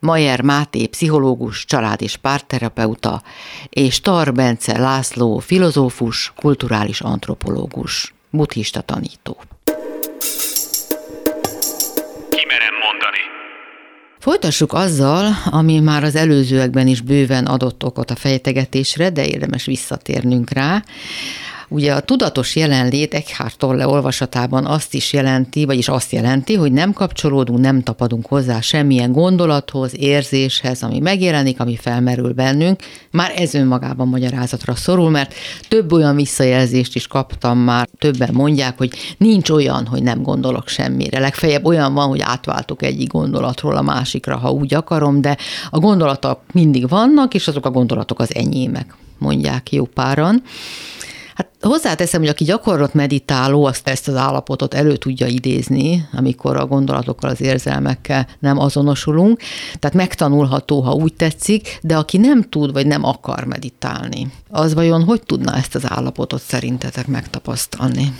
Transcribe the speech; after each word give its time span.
Majer 0.00 0.40
Máté, 0.40 0.86
pszichológus, 0.86 1.64
család- 1.64 2.00
és 2.02 2.16
párterapeuta, 2.16 3.22
és 3.68 4.00
Tar 4.00 4.32
Bence 4.32 4.78
László, 4.78 5.38
filozófus, 5.38 6.32
kulturális 6.36 7.00
antropológus, 7.00 8.14
buddhista 8.30 8.80
tanító. 8.80 9.36
Folytassuk 14.18 14.72
azzal, 14.72 15.32
ami 15.50 15.80
már 15.80 16.04
az 16.04 16.16
előzőekben 16.16 16.86
is 16.86 17.00
bőven 17.00 17.46
adott 17.46 17.84
okot 17.84 18.10
a 18.10 18.16
fejtegetésre, 18.16 19.10
de 19.10 19.26
érdemes 19.26 19.64
visszatérnünk 19.64 20.50
rá. 20.50 20.82
Ugye 21.68 21.92
a 21.92 22.00
tudatos 22.00 22.56
jelenlét 22.56 23.14
Eckhart 23.14 23.58
Tolle 23.58 23.88
olvasatában 23.88 24.66
azt 24.66 24.94
is 24.94 25.12
jelenti, 25.12 25.64
vagyis 25.64 25.88
azt 25.88 26.12
jelenti, 26.12 26.54
hogy 26.54 26.72
nem 26.72 26.92
kapcsolódunk, 26.92 27.58
nem 27.58 27.82
tapadunk 27.82 28.26
hozzá 28.26 28.60
semmilyen 28.60 29.12
gondolathoz, 29.12 29.92
érzéshez, 29.98 30.82
ami 30.82 30.98
megjelenik, 30.98 31.60
ami 31.60 31.76
felmerül 31.76 32.32
bennünk. 32.32 32.80
Már 33.10 33.32
ez 33.36 33.54
önmagában 33.54 34.08
magyarázatra 34.08 34.74
szorul, 34.74 35.10
mert 35.10 35.34
több 35.68 35.92
olyan 35.92 36.16
visszajelzést 36.16 36.94
is 36.94 37.06
kaptam 37.06 37.58
már, 37.58 37.88
többen 37.98 38.30
mondják, 38.32 38.78
hogy 38.78 38.90
nincs 39.18 39.50
olyan, 39.50 39.86
hogy 39.86 40.02
nem 40.02 40.22
gondolok 40.22 40.68
semmire. 40.68 41.18
Legfeljebb 41.18 41.64
olyan 41.64 41.94
van, 41.94 42.08
hogy 42.08 42.20
átváltok 42.20 42.82
egyik 42.82 43.12
gondolatról 43.12 43.76
a 43.76 43.82
másikra, 43.82 44.36
ha 44.36 44.50
úgy 44.50 44.74
akarom, 44.74 45.20
de 45.20 45.36
a 45.70 45.78
gondolatok 45.78 46.40
mindig 46.52 46.88
vannak, 46.88 47.34
és 47.34 47.48
azok 47.48 47.66
a 47.66 47.70
gondolatok 47.70 48.20
az 48.20 48.34
enyémek, 48.34 48.94
mondják 49.18 49.72
jó 49.72 49.84
páran. 49.84 50.42
Hát 51.36 51.48
hozzáteszem, 51.60 52.20
hogy 52.20 52.28
aki 52.28 52.44
gyakorlott 52.44 52.94
meditáló, 52.94 53.64
azt 53.64 53.88
ezt 53.88 54.08
az 54.08 54.14
állapotot 54.14 54.74
elő 54.74 54.96
tudja 54.96 55.26
idézni, 55.26 56.08
amikor 56.12 56.56
a 56.56 56.66
gondolatokkal, 56.66 57.30
az 57.30 57.40
érzelmekkel 57.40 58.26
nem 58.38 58.58
azonosulunk. 58.58 59.40
Tehát 59.78 59.96
megtanulható, 59.96 60.80
ha 60.80 60.92
úgy 60.92 61.14
tetszik, 61.14 61.78
de 61.82 61.96
aki 61.96 62.18
nem 62.18 62.42
tud, 62.42 62.72
vagy 62.72 62.86
nem 62.86 63.04
akar 63.04 63.44
meditálni, 63.44 64.32
az 64.50 64.74
vajon 64.74 65.04
hogy 65.04 65.22
tudna 65.22 65.54
ezt 65.54 65.74
az 65.74 65.82
állapotot 65.88 66.42
szerintetek 66.42 67.06
megtapasztalni? 67.06 68.12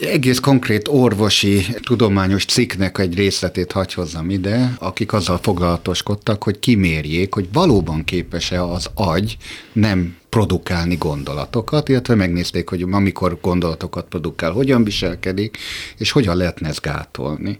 Egész 0.00 0.38
konkrét 0.38 0.88
orvosi 0.88 1.66
tudományos 1.80 2.44
cikknek 2.44 2.98
egy 2.98 3.14
részletét 3.14 3.72
hagy 3.72 3.94
hozzam 3.94 4.30
ide, 4.30 4.74
akik 4.78 5.12
azzal 5.12 5.38
foglalatoskodtak, 5.38 6.42
hogy 6.42 6.58
kimérjék, 6.58 7.34
hogy 7.34 7.48
valóban 7.52 8.04
képes-e 8.04 8.64
az 8.64 8.90
agy 8.94 9.36
nem 9.72 10.16
produkálni 10.28 10.96
gondolatokat, 10.96 11.88
illetve 11.88 12.14
megnézték, 12.14 12.68
hogy 12.68 12.82
amikor 12.82 13.38
gondolatokat 13.42 14.06
produkál, 14.08 14.50
hogyan 14.50 14.84
viselkedik, 14.84 15.56
és 15.96 16.10
hogyan 16.10 16.36
lehetne 16.36 16.68
ezt 16.68 16.80
gátolni. 16.80 17.58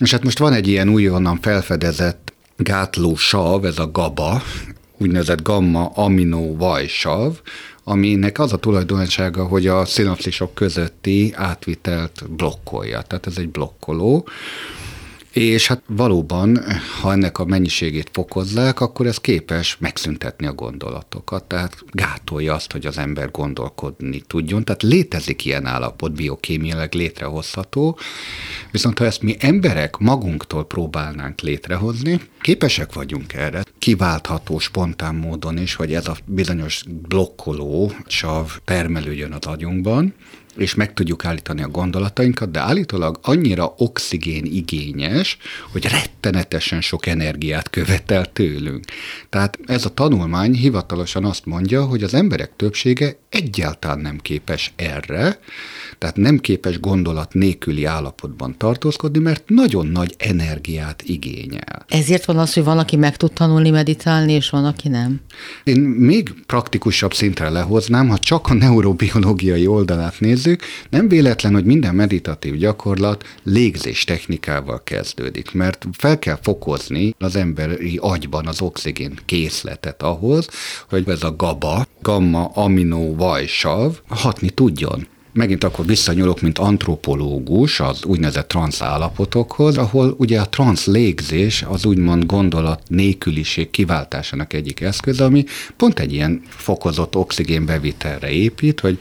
És 0.00 0.10
hát 0.10 0.24
most 0.24 0.38
van 0.38 0.52
egy 0.52 0.68
ilyen 0.68 0.88
újonnan 0.88 1.40
felfedezett 1.40 2.32
gátló 2.56 3.16
sav, 3.16 3.64
ez 3.64 3.78
a 3.78 3.90
GABA, 3.90 4.42
úgynevezett 4.98 5.42
gamma 5.42 5.86
aminó 5.86 6.56
vajsav, 6.56 7.40
aminek 7.84 8.38
az 8.38 8.52
a 8.52 8.56
tulajdonsága, 8.56 9.46
hogy 9.46 9.66
a 9.66 9.84
szinapszisok 9.84 10.54
közötti 10.54 11.32
átvitelt 11.36 12.24
blokkolja. 12.28 13.02
Tehát 13.02 13.26
ez 13.26 13.38
egy 13.38 13.48
blokkoló, 13.48 14.28
és 15.34 15.66
hát 15.66 15.82
valóban, 15.86 16.58
ha 17.00 17.12
ennek 17.12 17.38
a 17.38 17.44
mennyiségét 17.44 18.10
fokozzák, 18.12 18.80
akkor 18.80 19.06
ez 19.06 19.18
képes 19.18 19.76
megszüntetni 19.80 20.46
a 20.46 20.52
gondolatokat, 20.52 21.44
tehát 21.44 21.84
gátolja 21.90 22.54
azt, 22.54 22.72
hogy 22.72 22.86
az 22.86 22.98
ember 22.98 23.30
gondolkodni 23.30 24.22
tudjon. 24.26 24.64
Tehát 24.64 24.82
létezik 24.82 25.44
ilyen 25.44 25.66
állapot, 25.66 26.12
biokémiailag 26.12 26.94
létrehozható, 26.94 27.98
viszont 28.70 28.98
ha 28.98 29.04
ezt 29.04 29.22
mi 29.22 29.36
emberek 29.38 29.96
magunktól 29.96 30.66
próbálnánk 30.66 31.40
létrehozni, 31.40 32.20
képesek 32.40 32.92
vagyunk 32.92 33.32
erre, 33.32 33.62
kiváltható 33.78 34.58
spontán 34.58 35.14
módon 35.14 35.58
is, 35.58 35.74
hogy 35.74 35.94
ez 35.94 36.08
a 36.08 36.16
bizonyos 36.24 36.84
blokkoló 37.08 37.92
sav 38.06 38.50
termelődjön 38.64 39.32
az 39.32 39.46
agyunkban, 39.46 40.14
és 40.56 40.74
meg 40.74 40.92
tudjuk 40.92 41.24
állítani 41.24 41.62
a 41.62 41.68
gondolatainkat, 41.68 42.50
de 42.50 42.60
állítólag 42.60 43.18
annyira 43.22 43.74
oxigén 43.76 44.44
igényes, 44.44 45.36
hogy 45.72 45.86
rettenetesen 45.86 46.80
sok 46.80 47.06
energiát 47.06 47.70
követel 47.70 48.32
tőlünk. 48.32 48.84
Tehát 49.28 49.58
ez 49.66 49.84
a 49.84 49.94
tanulmány 49.94 50.54
hivatalosan 50.54 51.24
azt 51.24 51.46
mondja, 51.46 51.84
hogy 51.84 52.02
az 52.02 52.14
emberek 52.14 52.56
többsége 52.56 53.16
egyáltalán 53.28 53.98
nem 53.98 54.18
képes 54.18 54.72
erre, 54.76 55.38
tehát 55.98 56.16
nem 56.16 56.38
képes 56.38 56.80
gondolat 56.80 57.34
nélküli 57.34 57.84
állapotban 57.84 58.54
tartózkodni, 58.58 59.18
mert 59.18 59.48
nagyon 59.48 59.86
nagy 59.86 60.14
energiát 60.18 61.02
igényel. 61.06 61.84
Ezért 61.88 62.24
van 62.24 62.38
az, 62.38 62.54
hogy 62.54 62.64
van, 62.64 62.78
aki 62.78 62.96
meg 62.96 63.16
tud 63.16 63.32
tanulni 63.32 63.70
meditálni, 63.70 64.32
és 64.32 64.50
van, 64.50 64.64
aki 64.64 64.88
nem? 64.88 65.20
Én 65.64 65.80
még 65.80 66.34
praktikusabb 66.46 67.14
szintre 67.14 67.48
lehoznám, 67.48 68.08
ha 68.08 68.18
csak 68.18 68.48
a 68.48 68.54
neurobiológiai 68.54 69.66
oldalát 69.66 70.20
nézzük, 70.44 70.62
nem 70.90 71.08
véletlen, 71.08 71.52
hogy 71.52 71.64
minden 71.64 71.94
meditatív 71.94 72.54
gyakorlat 72.54 73.24
légzés 73.42 74.04
technikával 74.04 74.82
kezdődik, 74.84 75.52
mert 75.52 75.86
fel 75.92 76.18
kell 76.18 76.38
fokozni 76.42 77.14
az 77.18 77.36
emberi 77.36 77.98
agyban 78.00 78.46
az 78.46 78.60
oxigén 78.60 79.18
készletet 79.24 80.02
ahhoz, 80.02 80.48
hogy 80.88 81.08
ez 81.08 81.22
a 81.22 81.36
GABA, 81.36 81.86
gamma 82.02 82.44
aminó 82.44 83.14
vajsav 83.14 83.98
hatni 84.08 84.50
tudjon 84.50 85.06
megint 85.34 85.64
akkor 85.64 85.86
visszanyúlok, 85.86 86.40
mint 86.40 86.58
antropológus 86.58 87.80
az 87.80 88.04
úgynevezett 88.04 88.48
transz 88.48 88.82
állapotokhoz, 88.82 89.76
ahol 89.76 90.14
ugye 90.18 90.40
a 90.40 90.48
transz 90.48 90.86
légzés 90.86 91.64
az 91.68 91.84
úgymond 91.84 92.26
gondolat 92.26 92.80
nélküliség 92.88 93.70
kiváltásának 93.70 94.52
egyik 94.52 94.80
eszköz, 94.80 95.20
ami 95.20 95.44
pont 95.76 95.98
egy 95.98 96.12
ilyen 96.12 96.42
fokozott 96.48 97.16
oxigénbevitelre 97.16 98.30
épít, 98.30 98.80
hogy 98.80 98.98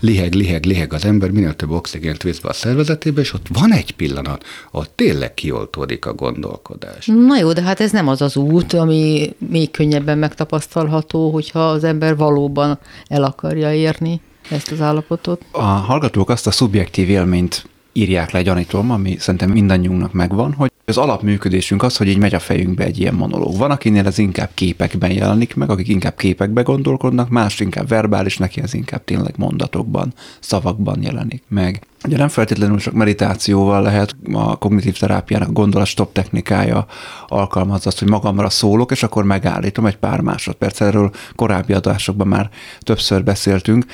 liheg, 0.00 0.34
liheg, 0.34 0.64
liheg 0.64 0.92
az 0.92 1.04
ember, 1.04 1.30
minél 1.30 1.54
több 1.54 1.70
oxigént 1.70 2.22
visz 2.22 2.38
be 2.38 2.48
a 2.48 2.52
szervezetébe, 2.52 3.20
és 3.20 3.32
ott 3.32 3.46
van 3.52 3.72
egy 3.72 3.92
pillanat, 3.92 4.44
ahol 4.70 4.86
tényleg 4.94 5.34
kioltódik 5.34 6.06
a 6.06 6.14
gondolkodás. 6.14 7.06
Na 7.06 7.38
jó, 7.38 7.52
de 7.52 7.62
hát 7.62 7.80
ez 7.80 7.90
nem 7.90 8.08
az 8.08 8.22
az 8.22 8.36
út, 8.36 8.72
ami 8.72 9.34
még 9.50 9.70
könnyebben 9.70 10.18
megtapasztalható, 10.18 11.30
hogyha 11.30 11.68
az 11.68 11.84
ember 11.84 12.16
valóban 12.16 12.78
el 13.08 13.24
akarja 13.24 13.72
érni 13.72 14.20
ezt 14.50 14.70
az 14.70 14.80
állapotot? 14.80 15.44
A 15.50 15.62
hallgatók 15.62 16.30
azt 16.30 16.46
a 16.46 16.50
szubjektív 16.50 17.08
élményt 17.08 17.68
írják 17.92 18.30
le, 18.30 18.42
gyanítom, 18.42 18.90
ami 18.90 19.16
szerintem 19.18 19.50
mindannyiunknak 19.50 20.12
megvan, 20.12 20.52
hogy 20.52 20.69
az 20.90 20.98
alapműködésünk 20.98 21.82
az, 21.82 21.96
hogy 21.96 22.08
így 22.08 22.18
megy 22.18 22.34
a 22.34 22.38
fejünkbe 22.38 22.84
egy 22.84 22.98
ilyen 22.98 23.14
monológ. 23.14 23.56
Van, 23.56 23.70
akinél 23.70 24.06
ez 24.06 24.18
inkább 24.18 24.50
képekben 24.54 25.10
jelenik 25.10 25.54
meg, 25.54 25.70
akik 25.70 25.88
inkább 25.88 26.16
képekbe 26.16 26.62
gondolkodnak, 26.62 27.28
más 27.28 27.60
inkább 27.60 27.88
verbális, 27.88 28.36
neki 28.36 28.60
ez 28.60 28.74
inkább 28.74 29.04
tényleg 29.04 29.34
mondatokban, 29.36 30.12
szavakban 30.40 31.02
jelenik 31.02 31.42
meg. 31.48 31.82
Ugye 32.04 32.16
nem 32.16 32.28
feltétlenül 32.28 32.78
csak 32.78 32.94
meditációval 32.94 33.82
lehet 33.82 34.16
a 34.32 34.56
kognitív 34.56 34.98
terápiának 34.98 35.48
a 35.48 35.52
gondolat 35.52 35.86
stop 35.86 36.12
technikája 36.12 36.86
alkalmaz 37.28 37.86
azt, 37.86 37.98
hogy 37.98 38.08
magamra 38.08 38.50
szólok, 38.50 38.90
és 38.90 39.02
akkor 39.02 39.24
megállítom 39.24 39.86
egy 39.86 39.96
pár 39.96 40.20
másodperc. 40.20 40.80
Erről 40.80 41.10
korábbi 41.34 41.72
adásokban 41.72 42.26
már 42.26 42.50
többször 42.80 43.24
beszéltünk. 43.24 43.84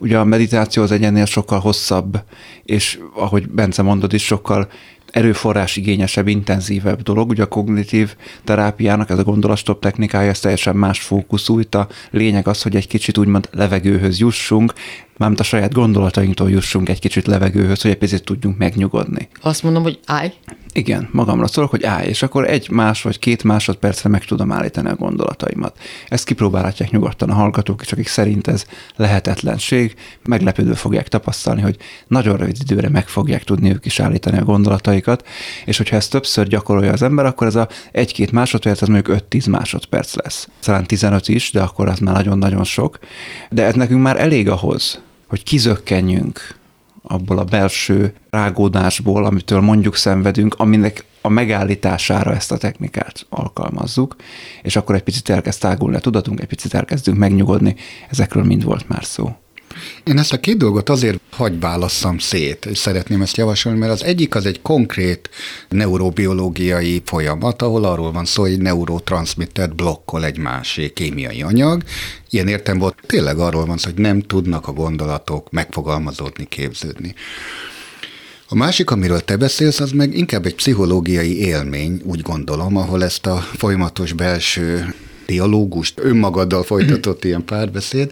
Ugye 0.00 0.18
a 0.18 0.24
meditáció 0.24 0.82
az 0.82 0.92
egyennél 0.92 1.24
sokkal 1.24 1.58
hosszabb, 1.58 2.22
és 2.64 2.98
ahogy 3.14 3.48
Bence 3.48 3.82
mondod 3.82 4.12
is, 4.12 4.24
sokkal 4.24 4.68
erőforrás 5.12 5.76
igényesebb, 5.76 6.28
intenzívebb 6.28 7.02
dolog. 7.02 7.30
Ugye 7.30 7.42
a 7.42 7.46
kognitív 7.46 8.14
terápiának 8.44 9.10
ez 9.10 9.18
a 9.18 9.22
gondolastop 9.22 9.80
technikája, 9.80 10.30
ez 10.30 10.40
teljesen 10.40 10.76
más 10.76 11.00
fókuszú. 11.00 11.58
Itt 11.58 11.74
a 11.74 11.88
lényeg 12.10 12.48
az, 12.48 12.62
hogy 12.62 12.76
egy 12.76 12.86
kicsit 12.86 13.18
úgymond 13.18 13.48
levegőhöz 13.52 14.18
jussunk, 14.18 14.72
mármint 15.22 15.40
a 15.40 15.56
saját 15.56 15.72
gondolatainktól 15.72 16.50
jussunk 16.50 16.88
egy 16.88 16.98
kicsit 16.98 17.26
levegőhöz, 17.26 17.82
hogy 17.82 17.90
egy 17.90 17.98
picit 17.98 18.24
tudjunk 18.24 18.58
megnyugodni. 18.58 19.28
Azt 19.40 19.62
mondom, 19.62 19.82
hogy 19.82 20.00
állj. 20.06 20.32
Igen, 20.72 21.08
magamra 21.12 21.46
szólok, 21.46 21.70
hogy 21.70 21.84
állj, 21.84 22.08
és 22.08 22.22
akkor 22.22 22.50
egy 22.50 22.70
más 22.70 23.02
vagy 23.02 23.18
két 23.18 23.44
másodpercre 23.44 24.08
meg 24.08 24.24
tudom 24.24 24.52
állítani 24.52 24.88
a 24.88 24.94
gondolataimat. 24.94 25.78
Ezt 26.08 26.24
kipróbálhatják 26.24 26.90
nyugodtan 26.90 27.30
a 27.30 27.34
hallgatók 27.34 27.82
is, 27.82 27.92
akik 27.92 28.06
szerint 28.06 28.46
ez 28.46 28.64
lehetetlenség, 28.96 29.94
meglepődve 30.24 30.74
fogják 30.74 31.08
tapasztalni, 31.08 31.60
hogy 31.60 31.76
nagyon 32.06 32.36
rövid 32.36 32.56
időre 32.60 32.88
meg 32.88 33.08
fogják 33.08 33.44
tudni 33.44 33.72
ők 33.72 33.86
is 33.86 34.00
állítani 34.00 34.38
a 34.38 34.44
gondolataikat, 34.44 35.26
és 35.64 35.76
hogyha 35.76 35.96
ezt 35.96 36.10
többször 36.10 36.46
gyakorolja 36.46 36.92
az 36.92 37.02
ember, 37.02 37.26
akkor 37.26 37.46
ez 37.46 37.54
a 37.54 37.68
egy-két 37.92 38.32
másodperc, 38.32 38.82
az 38.82 38.88
mondjuk 38.88 39.22
5-10 39.30 39.50
másodperc 39.50 40.14
lesz. 40.14 40.48
Talán 40.62 40.86
15 40.86 41.28
is, 41.28 41.50
de 41.50 41.60
akkor 41.60 41.88
az 41.88 41.98
már 41.98 42.14
nagyon-nagyon 42.14 42.64
sok. 42.64 42.98
De 43.50 43.64
ez 43.64 43.74
nekünk 43.74 44.02
már 44.02 44.20
elég 44.20 44.48
ahhoz, 44.48 45.00
hogy 45.32 45.42
kizökkenjünk 45.42 46.56
abból 47.02 47.38
a 47.38 47.44
belső 47.44 48.14
rágódásból, 48.30 49.24
amitől 49.24 49.60
mondjuk 49.60 49.96
szenvedünk, 49.96 50.54
aminek 50.58 51.04
a 51.20 51.28
megállítására 51.28 52.34
ezt 52.34 52.52
a 52.52 52.56
technikát 52.56 53.26
alkalmazzuk, 53.28 54.16
és 54.62 54.76
akkor 54.76 54.94
egy 54.94 55.02
picit 55.02 55.28
elkezd 55.28 55.60
tágulni 55.60 55.96
a 55.96 56.00
tudatunk, 56.00 56.40
egy 56.40 56.46
picit 56.46 56.74
elkezdünk 56.74 57.18
megnyugodni, 57.18 57.76
ezekről 58.10 58.44
mind 58.44 58.64
volt 58.64 58.88
már 58.88 59.04
szó. 59.04 59.34
Én 60.04 60.18
ezt 60.18 60.32
a 60.32 60.40
két 60.40 60.56
dolgot 60.56 60.88
azért 60.88 61.20
hagy 61.30 61.60
válasszam 61.60 62.18
szét, 62.18 62.68
szeretném 62.74 63.22
ezt 63.22 63.36
javasolni, 63.36 63.78
mert 63.78 63.92
az 63.92 64.04
egyik 64.04 64.34
az 64.34 64.46
egy 64.46 64.62
konkrét 64.62 65.30
neurobiológiai 65.68 67.02
folyamat, 67.04 67.62
ahol 67.62 67.84
arról 67.84 68.12
van 68.12 68.24
szó, 68.24 68.42
hogy 68.42 68.52
egy 68.52 68.60
neurotranszmittert 68.60 69.74
blokkol 69.74 70.24
egy 70.24 70.38
másik 70.38 70.92
kémiai 70.92 71.42
anyag. 71.42 71.82
Ilyen 72.30 72.48
értem 72.48 72.78
volt, 72.78 72.96
tényleg 73.06 73.38
arról 73.38 73.66
van 73.66 73.78
szó, 73.78 73.90
hogy 73.90 74.00
nem 74.00 74.20
tudnak 74.20 74.68
a 74.68 74.72
gondolatok 74.72 75.50
megfogalmazódni, 75.50 76.46
képződni. 76.48 77.14
A 78.48 78.54
másik, 78.54 78.90
amiről 78.90 79.20
te 79.20 79.36
beszélsz, 79.36 79.80
az 79.80 79.90
meg 79.90 80.16
inkább 80.16 80.46
egy 80.46 80.54
pszichológiai 80.54 81.38
élmény, 81.38 82.00
úgy 82.04 82.20
gondolom, 82.20 82.76
ahol 82.76 83.04
ezt 83.04 83.26
a 83.26 83.36
folyamatos 83.36 84.12
belső 84.12 84.94
dialógust, 85.26 86.00
önmagaddal 86.00 86.62
folytatott 86.62 87.24
ilyen 87.24 87.44
párbeszéd, 87.44 88.10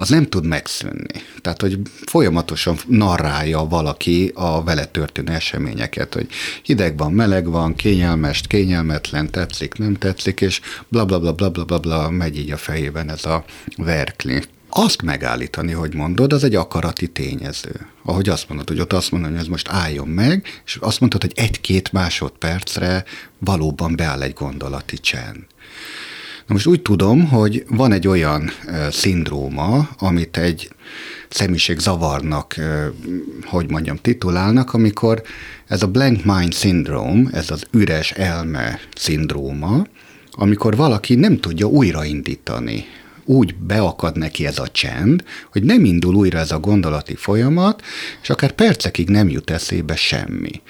az 0.00 0.08
nem 0.08 0.28
tud 0.28 0.46
megszűnni. 0.46 1.22
Tehát, 1.40 1.60
hogy 1.60 1.78
folyamatosan 2.06 2.76
narrálja 2.86 3.64
valaki 3.64 4.32
a 4.34 4.62
vele 4.62 4.84
történő 4.84 5.32
eseményeket, 5.32 6.14
hogy 6.14 6.28
hideg 6.62 6.96
van, 6.96 7.12
meleg 7.12 7.50
van, 7.50 7.74
kényelmes, 7.74 8.40
kényelmetlen, 8.40 9.30
tetszik, 9.30 9.74
nem 9.74 9.94
tetszik, 9.94 10.40
és 10.40 10.60
bla 10.88 11.04
bla 11.04 11.20
bla 11.20 11.32
bla 11.32 11.50
bla 11.50 11.64
bla, 11.64 11.78
bla 11.78 12.10
megy 12.10 12.38
így 12.38 12.50
a 12.50 12.56
fejében 12.56 13.10
ez 13.10 13.24
a 13.24 13.44
verkli. 13.76 14.42
Azt 14.70 15.02
megállítani, 15.02 15.72
hogy 15.72 15.94
mondod, 15.94 16.32
az 16.32 16.44
egy 16.44 16.54
akarati 16.54 17.08
tényező. 17.08 17.86
Ahogy 18.04 18.28
azt 18.28 18.48
mondod, 18.48 18.68
hogy 18.68 18.80
ott 18.80 18.92
azt 18.92 19.10
mondod, 19.10 19.30
hogy 19.30 19.38
ez 19.38 19.46
most 19.46 19.68
álljon 19.68 20.08
meg, 20.08 20.62
és 20.64 20.76
azt 20.80 21.00
mondod, 21.00 21.20
hogy 21.20 21.32
egy-két 21.34 21.92
másodpercre 21.92 23.04
valóban 23.38 23.96
beáll 23.96 24.22
egy 24.22 24.32
gondolati 24.32 24.98
csend. 24.98 25.46
Na 26.48 26.54
most 26.54 26.66
úgy 26.66 26.82
tudom, 26.82 27.28
hogy 27.28 27.64
van 27.68 27.92
egy 27.92 28.08
olyan 28.08 28.50
szindróma, 28.90 29.88
amit 29.98 30.36
egy 30.36 30.70
zavarnak, 31.78 32.54
hogy 33.44 33.70
mondjam, 33.70 33.96
titulálnak, 33.96 34.74
amikor 34.74 35.22
ez 35.66 35.82
a 35.82 35.86
blank 35.86 36.24
mind 36.24 36.54
syndrome, 36.54 37.30
ez 37.32 37.50
az 37.50 37.64
üres 37.70 38.10
elme 38.10 38.80
szindróma, 38.96 39.86
amikor 40.30 40.76
valaki 40.76 41.14
nem 41.14 41.40
tudja 41.40 41.66
újraindítani 41.66 42.84
úgy 43.28 43.54
beakad 43.54 44.16
neki 44.16 44.46
ez 44.46 44.58
a 44.58 44.68
csend, 44.68 45.24
hogy 45.52 45.62
nem 45.62 45.84
indul 45.84 46.14
újra 46.14 46.38
ez 46.38 46.52
a 46.52 46.58
gondolati 46.58 47.14
folyamat, 47.14 47.82
és 48.22 48.30
akár 48.30 48.52
percekig 48.52 49.08
nem 49.08 49.28
jut 49.28 49.50
eszébe 49.50 49.96
semmi. 49.96 50.60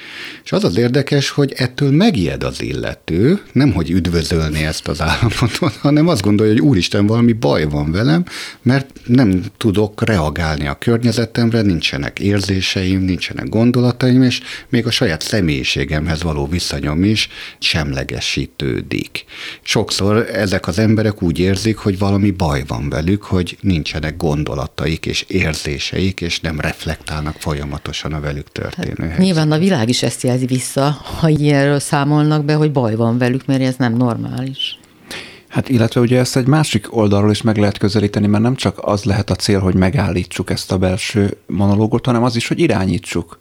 És 0.45 0.53
az 0.53 0.65
az 0.65 0.77
érdekes, 0.77 1.31
hogy 1.31 1.53
ettől 1.57 1.91
megijed 1.91 2.43
az 2.45 2.63
illető, 2.63 3.43
nem 3.53 3.73
hogy 3.73 3.91
üdvözölni 3.91 4.65
ezt 4.65 4.89
az 4.89 5.01
állapotot, 5.01 5.77
hanem 5.87 6.09
azt 6.09 6.23
gondolja, 6.23 6.53
hogy 6.53 6.61
úristen, 6.63 7.07
valami 7.07 7.33
baj 7.33 7.65
van 7.65 7.93
velem, 7.93 8.25
mert 8.63 8.91
nem 9.05 9.43
tudok 9.57 10.05
reagálni 10.05 10.67
a 10.67 10.79
környezetemre, 10.79 11.63
nincsenek 11.63 12.19
érzéseim, 12.19 13.01
nincsenek 13.01 13.49
gondolataim, 13.49 14.23
és 14.23 14.41
még 14.69 14.87
a 14.87 14.91
saját 14.91 15.21
személyiségemhez 15.21 16.23
való 16.23 16.47
viszonyom 16.47 17.05
is 17.05 17.29
semlegesítődik. 17.59 19.25
Sokszor 19.63 20.29
ezek 20.33 20.67
az 20.67 20.79
emberek 20.79 21.23
úgy 21.23 21.39
érzik, 21.39 21.77
hogy 21.77 21.99
valami 21.99 22.31
baj 22.31 22.47
baj 22.49 22.65
van 22.67 22.89
velük, 22.89 23.23
hogy 23.23 23.59
nincsenek 23.61 24.17
gondolataik 24.17 25.07
és 25.07 25.23
érzéseik, 25.23 26.21
és 26.21 26.41
nem 26.41 26.61
reflektálnak 26.61 27.35
folyamatosan 27.39 28.13
a 28.13 28.21
velük 28.21 28.53
történő 28.53 29.09
hát, 29.09 29.19
Nyilván 29.19 29.53
a 29.53 29.59
világ 29.59 29.89
is 29.89 30.03
ezt 30.03 30.23
jelzi 30.23 30.47
vissza, 30.47 30.97
ha 31.19 31.29
ilyenről 31.29 31.79
számolnak 31.79 32.45
be, 32.45 32.55
hogy 32.55 32.73
baj 32.73 32.95
van 32.95 33.19
velük, 33.19 33.47
mert 33.47 33.63
ez 33.63 33.75
nem 33.77 33.97
normális. 33.97 34.79
Hát 35.49 35.69
illetve 35.69 36.01
ugye 36.01 36.19
ezt 36.19 36.37
egy 36.37 36.47
másik 36.47 36.97
oldalról 36.97 37.31
is 37.31 37.43
meg 37.43 37.57
lehet 37.57 37.79
közelíteni, 37.79 38.27
mert 38.27 38.43
nem 38.43 38.55
csak 38.55 38.79
az 38.81 39.05
lehet 39.05 39.31
a 39.31 39.35
cél, 39.35 39.61
hogy 39.61 39.75
megállítsuk 39.75 40.51
ezt 40.51 40.73
a 40.73 40.79
belső 40.79 41.37
monológot, 41.47 42.07
hanem 42.07 42.23
az 42.23 42.37
is, 42.37 42.49
hogy 42.49 42.61
irányítsuk. 42.61 43.39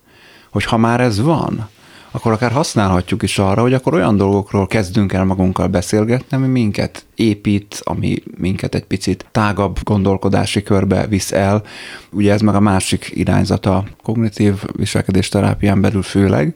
Hogy 0.49 0.63
ha 0.63 0.77
már 0.77 1.01
ez 1.01 1.21
van, 1.21 1.69
akkor 2.17 2.31
akár 2.31 2.51
használhatjuk 2.51 3.23
is 3.23 3.39
arra, 3.39 3.61
hogy 3.61 3.73
akkor 3.73 3.93
olyan 3.93 4.17
dolgokról 4.17 4.67
kezdünk 4.67 5.13
el 5.13 5.25
magunkkal 5.25 5.67
beszélgetni, 5.67 6.37
ami 6.37 6.47
minket 6.47 7.05
épít, 7.15 7.81
ami 7.83 8.23
minket 8.37 8.75
egy 8.75 8.83
picit 8.83 9.25
tágabb 9.31 9.79
gondolkodási 9.83 10.63
körbe 10.63 11.07
visz 11.07 11.31
el. 11.31 11.63
Ugye 12.11 12.33
ez 12.33 12.41
meg 12.41 12.55
a 12.55 12.59
másik 12.59 13.11
irányzata 13.13 13.83
kognitív 14.03 14.53
viselkedés 14.71 15.29
terápián 15.29 15.81
belül 15.81 16.01
főleg, 16.01 16.55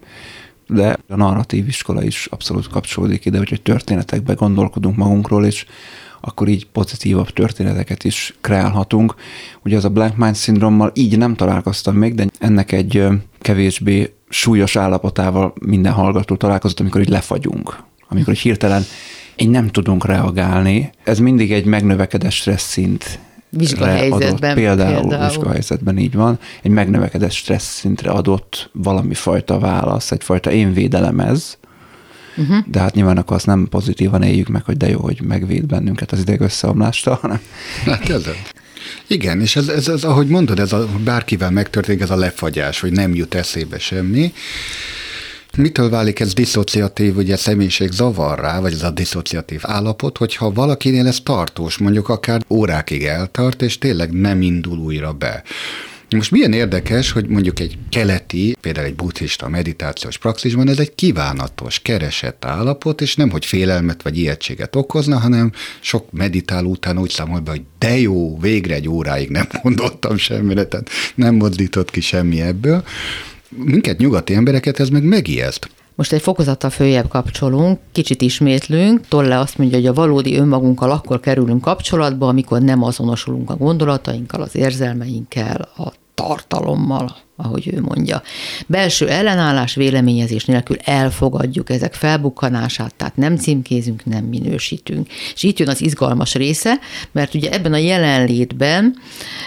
de 0.68 0.98
a 1.08 1.16
narratív 1.16 1.68
iskola 1.68 2.04
is 2.04 2.28
abszolút 2.32 2.68
kapcsolódik 2.68 3.26
ide, 3.26 3.38
hogy 3.38 3.62
történetekbe 3.62 4.34
gondolkodunk 4.34 4.96
magunkról, 4.96 5.46
és 5.46 5.66
akkor 6.22 6.48
így 6.48 6.68
pozitívabb 6.68 7.30
történeteket 7.30 8.04
is 8.04 8.36
kreálhatunk. 8.42 9.16
Ugye 9.64 9.78
az 9.78 9.86
a 9.86 9.90
Blank 9.90 10.18
Mind 10.18 10.36
szindrommal 10.36 10.92
így 10.94 11.18
nem 11.18 11.36
találkoztam 11.36 11.96
még, 11.96 12.16
de 12.16 12.26
ennek 12.40 12.72
egy 12.72 13.08
kevésbé 13.40 14.14
súlyos 14.32 14.76
állapotával 14.76 15.54
minden 15.66 15.92
hallgató 15.92 16.36
találkozott, 16.36 16.80
amikor 16.80 17.02
így 17.02 17.10
lefagyunk, 17.10 17.84
amikor 18.10 18.34
így 18.34 18.40
hirtelen 18.40 18.84
így 19.36 19.50
nem 19.50 19.68
tudunk 19.68 20.06
reagálni. 20.06 20.92
Ez 21.04 21.20
mindig 21.20 21.52
egy 21.52 21.66
megnövekedett 21.66 22.32
stressz 22.32 22.70
szint 22.70 23.20
vizsgahelyzetben. 23.50 24.56
Például, 24.56 25.00
például 25.00 25.28
vizsgahelyzetben 25.28 25.98
így 25.98 26.16
van, 26.16 26.40
egy 26.62 26.72
megnövekedett 26.72 27.32
stressz 27.32 27.74
szintre 27.74 28.10
adott 28.10 28.70
valami 28.74 29.14
fajta 29.14 29.60
válasz, 29.60 30.12
egyfajta 30.12 30.52
én 30.52 30.74
védelem 30.74 31.20
ez, 31.20 31.58
uh-huh. 32.38 32.58
de 32.68 32.80
hát 32.80 32.94
nyilván 32.94 33.18
akkor 33.18 33.36
azt 33.36 33.46
nem 33.46 33.68
pozitívan 33.70 34.24
éljük 34.24 34.48
meg, 34.48 34.64
hogy 34.64 34.78
de 34.78 34.90
jó, 34.90 35.00
hogy 35.00 35.22
megvéd 35.22 35.66
bennünket 35.66 36.12
az 36.12 36.20
ideg 36.20 36.42
összeomlástól, 36.42 37.18
hanem... 37.22 37.40
Hát 37.86 38.04
igen, 39.08 39.42
és 39.42 39.56
ez, 39.56 39.68
ez, 39.68 39.88
ez, 39.88 40.04
ahogy 40.04 40.28
mondod, 40.28 40.60
ez 40.60 40.74
a, 40.74 40.88
bárkivel 41.04 41.52
megtörténik 41.52 42.02
ez 42.02 42.10
a 42.10 42.16
lefagyás, 42.16 42.80
hogy 42.80 42.92
nem 42.92 43.16
jut 43.16 43.34
eszébe 43.34 43.80
semmi. 43.80 44.34
Mitől 45.58 45.90
válik 45.90 46.20
ez 46.20 46.34
diszociatív, 46.34 47.18
ugye 47.18 47.36
személyiség 47.36 47.92
zavarrá, 47.92 48.60
vagy 48.60 48.74
ez 48.74 48.84
a 48.84 48.90
diszociatív 48.90 49.62
állapot, 49.64 50.18
hogyha 50.18 50.52
valakinél 50.52 51.08
ez 51.08 51.20
tartós, 51.24 51.78
mondjuk 51.78 52.10
akár 52.10 52.42
órákig 52.50 53.04
eltart, 53.04 53.62
és 53.62 53.78
tényleg 53.78 54.12
nem 54.12 54.42
indul 54.42 54.78
újra 54.78 55.14
be. 55.14 55.44
Most 56.16 56.32
milyen 56.32 56.54
érdekes, 56.54 57.12
hogy 57.12 57.28
mondjuk 57.28 57.60
egy 57.60 57.78
keleti, 57.90 58.58
például 58.62 58.86
egy 58.86 58.96
buddhista 58.96 59.50
meditációs 59.50 60.18
praxisban 60.18 60.70
ez 60.70 60.80
egy 60.80 60.96
kívánatos, 60.96 61.80
keresett 61.80 62.46
állapot, 62.46 63.02
és 63.02 63.16
nem 63.16 63.30
hogy 63.30 63.46
félelmet 63.46 64.02
vagy 64.02 64.18
ijegységet 64.18 64.76
okozna, 64.76 65.20
hanem 65.20 65.52
sok 65.80 66.12
meditáló 66.12 66.70
után 66.70 66.98
úgy 66.98 67.10
számol 67.10 67.40
be, 67.40 67.52
hogy 67.52 67.62
de 67.80 68.00
jó, 68.00 68.40
végre 68.40 68.74
egy 68.74 68.90
óráig 68.90 69.30
nem 69.30 69.48
gondoltam 69.64 70.18
semmire, 70.18 70.64
tehát 70.64 70.90
nem 71.16 71.36
mozdított 71.36 71.92
ki 71.92 72.02
semmi 72.02 72.42
ebből. 72.42 72.84
Minket 73.50 73.98
nyugati 73.98 74.34
embereket 74.34 74.80
ez 74.80 74.90
meg 74.90 75.04
megijeszt. 75.04 75.70
Most 75.96 76.12
egy 76.12 76.22
fokozattal 76.22 76.70
följebb 76.70 77.08
kapcsolunk, 77.08 77.80
kicsit 77.92 78.22
ismétlünk. 78.22 79.08
Tolle 79.08 79.40
azt 79.40 79.58
mondja, 79.58 79.78
hogy 79.78 79.88
a 79.88 79.94
valódi 79.94 80.38
önmagunkkal 80.38 80.92
akkor 80.92 81.20
kerülünk 81.20 81.62
kapcsolatba, 81.62 82.28
amikor 82.28 82.62
nem 82.62 82.84
azonosulunk 82.84 83.50
a 83.50 83.56
gondolatainkkal, 83.56 84.42
az 84.42 84.56
érzelmeinkkel, 84.56 85.70
a 85.78 85.92
tartalommal. 86.22 87.10
Ahogy 87.36 87.70
ő 87.74 87.82
mondja. 87.82 88.22
Belső 88.68 89.10
ellenállás 89.10 89.76
véleményezés 89.76 90.46
nélkül 90.46 90.78
elfogadjuk 90.84 91.70
ezek 91.70 91.94
felbukkanását, 91.94 92.96
tehát 92.96 93.16
nem 93.16 93.38
címkézünk, 93.38 94.06
nem 94.06 94.24
minősítünk. 94.24 95.08
És 95.34 95.44
itt 95.44 95.60
jön 95.60 95.70
az 95.70 95.82
izgalmas 95.82 96.34
része, 96.34 96.80
mert 97.12 97.34
ugye 97.34 97.52
ebben 97.52 97.74
a 97.74 97.78
jelenlétben 97.78 98.96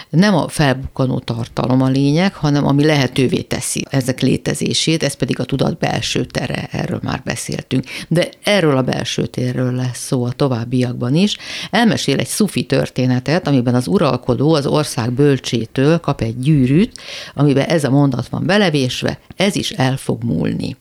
nem 0.09 0.35
a 0.35 0.47
felbukkanó 0.47 1.19
tartalom 1.19 1.81
a 1.81 1.87
lényeg, 1.87 2.33
hanem 2.33 2.67
ami 2.67 2.85
lehetővé 2.85 3.41
teszi 3.41 3.85
ezek 3.89 4.21
létezését, 4.21 5.03
ez 5.03 5.13
pedig 5.13 5.39
a 5.39 5.43
tudat 5.43 5.77
belső 5.77 6.25
tere, 6.25 6.67
erről 6.71 6.99
már 7.03 7.21
beszéltünk. 7.25 7.83
De 8.07 8.29
erről 8.43 8.77
a 8.77 8.81
belső 8.81 9.25
térről 9.25 9.71
lesz 9.71 10.05
szó 10.05 10.23
a 10.23 10.31
továbbiakban 10.31 11.15
is. 11.15 11.37
Elmesél 11.71 12.19
egy 12.19 12.27
szufi 12.27 12.63
történetet, 12.63 13.47
amiben 13.47 13.75
az 13.75 13.87
uralkodó 13.87 14.53
az 14.53 14.65
ország 14.65 15.11
bölcsétől 15.11 15.99
kap 15.99 16.21
egy 16.21 16.39
gyűrűt, 16.39 16.91
amiben 17.33 17.65
ez 17.65 17.84
a 17.85 17.89
mondat 17.89 18.27
van 18.27 18.45
belevésve, 18.45 19.19
ez 19.35 19.55
is 19.55 19.71
el 19.71 19.97
fog 19.97 20.23
múlni. 20.23 20.75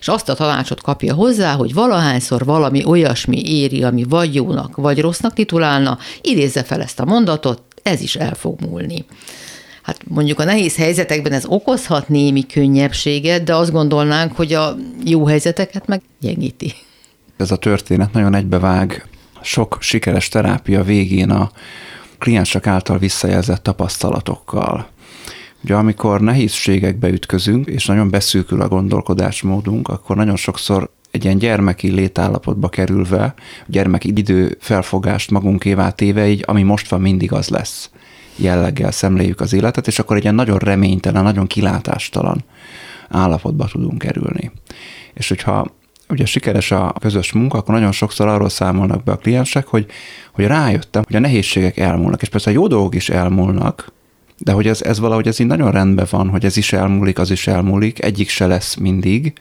És 0.00 0.08
azt 0.08 0.28
a 0.28 0.34
tanácsot 0.34 0.82
kapja 0.82 1.14
hozzá, 1.14 1.54
hogy 1.54 1.74
valahányszor 1.74 2.44
valami 2.44 2.84
olyasmi 2.84 3.42
éri, 3.50 3.82
ami 3.82 4.04
vagy 4.08 4.34
jónak, 4.34 4.76
vagy 4.76 5.00
rossznak 5.00 5.32
titulálna, 5.32 5.98
idézze 6.20 6.62
fel 6.64 6.82
ezt 6.82 7.00
a 7.00 7.04
mondatot, 7.04 7.62
ez 7.82 8.00
is 8.00 8.16
el 8.16 8.34
fog 8.34 8.60
múlni. 8.60 9.04
Hát 9.82 10.00
mondjuk 10.08 10.40
a 10.40 10.44
nehéz 10.44 10.76
helyzetekben 10.76 11.32
ez 11.32 11.44
okozhat 11.46 12.08
némi 12.08 12.46
könnyebbséget, 12.46 13.44
de 13.44 13.54
azt 13.54 13.72
gondolnánk, 13.72 14.36
hogy 14.36 14.52
a 14.52 14.76
jó 15.04 15.26
helyzeteket 15.26 15.86
meg 15.86 16.02
gyengíti. 16.20 16.74
Ez 17.36 17.50
a 17.50 17.56
történet 17.56 18.12
nagyon 18.12 18.34
egybevág 18.34 19.08
sok 19.42 19.76
sikeres 19.80 20.28
terápia 20.28 20.82
végén 20.82 21.30
a 21.30 21.50
kliensek 22.18 22.66
által 22.66 22.98
visszajelzett 22.98 23.62
tapasztalatokkal. 23.62 24.88
Ugye 25.64 25.74
amikor 25.74 26.20
nehézségekbe 26.20 27.08
ütközünk, 27.08 27.66
és 27.66 27.86
nagyon 27.86 28.10
beszűkül 28.10 28.60
a 28.60 28.68
gondolkodásmódunk, 28.68 29.88
akkor 29.88 30.16
nagyon 30.16 30.36
sokszor 30.36 30.90
egy 31.10 31.24
ilyen 31.24 31.38
gyermeki 31.38 31.90
létállapotba 31.90 32.68
kerülve, 32.68 33.34
gyermeki 33.66 34.12
idő 34.14 34.56
felfogást 34.60 35.30
magunkévá 35.30 35.90
téve, 35.90 36.28
így 36.28 36.44
ami 36.46 36.62
most 36.62 36.88
van, 36.88 37.00
mindig 37.00 37.32
az 37.32 37.48
lesz 37.48 37.90
jelleggel 38.36 38.90
szemléljük 38.90 39.40
az 39.40 39.52
életet, 39.52 39.86
és 39.86 39.98
akkor 39.98 40.16
egy 40.16 40.22
ilyen 40.22 40.34
nagyon 40.34 40.58
reménytelen, 40.58 41.22
nagyon 41.22 41.46
kilátástalan 41.46 42.44
állapotba 43.08 43.64
tudunk 43.64 43.98
kerülni. 43.98 44.50
És 45.14 45.28
hogyha 45.28 45.66
ugye 46.08 46.24
sikeres 46.24 46.70
a 46.70 46.94
közös 47.00 47.32
munka, 47.32 47.58
akkor 47.58 47.74
nagyon 47.74 47.92
sokszor 47.92 48.28
arról 48.28 48.48
számolnak 48.48 49.02
be 49.02 49.12
a 49.12 49.16
kliensek, 49.16 49.66
hogy, 49.66 49.86
hogy 50.32 50.44
rájöttem, 50.46 51.02
hogy 51.06 51.16
a 51.16 51.20
nehézségek 51.20 51.76
elmúlnak, 51.76 52.22
és 52.22 52.28
persze 52.28 52.50
a 52.50 52.52
jó 52.52 52.66
dolgok 52.66 52.94
is 52.94 53.08
elmúlnak, 53.08 53.92
de 54.44 54.52
hogy 54.52 54.66
ez, 54.66 54.82
ez 54.82 54.98
valahogy 54.98 55.26
ez 55.26 55.40
így 55.40 55.46
nagyon 55.46 55.70
rendben 55.70 56.06
van, 56.10 56.28
hogy 56.28 56.44
ez 56.44 56.56
is 56.56 56.72
elmúlik, 56.72 57.18
az 57.18 57.30
is 57.30 57.46
elmúlik, 57.46 58.04
egyik 58.04 58.28
se 58.28 58.46
lesz 58.46 58.74
mindig. 58.74 59.32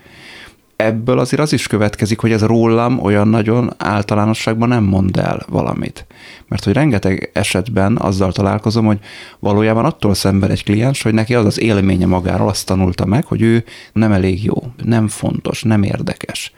Ebből 0.75 1.19
azért 1.19 1.41
az 1.41 1.53
is 1.53 1.67
következik, 1.67 2.19
hogy 2.19 2.31
ez 2.31 2.41
rólam 2.41 2.99
olyan 2.99 3.27
nagyon 3.27 3.73
általánosságban 3.77 4.67
nem 4.67 4.83
mond 4.83 5.17
el 5.17 5.45
valamit. 5.49 6.05
Mert 6.47 6.63
hogy 6.63 6.73
rengeteg 6.73 7.29
esetben 7.33 7.97
azzal 7.97 8.31
találkozom, 8.31 8.85
hogy 8.85 8.99
valójában 9.39 9.85
attól 9.85 10.13
szenved 10.13 10.51
egy 10.51 10.63
kliens, 10.63 11.01
hogy 11.01 11.13
neki 11.13 11.35
az 11.35 11.45
az 11.45 11.59
élménye 11.59 12.05
magáról, 12.05 12.47
azt 12.47 12.65
tanulta 12.65 13.05
meg, 13.05 13.25
hogy 13.25 13.41
ő 13.41 13.63
nem 13.93 14.11
elég 14.11 14.43
jó, 14.43 14.55
nem 14.83 15.07
fontos, 15.07 15.63
nem 15.63 15.83
érdekes 15.83 16.53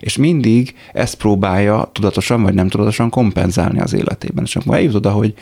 és 0.00 0.16
mindig 0.16 0.74
ezt 0.92 1.14
próbálja 1.14 1.90
tudatosan 1.92 2.42
vagy 2.42 2.54
nem 2.54 2.68
tudatosan 2.68 3.10
kompenzálni 3.10 3.80
az 3.80 3.92
életében. 3.92 4.44
És 4.44 4.56
akkor 4.56 4.74
eljut 4.74 4.94
oda, 4.94 5.10
hogy 5.10 5.34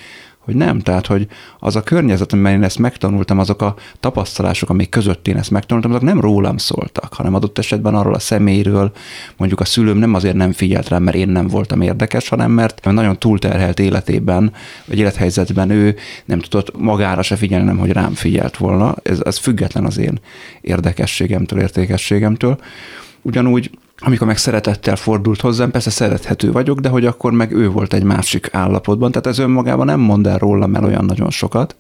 hogy 0.46 0.54
nem, 0.54 0.80
tehát, 0.80 1.06
hogy 1.06 1.26
az 1.58 1.76
a 1.76 1.82
környezet, 1.82 2.32
amiben 2.32 2.52
én 2.52 2.62
ezt 2.62 2.78
megtanultam, 2.78 3.38
azok 3.38 3.62
a 3.62 3.74
tapasztalások, 4.00 4.70
amik 4.70 4.88
között 4.88 5.28
én 5.28 5.36
ezt 5.36 5.50
megtanultam, 5.50 5.90
azok 5.90 6.02
nem 6.02 6.20
rólam 6.20 6.56
szóltak, 6.56 7.14
hanem 7.14 7.34
adott 7.34 7.58
esetben 7.58 7.94
arról 7.94 8.14
a 8.14 8.18
személyről, 8.18 8.92
mondjuk 9.36 9.60
a 9.60 9.64
szülőm 9.64 9.98
nem 9.98 10.14
azért 10.14 10.34
nem 10.34 10.52
figyelt 10.52 10.88
rám, 10.88 11.02
mert 11.02 11.16
én 11.16 11.28
nem 11.28 11.46
voltam 11.46 11.80
érdekes, 11.80 12.28
hanem 12.28 12.50
mert 12.50 12.84
nagyon 12.84 13.18
túlterhelt 13.18 13.78
életében, 13.78 14.52
vagy 14.84 14.98
élethelyzetben 14.98 15.70
ő 15.70 15.96
nem 16.24 16.38
tudott 16.38 16.78
magára 16.78 17.22
se 17.22 17.36
figyelni, 17.36 17.64
nem, 17.64 17.78
hogy 17.78 17.92
rám 17.92 18.14
figyelt 18.14 18.56
volna. 18.56 18.94
Ez, 19.02 19.20
ez 19.24 19.38
független 19.38 19.84
az 19.84 19.98
én 19.98 20.20
érdekességemtől, 20.60 21.60
értékességemtől. 21.60 22.58
Ugyanúgy 23.22 23.70
amikor 23.98 24.26
meg 24.26 24.36
szeretettel 24.36 24.96
fordult 24.96 25.40
hozzám, 25.40 25.70
persze 25.70 25.90
szerethető 25.90 26.52
vagyok, 26.52 26.80
de 26.80 26.88
hogy 26.88 27.06
akkor 27.06 27.32
meg 27.32 27.52
ő 27.52 27.68
volt 27.70 27.92
egy 27.92 28.02
másik 28.02 28.48
állapotban, 28.52 29.10
tehát 29.10 29.26
ez 29.26 29.38
önmagában 29.38 29.86
nem 29.86 30.00
mond 30.00 30.26
el 30.26 30.38
rólam 30.38 30.74
el 30.74 30.84
olyan 30.84 31.04
nagyon 31.04 31.30
sokat, 31.30 31.76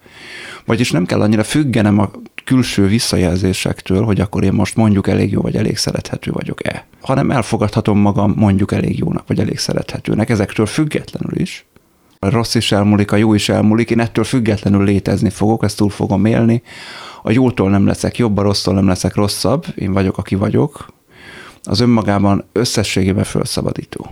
vagyis 0.64 0.90
nem 0.90 1.06
kell 1.06 1.20
annyira 1.20 1.44
függenem 1.44 1.98
a 1.98 2.10
külső 2.44 2.86
visszajelzésektől, 2.86 4.04
hogy 4.04 4.20
akkor 4.20 4.44
én 4.44 4.52
most 4.52 4.76
mondjuk 4.76 5.08
elég 5.08 5.30
jó 5.30 5.40
vagy 5.40 5.56
elég 5.56 5.76
szerethető 5.76 6.30
vagyok-e, 6.30 6.86
hanem 7.00 7.30
elfogadhatom 7.30 7.98
magam 7.98 8.32
mondjuk 8.36 8.72
elég 8.72 8.98
jónak 8.98 9.26
vagy 9.26 9.40
elég 9.40 9.58
szerethetőnek, 9.58 10.30
ezektől 10.30 10.66
függetlenül 10.66 11.40
is. 11.40 11.66
A 12.18 12.30
rossz 12.30 12.54
is 12.54 12.72
elmúlik, 12.72 13.12
a 13.12 13.16
jó 13.16 13.34
is 13.34 13.48
elmúlik, 13.48 13.90
én 13.90 14.00
ettől 14.00 14.24
függetlenül 14.24 14.84
létezni 14.84 15.30
fogok, 15.30 15.64
ezt 15.64 15.76
túl 15.76 15.90
fogom 15.90 16.24
élni. 16.24 16.62
A 17.22 17.30
jótól 17.30 17.70
nem 17.70 17.86
leszek 17.86 18.18
jobb, 18.18 18.36
a 18.36 18.42
rossztól 18.42 18.74
nem 18.74 18.86
leszek 18.86 19.14
rosszabb, 19.14 19.64
én 19.74 19.92
vagyok, 19.92 20.18
aki 20.18 20.34
vagyok, 20.34 20.94
az 21.66 21.80
önmagában 21.80 22.44
összességében 22.52 23.24
felszabadító. 23.24 24.10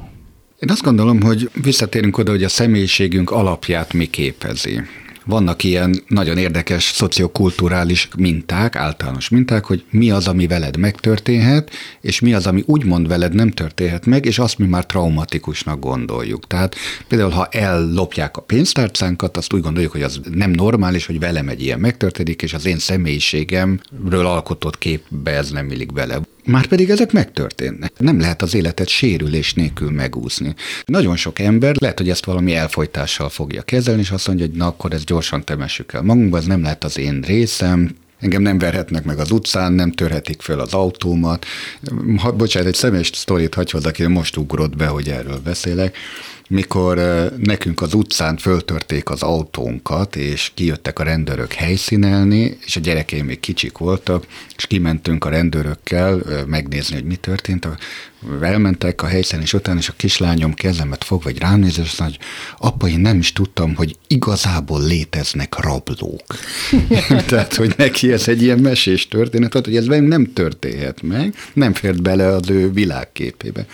Én 0.58 0.70
azt 0.70 0.82
gondolom, 0.82 1.22
hogy 1.22 1.50
visszatérünk 1.62 2.18
oda, 2.18 2.30
hogy 2.30 2.44
a 2.44 2.48
személyiségünk 2.48 3.30
alapját 3.30 3.92
mi 3.92 4.06
képezi. 4.06 4.80
Vannak 5.26 5.64
ilyen 5.64 6.02
nagyon 6.08 6.38
érdekes 6.38 6.84
szociokulturális 6.84 8.08
minták, 8.16 8.76
általános 8.76 9.28
minták, 9.28 9.64
hogy 9.64 9.84
mi 9.90 10.10
az, 10.10 10.28
ami 10.28 10.46
veled 10.46 10.76
megtörténhet, 10.76 11.70
és 12.00 12.20
mi 12.20 12.34
az, 12.34 12.46
ami 12.46 12.62
úgymond 12.66 13.08
veled 13.08 13.34
nem 13.34 13.50
történhet 13.50 14.06
meg, 14.06 14.24
és 14.24 14.38
azt 14.38 14.58
mi 14.58 14.66
már 14.66 14.86
traumatikusnak 14.86 15.80
gondoljuk. 15.80 16.46
Tehát 16.46 16.74
például, 17.08 17.30
ha 17.30 17.48
ellopják 17.50 18.36
a 18.36 18.40
pénztárcánkat, 18.40 19.36
azt 19.36 19.52
úgy 19.52 19.60
gondoljuk, 19.60 19.92
hogy 19.92 20.02
az 20.02 20.20
nem 20.30 20.50
normális, 20.50 21.06
hogy 21.06 21.18
velem 21.18 21.48
egy 21.48 21.62
ilyen 21.62 21.80
megtörténik, 21.80 22.42
és 22.42 22.54
az 22.54 22.66
én 22.66 22.78
személyiségemről 22.78 24.26
alkotott 24.26 24.78
képbe 24.78 25.30
ez 25.30 25.50
nem 25.50 25.70
illik 25.70 25.92
bele. 25.92 26.20
Márpedig 26.46 26.90
ezek 26.90 27.12
megtörténnek. 27.12 27.92
Nem 27.98 28.20
lehet 28.20 28.42
az 28.42 28.54
életet 28.54 28.88
sérülés 28.88 29.54
nélkül 29.54 29.90
megúszni. 29.90 30.54
Nagyon 30.84 31.16
sok 31.16 31.38
ember 31.38 31.76
lehet, 31.78 31.98
hogy 31.98 32.08
ezt 32.08 32.24
valami 32.24 32.54
elfolytással 32.54 33.28
fogja 33.28 33.62
kezelni, 33.62 34.00
és 34.00 34.10
azt 34.10 34.26
mondja, 34.26 34.46
hogy 34.46 34.56
na 34.56 34.66
akkor 34.66 34.92
ezt 34.92 35.04
gyorsan 35.04 35.44
temessük 35.44 35.92
el 35.92 36.02
magunkba, 36.02 36.36
ez 36.36 36.44
nem 36.44 36.62
lehet 36.62 36.84
az 36.84 36.98
én 36.98 37.20
részem, 37.20 37.96
Engem 38.20 38.42
nem 38.42 38.58
verhetnek 38.58 39.04
meg 39.04 39.18
az 39.18 39.30
utcán, 39.30 39.72
nem 39.72 39.92
törhetik 39.92 40.42
föl 40.42 40.60
az 40.60 40.74
autómat. 40.74 41.46
Ha, 42.16 42.32
bocsánat, 42.32 42.68
egy 42.68 42.74
személyes 42.74 43.10
sztorit 43.14 43.54
hagyj 43.54 43.72
hozzá, 43.72 43.88
aki 43.88 44.06
most 44.06 44.36
ugrott 44.36 44.76
be, 44.76 44.86
hogy 44.86 45.08
erről 45.08 45.40
beszélek 45.44 45.96
mikor 46.48 46.98
nekünk 47.38 47.80
az 47.80 47.94
utcán 47.94 48.36
föltörték 48.36 49.10
az 49.10 49.22
autónkat, 49.22 50.16
és 50.16 50.50
kijöttek 50.54 50.98
a 50.98 51.02
rendőrök 51.02 51.52
helyszínelni, 51.52 52.58
és 52.64 52.76
a 52.76 52.80
gyerekeim 52.80 53.26
még 53.26 53.40
kicsik 53.40 53.78
voltak, 53.78 54.26
és 54.56 54.66
kimentünk 54.66 55.24
a 55.24 55.28
rendőrökkel 55.28 56.22
megnézni, 56.46 56.94
hogy 56.94 57.04
mi 57.04 57.16
történt. 57.16 57.68
Elmentek 58.40 59.02
a 59.02 59.06
helyszínen, 59.06 59.44
és 59.44 59.52
utána 59.52 59.78
is 59.78 59.88
a 59.88 59.94
kislányom 59.96 60.54
kezemet 60.54 61.04
fogva, 61.04 61.24
vagy 61.24 61.38
rám 61.38 61.62
és 61.62 61.98
hogy 61.98 62.18
apa, 62.58 62.88
én 62.88 63.00
nem 63.00 63.18
is 63.18 63.32
tudtam, 63.32 63.74
hogy 63.74 63.96
igazából 64.06 64.82
léteznek 64.82 65.60
rablók. 65.60 66.24
Tehát, 67.28 67.54
hogy 67.54 67.74
neki 67.76 68.12
ez 68.12 68.28
egy 68.28 68.42
ilyen 68.42 68.58
mesés 68.58 69.08
történet, 69.08 69.52
hogy 69.52 69.76
ez 69.76 69.86
nem 69.86 70.32
történhet 70.32 71.02
meg, 71.02 71.34
nem 71.52 71.74
fért 71.74 72.02
bele 72.02 72.26
az 72.26 72.50
ő 72.50 72.72
világképébe. 72.72 73.66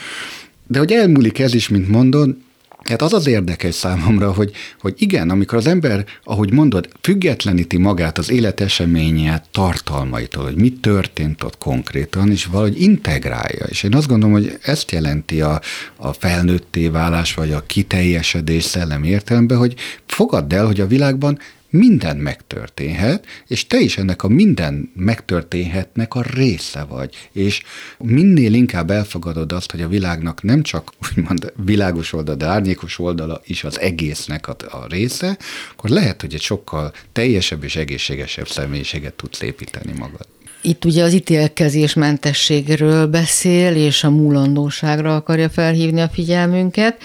De 0.67 0.79
hogy 0.79 0.93
elmúlik 0.93 1.39
ez 1.39 1.55
is, 1.55 1.69
mint 1.69 1.89
mondod, 1.89 2.37
Hát 2.85 3.03
az 3.03 3.13
az 3.13 3.27
érdekes 3.27 3.75
számomra, 3.75 4.33
hogy, 4.33 4.53
hogy 4.81 4.95
igen, 4.99 5.31
amikor 5.31 5.59
az 5.59 5.67
ember, 5.67 6.05
ahogy 6.25 6.53
mondod, 6.53 6.89
függetleníti 7.01 7.77
magát 7.77 8.19
az 8.19 8.31
élet 8.31 8.61
eseményét 8.61 9.43
tartalmaitól, 9.51 10.45
hogy 10.45 10.57
mi 10.57 10.73
történt 10.73 11.43
ott 11.43 11.59
konkrétan, 11.59 12.31
és 12.31 12.45
valahogy 12.45 12.81
integrálja. 12.83 13.65
És 13.65 13.83
én 13.83 13.95
azt 13.95 14.07
gondolom, 14.07 14.35
hogy 14.35 14.59
ezt 14.63 14.91
jelenti 14.91 15.41
a, 15.41 15.61
a 15.97 16.13
felnőtté 16.13 16.89
válás, 16.89 17.35
vagy 17.35 17.53
a 17.53 17.67
kiteljesedés 17.67 18.65
szellem 18.65 19.05
értelemben, 19.05 19.59
hogy 19.59 19.75
fogadd 20.07 20.55
el, 20.55 20.67
hogy 20.67 20.81
a 20.81 20.87
világban 20.87 21.39
minden 21.71 22.17
megtörténhet, 22.17 23.27
és 23.47 23.67
te 23.67 23.79
is 23.79 23.99
ennek 23.99 24.23
a 24.23 24.29
minden 24.29 24.91
megtörténhetnek 24.95 26.15
a 26.15 26.23
része 26.35 26.85
vagy. 26.85 27.29
És 27.33 27.63
minél 27.99 28.55
inkább 28.55 28.91
elfogadod 28.91 29.53
azt, 29.53 29.71
hogy 29.71 29.83
a 29.83 29.89
világnak 29.89 30.43
nem 30.43 30.63
csak 30.63 30.93
úgymond 31.09 31.53
világos 31.65 32.13
oldala, 32.13 32.37
de 32.37 32.47
árnyékos 32.47 32.99
oldala 32.99 33.41
is 33.45 33.65
az 33.65 33.81
egésznek 33.81 34.49
a, 34.49 34.57
a 34.71 34.87
része, 34.89 35.39
akkor 35.73 35.91
lehet, 35.91 36.21
hogy 36.21 36.35
egy 36.35 36.43
sokkal 36.43 36.93
teljesebb 37.13 37.65
és 37.65 37.77
egészségesebb 37.77 38.49
személyiséget 38.49 39.15
tudsz 39.15 39.41
építeni 39.41 39.93
magad. 39.99 40.27
Itt 40.63 40.85
ugye 40.85 41.05
az 41.05 41.13
ítélkezésmentességről 41.13 43.07
beszél, 43.07 43.77
és 43.77 44.05
a 44.05 44.11
múlandóságra 44.11 45.15
akarja 45.15 45.49
felhívni 45.49 46.01
a 46.01 46.09
figyelmünket. 46.09 47.03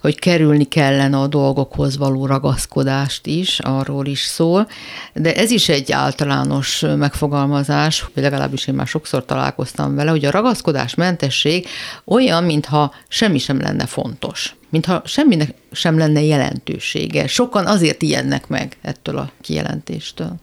Hogy 0.00 0.18
kerülni 0.18 0.64
kellene 0.64 1.16
a 1.16 1.26
dolgokhoz 1.26 1.96
való 1.96 2.26
ragaszkodást 2.26 3.26
is, 3.26 3.58
arról 3.58 4.06
is 4.06 4.20
szól, 4.20 4.68
de 5.14 5.34
ez 5.34 5.50
is 5.50 5.68
egy 5.68 5.92
általános 5.92 6.84
megfogalmazás, 6.96 8.04
vagy 8.14 8.22
legalábbis 8.22 8.66
én 8.66 8.74
már 8.74 8.86
sokszor 8.86 9.24
találkoztam 9.24 9.94
vele, 9.94 10.10
hogy 10.10 10.24
a 10.24 10.30
ragaszkodás 10.30 10.94
mentesség 10.94 11.66
olyan, 12.04 12.44
mintha 12.44 12.94
semmi 13.08 13.38
sem 13.38 13.60
lenne 13.60 13.86
fontos 13.86 14.54
mintha 14.70 15.02
semminek 15.04 15.54
sem 15.72 15.98
lenne 15.98 16.22
jelentősége. 16.22 17.26
Sokan 17.26 17.66
azért 17.66 18.02
ilyennek 18.02 18.48
meg 18.48 18.76
ettől 18.82 19.18
a 19.18 19.30
kijelentéstől. 19.40 20.34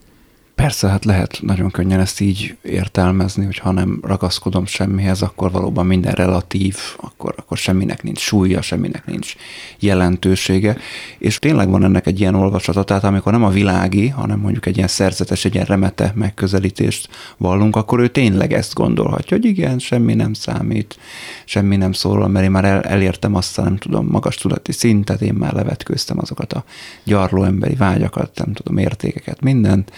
Persze, 0.57 0.87
hát 0.87 1.05
lehet 1.05 1.39
nagyon 1.41 1.71
könnyen 1.71 1.99
ezt 1.99 2.19
így 2.19 2.57
értelmezni, 2.61 3.45
hogy 3.45 3.57
ha 3.57 3.71
nem 3.71 3.99
ragaszkodom 4.01 4.65
semmihez, 4.65 5.21
akkor 5.21 5.51
valóban 5.51 5.85
minden 5.85 6.13
relatív, 6.13 6.77
akkor, 6.99 7.33
akkor 7.37 7.57
semminek 7.57 8.03
nincs 8.03 8.19
súlya, 8.19 8.61
semminek 8.61 9.05
nincs 9.05 9.35
jelentősége. 9.79 10.77
És 11.17 11.39
tényleg 11.39 11.69
van 11.69 11.83
ennek 11.83 12.07
egy 12.07 12.19
ilyen 12.19 12.35
olvasata, 12.35 12.83
tehát 12.83 13.03
amikor 13.03 13.31
nem 13.31 13.43
a 13.43 13.49
világi, 13.49 14.07
hanem 14.07 14.39
mondjuk 14.39 14.65
egy 14.65 14.75
ilyen 14.75 14.87
szerzetes, 14.87 15.45
egy 15.45 15.53
ilyen 15.53 15.65
remete 15.65 16.11
megközelítést 16.15 17.09
vallunk, 17.37 17.75
akkor 17.75 17.99
ő 17.99 18.07
tényleg 18.07 18.53
ezt 18.53 18.73
gondolhatja, 18.73 19.37
hogy 19.37 19.45
igen, 19.45 19.79
semmi 19.79 20.13
nem 20.13 20.33
számít, 20.33 20.97
semmi 21.45 21.75
nem 21.75 21.91
szólal, 21.91 22.27
mert 22.27 22.45
én 22.45 22.51
már 22.51 22.65
el, 22.65 22.81
elértem 22.81 23.35
azt 23.35 23.59
a 23.59 23.63
nem 23.63 23.77
tudom, 23.77 24.07
magas 24.07 24.35
tudati 24.35 24.71
szintet, 24.71 25.21
én 25.21 25.33
már 25.33 25.53
levetkőztem 25.53 26.19
azokat 26.19 26.53
a 26.53 26.63
gyarló 27.03 27.43
emberi 27.43 27.75
vágyakat, 27.75 28.31
nem 28.35 28.53
tudom, 28.53 28.77
értékeket, 28.77 29.41
mindent 29.41 29.91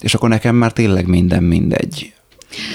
és 0.00 0.14
akkor 0.14 0.28
nekem 0.28 0.54
már 0.54 0.72
tényleg 0.72 1.06
minden 1.06 1.42
mindegy. 1.42 2.12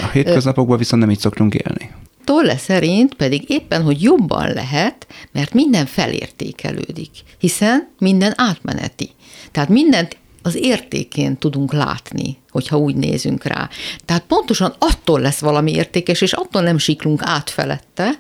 A 0.01 0.07
hétköznapokban 0.07 0.77
viszont 0.77 1.01
nem 1.01 1.11
így 1.11 1.19
szoktunk 1.19 1.53
élni. 1.53 1.91
Tolle 2.23 2.57
szerint 2.57 3.13
pedig 3.13 3.49
éppen, 3.49 3.83
hogy 3.83 4.01
jobban 4.01 4.53
lehet, 4.53 5.07
mert 5.31 5.53
minden 5.53 5.85
felértékelődik, 5.85 7.09
hiszen 7.37 7.89
minden 7.97 8.33
átmeneti. 8.35 9.09
Tehát 9.51 9.69
mindent 9.69 10.17
az 10.41 10.55
értékén 10.55 11.37
tudunk 11.37 11.73
látni, 11.73 12.37
hogyha 12.49 12.77
úgy 12.77 12.95
nézünk 12.95 13.43
rá. 13.43 13.69
Tehát 14.05 14.23
pontosan 14.23 14.75
attól 14.79 15.19
lesz 15.19 15.39
valami 15.39 15.71
értékes, 15.71 16.21
és 16.21 16.33
attól 16.33 16.61
nem 16.61 16.77
siklunk 16.77 17.21
átfelette, 17.23 18.17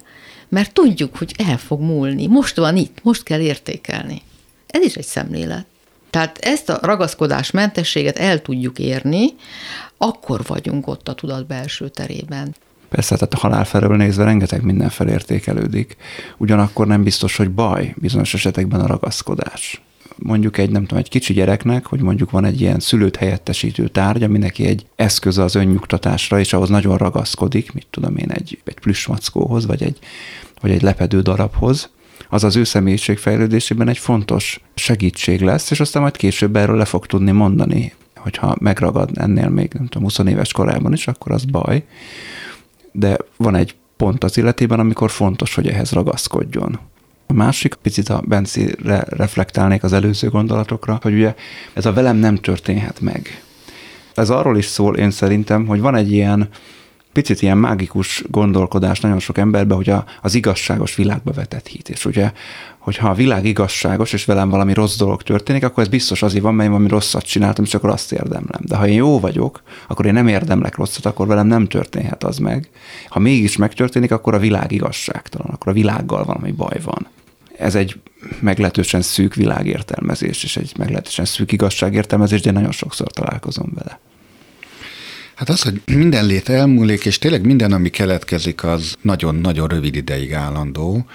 mert 0.49 0.73
tudjuk, 0.73 1.17
hogy 1.17 1.33
el 1.37 1.57
fog 1.57 1.81
múlni. 1.81 2.27
Most 2.27 2.55
van 2.55 2.77
itt, 2.77 2.99
most 3.03 3.23
kell 3.23 3.39
értékelni. 3.39 4.21
Ez 4.67 4.83
is 4.83 4.95
egy 4.95 5.05
szemlélet. 5.05 5.65
Tehát 6.11 6.37
ezt 6.37 6.69
a 6.69 6.79
ragaszkodás 6.81 7.51
mentességet 7.51 8.17
el 8.17 8.41
tudjuk 8.41 8.79
érni, 8.79 9.29
akkor 9.97 10.41
vagyunk 10.47 10.87
ott 10.87 11.07
a 11.07 11.13
tudat 11.13 11.47
belső 11.47 11.89
terében. 11.89 12.55
Persze, 12.89 13.15
tehát 13.15 13.33
a 13.33 13.37
halál 13.37 13.65
felől 13.65 13.95
nézve 13.95 14.23
rengeteg 14.23 14.63
minden 14.63 14.89
felértékelődik, 14.89 15.95
ugyanakkor 16.37 16.87
nem 16.87 17.03
biztos, 17.03 17.37
hogy 17.37 17.49
baj 17.49 17.93
bizonyos 17.97 18.33
esetekben 18.33 18.79
a 18.79 18.87
ragaszkodás. 18.87 19.81
Mondjuk 20.15 20.57
egy, 20.57 20.69
nem 20.69 20.81
tudom, 20.81 20.97
egy 20.97 21.09
kicsi 21.09 21.33
gyereknek, 21.33 21.85
hogy 21.85 22.01
mondjuk 22.01 22.31
van 22.31 22.45
egy 22.45 22.61
ilyen 22.61 22.79
szülőt 22.79 23.15
helyettesítő 23.15 23.87
tárgy, 23.87 24.23
ami 24.23 24.37
neki 24.37 24.65
egy 24.65 24.85
eszköz 24.95 25.37
az 25.37 25.55
önnyugtatásra, 25.55 26.39
és 26.39 26.53
ahhoz 26.53 26.69
nagyon 26.69 26.97
ragaszkodik, 26.97 27.73
mit 27.73 27.87
tudom 27.89 28.17
én, 28.17 28.31
egy, 28.31 28.61
egy 28.63 28.79
plüssmackóhoz, 28.79 29.65
vagy 29.65 29.83
egy, 29.83 29.99
vagy 30.61 30.71
egy 30.71 30.81
lepedő 30.81 31.21
darabhoz, 31.21 31.89
az 32.33 32.43
az 32.43 32.55
ő 32.55 32.63
személyiségfejlődésében 32.63 33.87
egy 33.87 33.97
fontos 33.97 34.61
segítség 34.73 35.41
lesz, 35.41 35.71
és 35.71 35.79
aztán 35.79 36.01
majd 36.01 36.17
később 36.17 36.55
erről 36.55 36.77
le 36.77 36.85
fog 36.85 37.05
tudni 37.05 37.31
mondani, 37.31 37.93
hogyha 38.15 38.55
megragad 38.59 39.09
ennél 39.13 39.49
még, 39.49 39.73
nem 39.73 39.87
tudom, 39.87 40.03
20 40.03 40.17
éves 40.17 40.51
korában 40.51 40.93
is, 40.93 41.07
akkor 41.07 41.31
az 41.31 41.45
baj. 41.45 41.83
De 42.91 43.17
van 43.37 43.55
egy 43.55 43.75
pont 43.97 44.23
az 44.23 44.37
életében, 44.37 44.79
amikor 44.79 45.09
fontos, 45.11 45.55
hogy 45.55 45.67
ehhez 45.67 45.91
ragaszkodjon. 45.91 46.79
A 47.27 47.33
másik, 47.33 47.73
picit 47.73 48.09
a 48.09 48.23
Bencire 48.25 49.03
reflektálnék 49.09 49.83
az 49.83 49.93
előző 49.93 50.29
gondolatokra, 50.29 50.99
hogy 51.01 51.13
ugye 51.13 51.35
ez 51.73 51.85
a 51.85 51.93
velem 51.93 52.17
nem 52.17 52.35
történhet 52.35 52.99
meg. 52.99 53.43
Ez 54.13 54.29
arról 54.29 54.57
is 54.57 54.65
szól 54.65 54.97
én 54.97 55.11
szerintem, 55.11 55.65
hogy 55.65 55.79
van 55.79 55.95
egy 55.95 56.11
ilyen 56.11 56.49
picit 57.13 57.41
ilyen 57.41 57.57
mágikus 57.57 58.23
gondolkodás 58.27 58.99
nagyon 58.99 59.19
sok 59.19 59.37
emberben, 59.37 59.77
hogy 59.77 59.89
a, 59.89 60.05
az 60.21 60.35
igazságos 60.35 60.95
világba 60.95 61.31
vetett 61.31 61.67
hit. 61.67 61.89
És 61.89 62.05
ugye, 62.05 62.31
hogyha 62.77 63.09
a 63.09 63.13
világ 63.13 63.45
igazságos, 63.45 64.13
és 64.13 64.25
velem 64.25 64.49
valami 64.49 64.73
rossz 64.73 64.97
dolog 64.97 65.21
történik, 65.21 65.63
akkor 65.63 65.83
ez 65.83 65.89
biztos 65.89 66.21
azért 66.21 66.43
van, 66.43 66.53
mert 66.53 66.65
én 66.65 66.71
valami 66.71 66.89
rosszat 66.89 67.25
csináltam, 67.25 67.63
és 67.63 67.73
akkor 67.73 67.89
azt 67.89 68.11
érdemlem. 68.11 68.61
De 68.61 68.75
ha 68.75 68.87
én 68.87 68.95
jó 68.95 69.19
vagyok, 69.19 69.61
akkor 69.87 70.05
én 70.05 70.13
nem 70.13 70.27
érdemlek 70.27 70.75
rosszat, 70.75 71.05
akkor 71.05 71.27
velem 71.27 71.47
nem 71.47 71.67
történhet 71.67 72.23
az 72.23 72.37
meg. 72.37 72.69
Ha 73.09 73.19
mégis 73.19 73.57
megtörténik, 73.57 74.11
akkor 74.11 74.33
a 74.33 74.39
világ 74.39 74.71
igazságtalan, 74.71 75.47
akkor 75.51 75.71
a 75.71 75.75
világgal 75.75 76.23
valami 76.23 76.51
baj 76.51 76.79
van. 76.83 77.07
Ez 77.57 77.75
egy 77.75 77.99
meglehetősen 78.39 79.01
szűk 79.01 79.35
világértelmezés, 79.35 80.43
és 80.43 80.57
egy 80.57 80.73
meglehetősen 80.77 81.25
szűk 81.25 81.51
igazságértelmezés, 81.51 82.41
de 82.41 82.51
nagyon 82.51 82.71
sokszor 82.71 83.07
találkozom 83.07 83.71
vele. 83.75 83.99
Hát 85.41 85.49
az, 85.49 85.61
hogy 85.61 85.81
minden 85.85 86.25
lét 86.25 86.49
elmúlik, 86.49 87.05
és 87.05 87.17
tényleg 87.17 87.45
minden, 87.45 87.71
ami 87.71 87.89
keletkezik, 87.89 88.63
az 88.63 88.95
nagyon-nagyon 89.01 89.67
rövid 89.67 89.95
ideig 89.95 90.33
állandó. 90.33 91.05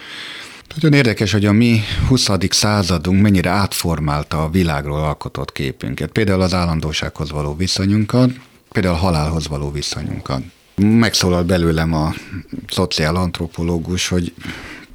Nagyon 0.74 0.92
érdekes, 0.92 1.32
hogy 1.32 1.44
a 1.44 1.52
mi 1.52 1.80
20. 2.08 2.28
századunk 2.48 3.22
mennyire 3.22 3.50
átformálta 3.50 4.42
a 4.42 4.50
világról 4.50 4.98
alkotott 4.98 5.52
képünket. 5.52 6.10
Például 6.10 6.40
az 6.40 6.54
állandósághoz 6.54 7.30
való 7.30 7.56
viszonyunkat, 7.56 8.30
például 8.72 8.94
a 8.94 8.98
halálhoz 8.98 9.48
való 9.48 9.70
viszonyunkat. 9.70 10.42
Megszólal 10.76 11.42
belőlem 11.42 11.94
a 11.94 12.14
szociálantropológus, 12.68 14.08
hogy 14.08 14.32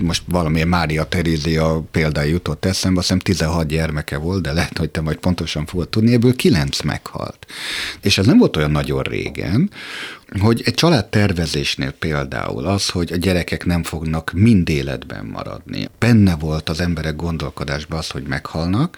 most 0.02 0.24
valamilyen 0.28 0.68
Mária 0.68 1.04
Terézia 1.04 1.84
példája 1.92 2.30
jutott 2.30 2.66
eszembe, 2.66 3.00
azt 3.00 3.08
hiszem 3.08 3.24
16 3.24 3.68
gyermeke 3.68 4.18
volt, 4.18 4.42
de 4.42 4.54
lehet, 4.54 4.78
hogy 4.78 4.90
te 4.90 5.02
majd 5.02 5.18
pontosan 5.18 5.66
fogod 5.66 5.90
tudni, 5.90 6.14
ebből 6.14 6.36
9 6.36 6.82
meghalt. 6.82 7.46
És 8.02 8.18
ez 8.18 8.26
nem 8.26 8.38
volt 8.38 8.58
olyan 8.58 8.72
nagyon 8.72 9.02
régen, 9.02 9.72
hogy 10.40 10.62
egy 10.66 10.74
család 10.74 11.06
tervezésnél 11.06 11.92
például 11.92 12.66
az, 12.66 12.90
hogy 12.90 13.12
a 13.12 13.16
gyerekek 13.18 13.66
nem 13.66 13.84
fognak 13.84 14.32
mind 14.34 14.70
életben 14.70 15.26
maradni. 15.26 15.90
Benne 16.00 16.36
volt 16.36 16.70
az 16.70 16.80
emberek 16.80 17.16
gondolkodásban 17.16 18.00
az, 18.00 18.10
hogy 18.10 18.24
meghalnak, 18.24 18.98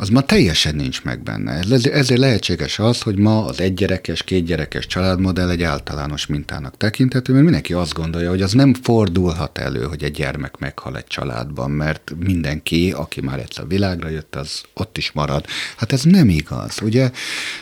az 0.00 0.08
ma 0.08 0.20
teljesen 0.20 0.74
nincs 0.74 1.02
meg 1.02 1.22
benne. 1.22 1.60
Ezért 1.70 2.18
lehetséges 2.18 2.78
az, 2.78 3.00
hogy 3.00 3.16
ma 3.16 3.44
az 3.44 3.60
egygyerekes, 3.60 4.22
kétgyerekes 4.22 4.86
családmodell 4.86 5.50
egy 5.50 5.62
általános 5.62 6.26
mintának 6.26 6.76
tekinthető, 6.76 7.32
mert 7.32 7.44
mindenki 7.44 7.72
azt 7.72 7.92
gondolja, 7.92 8.28
hogy 8.28 8.42
az 8.42 8.52
nem 8.52 8.74
fordulhat 8.74 9.58
elő, 9.58 9.82
hogy 9.82 10.02
egy 10.02 10.12
gyermek 10.12 10.56
meghal 10.58 10.96
egy 10.96 11.06
családban, 11.06 11.70
mert 11.70 12.12
mindenki, 12.18 12.92
aki 12.96 13.20
már 13.20 13.38
egyszer 13.38 13.66
világra 13.68 14.08
jött, 14.08 14.36
az 14.36 14.62
ott 14.74 14.98
is 14.98 15.12
marad. 15.12 15.44
Hát 15.76 15.92
ez 15.92 16.02
nem 16.02 16.28
igaz, 16.28 16.78
ugye? 16.82 17.10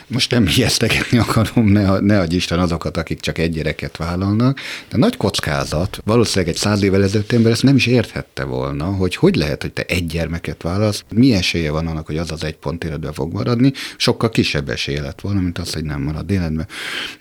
Most 0.07 0.31
nem 0.31 0.47
ijesztegetni 0.55 1.17
akarom, 1.17 1.67
ne, 1.67 1.99
ne 1.99 2.19
adj 2.19 2.35
Isten 2.35 2.59
azokat, 2.59 2.97
akik 2.97 3.19
csak 3.19 3.37
egy 3.37 3.51
gyereket 3.51 3.97
vállalnak, 3.97 4.59
de 4.89 4.97
nagy 4.97 5.17
kockázat, 5.17 5.99
valószínűleg 6.05 6.53
egy 6.53 6.59
száz 6.59 6.81
évvel 6.81 7.03
ezelőtt 7.03 7.31
ember 7.31 7.51
ezt 7.51 7.63
nem 7.63 7.75
is 7.75 7.85
érthette 7.85 8.43
volna, 8.43 8.85
hogy 8.85 9.15
hogy 9.15 9.35
lehet, 9.35 9.61
hogy 9.61 9.73
te 9.73 9.83
egy 9.87 10.05
gyermeket 10.05 10.61
válasz, 10.61 11.03
mi 11.13 11.33
esélye 11.33 11.71
van 11.71 11.87
annak, 11.87 12.05
hogy 12.05 12.17
az 12.17 12.26
az 12.31 12.43
egy 12.43 12.57
pont 12.57 12.83
életben 12.83 13.13
fog 13.13 13.33
maradni, 13.33 13.71
sokkal 13.97 14.29
kisebb 14.29 14.69
esélye 14.69 15.01
lett 15.01 15.21
volna, 15.21 15.39
mint 15.39 15.57
az, 15.57 15.73
hogy 15.73 15.83
nem 15.83 16.01
marad 16.01 16.31
életben. 16.31 16.67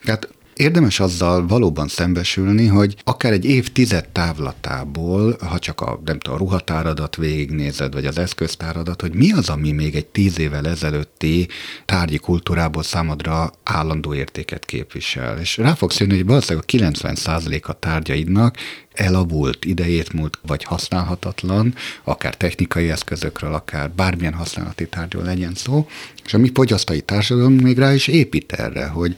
Tehát 0.04 0.28
Érdemes 0.56 1.00
azzal 1.00 1.46
valóban 1.46 1.88
szembesülni, 1.88 2.66
hogy 2.66 2.96
akár 3.04 3.32
egy 3.32 3.44
évtized 3.44 4.08
távlatából, 4.08 5.36
ha 5.40 5.58
csak 5.58 5.80
a, 5.80 6.00
nem 6.04 6.18
tudom, 6.18 6.38
a 6.38 6.38
ruhatáradat 6.38 7.16
végignézed, 7.16 7.92
vagy 7.92 8.06
az 8.06 8.18
eszköztáradat, 8.18 9.00
hogy 9.00 9.14
mi 9.14 9.32
az, 9.32 9.48
ami 9.48 9.72
még 9.72 9.94
egy 9.94 10.06
tíz 10.06 10.38
évvel 10.38 10.66
ezelőtti 10.66 11.48
tárgyi 11.84 12.18
kultúrából 12.18 12.82
számodra 12.82 13.52
állandó 13.62 14.14
értéket 14.14 14.64
képvisel. 14.64 15.38
És 15.38 15.56
rá 15.56 15.74
fogsz 15.74 16.00
jönni, 16.00 16.16
hogy 16.16 16.26
valószínűleg 16.26 16.64
a 16.68 16.72
90% 16.72 17.62
a 17.62 17.72
tárgyaidnak 17.72 18.56
elavult, 18.96 19.64
idejét 19.64 20.12
múlt, 20.12 20.38
vagy 20.46 20.64
használhatatlan, 20.64 21.74
akár 22.04 22.36
technikai 22.36 22.90
eszközökről, 22.90 23.54
akár 23.54 23.90
bármilyen 23.90 24.34
használati 24.34 24.86
tárgyról 24.86 25.22
legyen 25.22 25.54
szó, 25.54 25.88
és 26.24 26.34
a 26.34 26.38
mi 26.38 26.50
fogyasztói 26.54 27.00
társadalom 27.00 27.52
még 27.52 27.78
rá 27.78 27.94
is 27.94 28.06
épít 28.06 28.52
erre, 28.52 28.86
hogy 28.86 29.16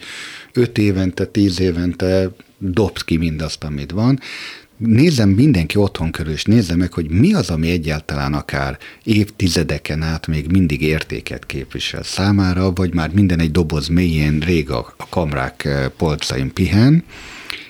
öt 0.53 0.79
évente, 0.79 1.27
tíz 1.27 1.61
évente 1.61 2.31
dobsz 2.59 3.03
ki 3.03 3.17
mindazt, 3.17 3.65
amit 3.65 3.91
van, 3.91 4.21
nézzem 4.77 5.29
mindenki 5.29 5.77
otthon 5.77 6.11
körül, 6.11 6.33
és 6.33 6.45
nézzem 6.45 6.79
meg, 6.79 6.93
hogy 6.93 7.11
mi 7.11 7.35
az, 7.35 7.51
ami 7.51 7.71
egyáltalán 7.71 8.35
akár 8.35 8.79
évtizedeken 9.03 10.03
át 10.03 10.27
még 10.27 10.51
mindig 10.51 10.83
értéket 10.83 11.47
képvisel 11.47 12.03
számára, 12.03 12.73
vagy 12.73 12.95
már 12.95 13.11
minden 13.13 13.41
egy 13.41 13.51
doboz 13.51 13.89
mélyén 13.89 14.39
rég 14.39 14.71
a, 14.71 14.95
a 14.97 15.09
kamrák 15.09 15.65
eh, 15.65 15.89
polcain 15.97 16.53
pihen, 16.53 17.05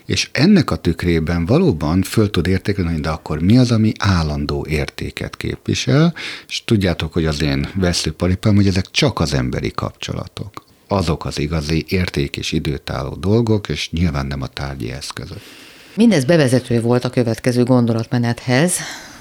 és 0.09 0.29
ennek 0.33 0.71
a 0.71 0.77
tükrében 0.77 1.47
valóban 1.47 2.03
föl 2.03 2.31
tud 2.31 2.47
értékelni, 2.47 3.01
de 3.01 3.09
akkor 3.09 3.41
mi 3.41 3.59
az, 3.59 3.71
ami 3.71 3.93
állandó 3.99 4.67
értéket 4.69 5.37
képvisel, 5.37 6.15
és 6.49 6.65
tudjátok, 6.65 7.13
hogy 7.13 7.27
az 7.27 7.43
én 7.43 7.69
veszőparipám, 7.75 8.55
hogy 8.55 8.67
ezek 8.67 8.91
csak 8.91 9.21
az 9.21 9.35
emberi 9.35 9.71
kapcsolatok. 9.71 10.65
Azok 10.87 11.25
az 11.25 11.39
igazi 11.39 11.85
érték 11.89 12.37
és 12.37 12.53
időtálló 12.53 13.15
dolgok, 13.15 13.69
és 13.69 13.91
nyilván 13.91 14.27
nem 14.27 14.43
a 14.43 14.47
tárgyi 14.47 14.91
eszközök. 14.91 15.41
Mindez 15.95 16.25
bevezető 16.25 16.81
volt 16.81 17.05
a 17.05 17.11
következő 17.11 17.63
gondolatmenethez, 17.63 18.73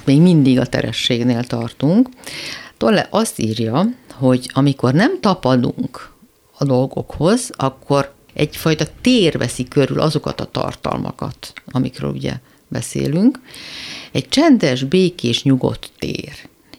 még 0.06 0.21
mindig 0.21 0.60
a 0.60 0.65
terességnél 0.65 1.43
tartunk. 1.43 2.10
Tolle 2.78 3.08
azt 3.10 3.39
írja, 3.39 3.86
hogy 4.13 4.50
amikor 4.54 4.93
nem 4.93 5.19
tapadunk 5.19 6.12
a 6.58 6.65
dolgokhoz, 6.65 7.50
akkor 7.56 8.15
egyfajta 8.38 8.86
tér 9.02 9.38
veszi 9.38 9.63
körül 9.63 10.00
azokat 10.00 10.41
a 10.41 10.45
tartalmakat, 10.45 11.54
amikről 11.71 12.12
ugye 12.12 12.34
beszélünk. 12.67 13.39
Egy 14.12 14.30
csendes, 14.30 14.84
békés, 14.84 15.43
nyugodt 15.43 15.89
tér. 16.00 16.34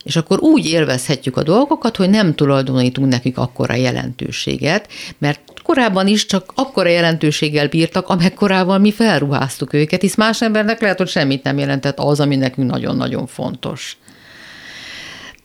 És 0.05 0.17
akkor 0.17 0.41
úgy 0.41 0.67
élvezhetjük 0.67 1.37
a 1.37 1.43
dolgokat, 1.43 1.97
hogy 1.97 2.11
nem 2.11 2.35
tulajdonítunk 2.35 3.09
nekik 3.09 3.39
akkora 3.39 3.75
jelentőséget, 3.75 4.89
mert 5.19 5.41
korábban 5.63 6.07
is 6.07 6.27
csak 6.27 6.53
akkora 6.55 6.89
jelentőséggel 6.89 7.69
bírtak, 7.69 8.09
amekkorával 8.09 8.79
mi 8.79 8.93
felruháztuk 8.93 9.73
őket, 9.73 10.01
hisz 10.01 10.15
más 10.15 10.43
embernek 10.43 10.81
lehet, 10.81 10.99
hogy 10.99 11.09
semmit 11.09 11.43
nem 11.43 11.59
jelentett 11.59 11.99
az, 11.99 12.21
ami 12.21 12.37
nekünk 12.37 12.71
nagyon-nagyon 12.71 13.27
fontos. 13.27 13.97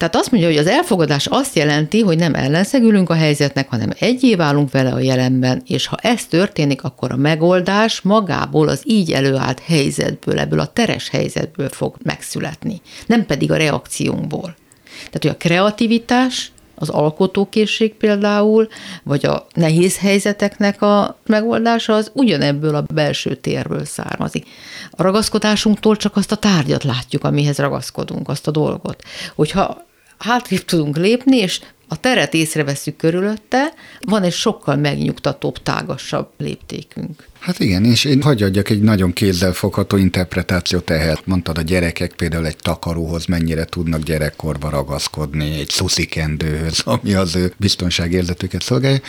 Tehát 0.04 0.18
azt 0.18 0.32
mondja, 0.32 0.50
hogy 0.50 0.60
az 0.60 0.68
elfogadás 0.68 1.26
azt 1.26 1.56
jelenti, 1.56 2.02
hogy 2.02 2.18
nem 2.18 2.36
ellenszegülünk 2.36 3.10
a 3.10 3.14
helyzetnek, 3.14 3.70
hanem 3.70 3.90
egyé 4.00 4.36
válunk 4.36 4.72
vele 4.72 4.92
a 4.92 5.00
jelenben, 5.00 5.62
és 5.68 5.88
ha 5.88 5.98
ez 6.02 6.26
történik, 6.26 6.84
akkor 6.84 7.12
a 7.12 7.16
megoldás 7.16 8.02
magából 8.02 8.68
az 8.68 8.82
így 8.86 9.12
előállt 9.12 9.60
helyzetből, 9.60 10.40
ebből 10.40 10.60
a 10.60 10.66
teres 10.66 11.10
helyzetből 11.10 11.70
fog 11.70 11.96
megszületni, 12.04 12.82
nem 13.06 13.26
pedig 13.26 13.52
a 13.52 13.58
reakciónkból. 13.58 14.56
Tehát, 14.96 15.22
hogy 15.22 15.28
a 15.28 15.38
kreativitás, 15.38 16.52
az 16.76 16.90
alkotókészség 16.90 17.94
például, 17.94 18.68
vagy 19.04 19.26
a 19.26 19.48
nehéz 19.54 19.98
helyzeteknek 19.98 20.82
a 20.82 21.18
megoldása 21.26 21.94
az 21.94 22.12
ugyanebből 22.14 22.76
a 22.76 22.86
belső 22.94 23.36
térből 23.36 23.86
származik. 23.86 24.48
A 24.92 25.04
ragaszkodásunktól 25.04 25.96
csak 25.96 26.16
azt 26.16 26.32
a 26.32 26.36
tárgyat 26.36 26.84
látjuk, 26.84 27.24
amihez 27.24 27.58
ragaszkodunk, 27.58 28.30
azt 28.30 28.48
a 28.48 28.52
dolgot. 28.52 29.04
Hogyha 29.36 29.86
hátrébb 30.24 30.66
tudunk 30.66 30.98
lépni, 30.98 31.38
és 31.38 31.62
a 31.88 32.00
teret 32.00 32.34
észreveszünk 32.34 32.98
körülötte, 32.98 33.74
van 34.00 34.24
egy 34.24 34.34
sokkal 34.34 34.76
megnyugtatóbb, 34.76 35.58
tágasabb 35.58 36.30
léptékünk. 36.38 37.28
Hát 37.44 37.60
igen, 37.60 37.86
és 37.86 38.06
én 38.06 38.22
hagyj 38.22 38.44
egy 38.64 38.82
nagyon 38.82 39.14
kézzelfogható 39.14 39.98
interpretációt 39.98 40.90
ehhez. 40.90 41.18
Mondtad, 41.26 41.58
a 41.58 41.62
gyerekek 41.62 42.14
például 42.14 42.46
egy 42.46 42.58
takaróhoz 42.58 43.26
mennyire 43.26 43.66
tudnak 43.66 44.04
gyerekkorba 44.04 44.70
ragaszkodni, 44.70 45.60
egy 45.60 45.70
szuszikendőhöz, 45.70 46.82
ami 46.96 47.14
az 47.14 47.36
ő 47.36 47.54
biztonságérzetüket 47.58 48.62
szolgálja. 48.62 49.00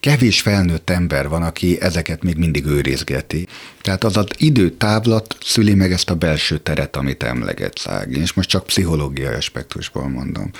Kevés 0.00 0.40
felnőtt 0.40 0.90
ember 0.90 1.28
van, 1.28 1.42
aki 1.42 1.80
ezeket 1.80 2.22
még 2.22 2.36
mindig 2.36 2.66
őrizgeti. 2.66 3.46
Tehát 3.82 4.04
az 4.04 4.16
az 4.16 4.26
időtávlat 4.36 5.36
szüli 5.40 5.74
meg 5.74 5.92
ezt 5.92 6.10
a 6.10 6.14
belső 6.14 6.58
teret, 6.58 6.96
amit 6.96 7.22
emleget 7.22 7.78
Szági. 7.78 8.20
És 8.20 8.32
most 8.32 8.48
csak 8.48 8.64
pszichológiai 8.64 9.34
aspektusból 9.34 10.08
mondom, 10.08 10.50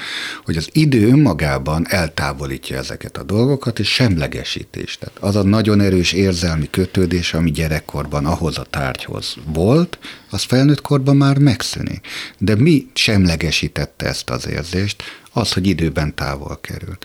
hogy 0.44 0.56
az 0.56 0.68
idő 0.72 1.08
önmagában 1.08 1.86
eltávolítja 1.88 2.76
ezeket 2.76 3.16
a 3.16 3.22
dolgokat, 3.22 3.78
és 3.78 3.88
semlegesítés. 3.88 4.98
Tehát 4.98 5.16
az 5.20 5.36
a 5.36 5.42
nagyon 5.42 5.80
erős 5.80 6.12
érzelmi 6.12 6.68
kötődés, 6.98 7.34
ami 7.34 7.50
gyerekkorban 7.50 8.26
ahhoz 8.26 8.58
a 8.58 8.66
tárgyhoz 8.70 9.36
volt, 9.52 9.98
az 10.30 10.42
felnőtt 10.42 10.80
korban 10.80 11.16
már 11.16 11.38
megszűnik. 11.38 12.06
De 12.38 12.54
mi 12.56 12.86
semlegesítette 12.94 14.06
ezt 14.06 14.30
az 14.30 14.48
érzést? 14.48 15.02
az, 15.32 15.52
hogy 15.52 15.66
időben 15.66 16.14
távol 16.14 16.58
kerül. 16.60 16.98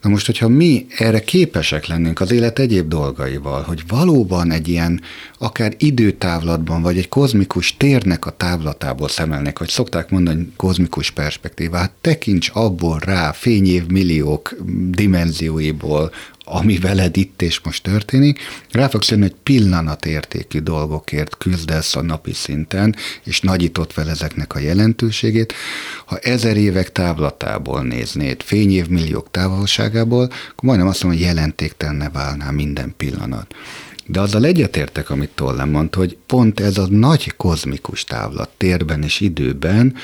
Na 0.00 0.10
most, 0.10 0.26
hogyha 0.26 0.48
mi 0.48 0.86
erre 0.96 1.20
képesek 1.20 1.86
lennénk 1.86 2.20
az 2.20 2.30
élet 2.30 2.58
egyéb 2.58 2.88
dolgaival, 2.88 3.62
hogy 3.62 3.82
valóban 3.88 4.50
egy 4.50 4.68
ilyen 4.68 5.00
akár 5.38 5.74
időtávlatban, 5.78 6.82
vagy 6.82 6.98
egy 6.98 7.08
kozmikus 7.08 7.76
térnek 7.76 8.26
a 8.26 8.36
távlatából 8.36 9.08
szemelnek, 9.08 9.58
hogy 9.58 9.68
szokták 9.68 10.10
mondani 10.10 10.52
kozmikus 10.56 11.10
perspektívát, 11.10 11.92
tekints 12.00 12.50
abból 12.52 12.98
rá 12.98 13.32
fényév 13.32 13.86
milliók 13.86 14.56
dimenzióiból, 14.90 16.12
ami 16.54 16.78
veled 16.78 17.16
itt 17.16 17.42
és 17.42 17.60
most 17.60 17.82
történik, 17.82 18.40
rá 18.70 18.88
fogsz 18.88 19.10
jönni, 19.10 19.22
hogy 19.22 19.36
pillanatértékű 19.42 20.58
dolgokért 20.58 21.36
küzdesz 21.36 21.96
a 21.96 22.02
napi 22.02 22.32
szinten, 22.32 22.96
és 23.24 23.40
nagyított 23.40 23.92
fel 23.92 24.10
ezeknek 24.10 24.54
a 24.54 24.58
jelentőségét. 24.58 25.54
Ha 26.06 26.18
ezer 26.18 26.56
évek 26.56 26.92
távlatából 26.92 27.82
néznéd, 27.82 28.42
fényévmilliók 28.42 29.30
távolságából, 29.30 30.24
akkor 30.24 30.62
majdnem 30.62 30.88
azt 30.88 31.02
mondom, 31.02 31.20
hogy 31.20 31.28
jelentéktelne 31.28 32.10
válná 32.10 32.50
minden 32.50 32.94
pillanat. 32.96 33.54
De 34.06 34.20
azzal 34.20 34.44
egyetértek, 34.44 35.10
amit 35.10 35.30
Tollem 35.34 35.70
mondta, 35.70 35.98
hogy 35.98 36.16
pont 36.26 36.60
ez 36.60 36.78
a 36.78 36.86
nagy 36.90 37.32
kozmikus 37.36 38.04
távlat 38.04 38.50
térben 38.56 39.02
és 39.02 39.20
időben 39.20 39.94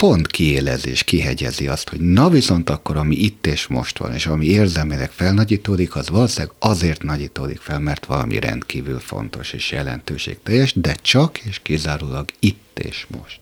pont 0.00 0.26
kiélezés, 0.26 1.02
kihegyezi 1.02 1.66
azt, 1.66 1.88
hogy 1.88 2.00
na 2.00 2.28
viszont 2.28 2.70
akkor, 2.70 2.96
ami 2.96 3.16
itt 3.16 3.46
és 3.46 3.66
most 3.66 3.98
van, 3.98 4.14
és 4.14 4.26
ami 4.26 4.46
érzelmileg 4.46 5.10
felnagyítódik, 5.10 5.96
az 5.96 6.08
valószínűleg 6.08 6.54
azért 6.58 7.02
nagyítódik 7.02 7.58
fel, 7.58 7.78
mert 7.78 8.06
valami 8.06 8.38
rendkívül 8.38 8.98
fontos 8.98 9.52
és 9.52 9.70
jelentőségteljes, 9.70 10.72
de 10.74 10.94
csak 11.02 11.38
és 11.38 11.58
kizárólag 11.62 12.24
itt 12.38 12.78
és 12.82 13.06
most. 13.20 13.40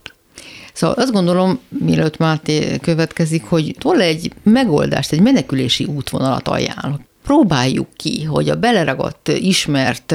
Szóval 0.73 0.97
azt 0.97 1.13
gondolom, 1.13 1.59
mielőtt 1.69 2.17
Máté 2.17 2.79
következik, 2.81 3.45
hogy 3.45 3.75
toll 3.79 4.01
egy 4.01 4.33
megoldást, 4.43 5.13
egy 5.13 5.23
menekülési 5.23 5.85
útvonalat 5.85 6.49
ajánl. 6.49 7.01
Próbáljuk 7.23 7.89
ki, 7.97 8.25
hogy 8.25 8.49
a 8.49 8.57
beleragadt, 8.57 9.29
ismert, 9.29 10.15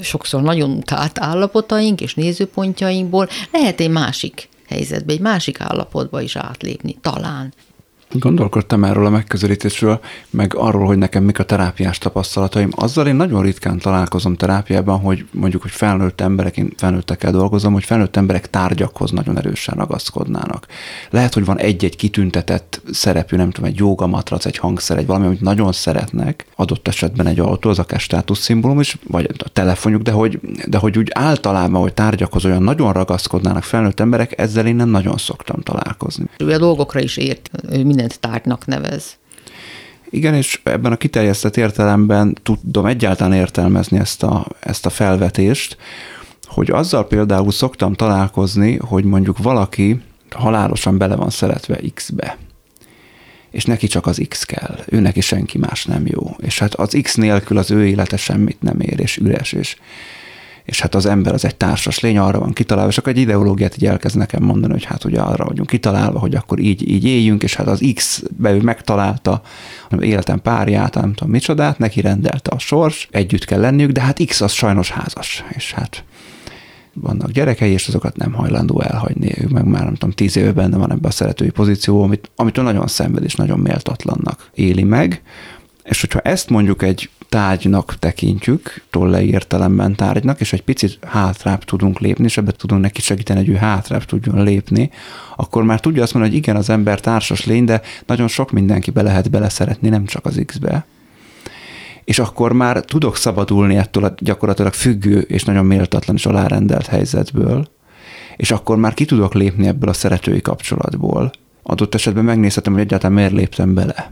sokszor 0.00 0.42
nagyon 0.42 0.70
utált 0.70 1.18
állapotaink 1.18 2.00
és 2.00 2.14
nézőpontjainkból 2.14 3.28
lehet 3.52 3.80
egy 3.80 3.90
másik 3.90 4.48
helyzetbe, 4.68 5.12
egy 5.12 5.20
másik 5.20 5.60
állapotba 5.60 6.20
is 6.20 6.36
átlépni, 6.36 6.96
talán. 7.00 7.54
Gondolkodtam 8.12 8.84
erről 8.84 9.06
a 9.06 9.10
megközelítésről, 9.10 10.00
meg 10.30 10.54
arról, 10.54 10.86
hogy 10.86 10.98
nekem 10.98 11.24
mik 11.24 11.38
a 11.38 11.44
terápiás 11.44 11.98
tapasztalataim. 11.98 12.70
Azzal 12.74 13.06
én 13.06 13.14
nagyon 13.14 13.42
ritkán 13.42 13.78
találkozom 13.78 14.36
terápiában, 14.36 14.98
hogy 14.98 15.26
mondjuk, 15.30 15.62
hogy 15.62 15.70
felnőtt 15.70 16.20
emberek, 16.20 16.56
én 16.56 16.72
felnőttekkel 16.76 17.32
dolgozom, 17.32 17.72
hogy 17.72 17.84
felnőtt 17.84 18.16
emberek 18.16 18.50
tárgyakhoz 18.50 19.10
nagyon 19.10 19.38
erősen 19.38 19.74
ragaszkodnának. 19.74 20.66
Lehet, 21.10 21.34
hogy 21.34 21.44
van 21.44 21.58
egy-egy 21.58 21.96
kitüntetett 21.96 22.82
szerepű, 22.90 23.36
nem 23.36 23.50
tudom, 23.50 23.70
egy 23.70 23.76
jogamatrac, 23.76 24.44
egy 24.44 24.56
hangszer, 24.56 24.98
egy 24.98 25.06
valami, 25.06 25.26
amit 25.26 25.40
nagyon 25.40 25.72
szeretnek, 25.72 26.46
adott 26.56 26.88
esetben 26.88 27.26
egy 27.26 27.40
autó, 27.40 27.70
az 27.70 27.78
akár 27.78 28.00
státuszszimbólum 28.00 28.80
is, 28.80 28.98
vagy 29.08 29.30
a 29.38 29.48
telefonjuk, 29.48 30.02
de 30.02 30.10
hogy, 30.10 30.40
de 30.66 30.78
hogy 30.78 30.98
úgy 30.98 31.08
általában, 31.14 31.80
hogy 31.80 31.94
tárgyakhoz 31.94 32.44
olyan 32.44 32.62
nagyon 32.62 32.92
ragaszkodnának 32.92 33.62
felnőtt 33.62 34.00
emberek, 34.00 34.38
ezzel 34.38 34.66
én 34.66 34.76
nem 34.76 34.88
nagyon 34.88 35.16
szoktam 35.16 35.60
találkozni. 35.60 36.24
Ő 36.38 36.52
a 36.52 36.58
dolgokra 36.58 37.00
is 37.00 37.16
ért, 37.16 37.50
mindent 37.98 38.20
tárgynak 38.20 38.66
nevez. 38.66 39.16
Igen, 40.10 40.34
és 40.34 40.60
ebben 40.62 40.92
a 40.92 40.96
kiterjesztett 40.96 41.56
értelemben 41.56 42.36
tudom 42.42 42.86
egyáltalán 42.86 43.32
értelmezni 43.32 43.98
ezt 43.98 44.22
a, 44.22 44.46
ezt 44.60 44.86
a 44.86 44.90
felvetést, 44.90 45.76
hogy 46.42 46.70
azzal 46.70 47.06
például 47.06 47.52
szoktam 47.52 47.94
találkozni, 47.94 48.76
hogy 48.76 49.04
mondjuk 49.04 49.38
valaki 49.38 50.02
halálosan 50.30 50.98
bele 50.98 51.16
van 51.16 51.30
szeretve 51.30 51.80
X-be, 51.94 52.36
és 53.50 53.64
neki 53.64 53.86
csak 53.86 54.06
az 54.06 54.22
X 54.28 54.44
kell, 54.44 54.78
ő 54.86 55.00
neki 55.00 55.20
senki 55.20 55.58
más 55.58 55.84
nem 55.84 56.06
jó, 56.06 56.36
és 56.38 56.58
hát 56.58 56.74
az 56.74 56.98
X 57.02 57.14
nélkül 57.14 57.58
az 57.58 57.70
ő 57.70 57.86
élete 57.86 58.16
semmit 58.16 58.62
nem 58.62 58.80
ér, 58.80 59.00
és 59.00 59.16
üres, 59.16 59.52
és 59.52 59.76
és 60.68 60.80
hát 60.80 60.94
az 60.94 61.06
ember 61.06 61.34
az 61.34 61.44
egy 61.44 61.56
társas 61.56 62.00
lény, 62.00 62.18
arra 62.18 62.38
van 62.38 62.52
kitalálva, 62.52 62.90
és 62.90 62.98
akkor 62.98 63.12
egy 63.12 63.18
ideológiát 63.18 63.76
így 63.76 63.86
elkezd 63.86 64.16
nekem 64.16 64.42
mondani, 64.42 64.72
hogy 64.72 64.84
hát 64.84 65.04
ugye 65.04 65.20
arra 65.20 65.44
vagyunk 65.44 65.68
kitalálva, 65.68 66.18
hogy 66.18 66.34
akkor 66.34 66.58
így, 66.58 66.90
így 66.90 67.04
éljünk, 67.04 67.42
és 67.42 67.54
hát 67.54 67.66
az 67.66 67.92
X-be 67.94 68.52
ő 68.52 68.60
megtalálta 68.60 69.42
életem 70.00 70.42
párját, 70.42 70.94
nem 70.94 71.12
tudom 71.12 71.32
micsodát, 71.32 71.78
neki 71.78 72.00
rendelte 72.00 72.50
a 72.50 72.58
sors, 72.58 73.08
együtt 73.10 73.44
kell 73.44 73.60
lenniük, 73.60 73.90
de 73.90 74.00
hát 74.00 74.24
X 74.24 74.40
az 74.40 74.52
sajnos 74.52 74.90
házas, 74.90 75.44
és 75.48 75.72
hát 75.72 76.04
vannak 76.92 77.30
gyerekei, 77.30 77.72
és 77.72 77.88
azokat 77.88 78.16
nem 78.16 78.32
hajlandó 78.32 78.80
elhagyni. 78.80 79.32
Ő 79.40 79.46
meg 79.50 79.64
már 79.64 79.84
nem 79.84 79.94
tudom, 79.94 80.10
tíz 80.10 80.36
éve 80.36 80.52
benne 80.52 80.76
van 80.76 80.92
ebbe 80.92 81.08
a 81.08 81.10
szeretői 81.10 81.50
pozícióban, 81.50 82.04
amit, 82.04 82.30
amitől 82.36 82.64
nagyon 82.64 82.86
szenved 82.86 83.24
és 83.24 83.34
nagyon 83.34 83.58
méltatlannak 83.58 84.50
éli 84.54 84.84
meg. 84.84 85.22
És 85.84 86.00
hogyha 86.00 86.20
ezt 86.20 86.50
mondjuk 86.50 86.82
egy 86.82 87.10
tárgynak 87.28 87.94
tekintjük, 87.98 88.82
tollai 88.90 89.30
értelemben 89.30 89.94
tárgynak, 89.94 90.40
és 90.40 90.52
egy 90.52 90.62
picit 90.62 90.98
hátrább 91.06 91.64
tudunk 91.64 91.98
lépni, 91.98 92.24
és 92.24 92.36
ebbe 92.36 92.52
tudunk 92.52 92.80
neki 92.80 93.00
segíteni, 93.00 93.38
hogy 93.38 93.48
ő 93.48 93.54
hátrább 93.54 94.04
tudjon 94.04 94.42
lépni, 94.42 94.90
akkor 95.36 95.62
már 95.62 95.80
tudja 95.80 96.02
azt 96.02 96.14
mondani, 96.14 96.34
hogy 96.34 96.42
igen, 96.44 96.56
az 96.56 96.70
ember 96.70 97.00
társas 97.00 97.44
lény, 97.44 97.64
de 97.64 97.80
nagyon 98.06 98.28
sok 98.28 98.50
mindenkibe 98.50 99.02
lehet 99.02 99.30
beleszeretni, 99.30 99.88
nem 99.88 100.04
csak 100.04 100.26
az 100.26 100.42
X-be 100.46 100.86
és 102.08 102.18
akkor 102.18 102.52
már 102.52 102.80
tudok 102.80 103.16
szabadulni 103.16 103.76
ettől 103.76 104.04
a 104.04 104.14
gyakorlatilag 104.18 104.72
függő 104.72 105.18
és 105.18 105.44
nagyon 105.44 105.66
méltatlan 105.66 106.16
és 106.16 106.26
alárendelt 106.26 106.86
helyzetből, 106.86 107.68
és 108.36 108.50
akkor 108.50 108.76
már 108.76 108.94
ki 108.94 109.04
tudok 109.04 109.34
lépni 109.34 109.66
ebből 109.66 109.88
a 109.88 109.92
szeretői 109.92 110.40
kapcsolatból. 110.40 111.30
Adott 111.62 111.94
esetben 111.94 112.24
megnézhetem, 112.24 112.72
hogy 112.72 112.82
egyáltalán 112.82 113.16
miért 113.16 113.32
léptem 113.32 113.74
bele 113.74 114.10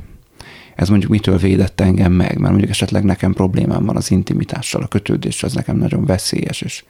ez 0.77 0.89
mondjuk 0.89 1.11
mitől 1.11 1.39
védett 1.39 1.81
engem 1.81 2.13
meg, 2.13 2.39
mert 2.39 2.51
mondjuk 2.51 2.71
esetleg 2.71 3.05
nekem 3.05 3.33
problémám 3.33 3.85
van 3.85 3.97
az 3.97 4.11
intimitással, 4.11 4.83
a 4.83 4.87
kötődéssel, 4.87 5.49
az 5.49 5.55
nekem 5.55 5.77
nagyon 5.77 6.05
veszélyes, 6.05 6.61
és, 6.61 6.85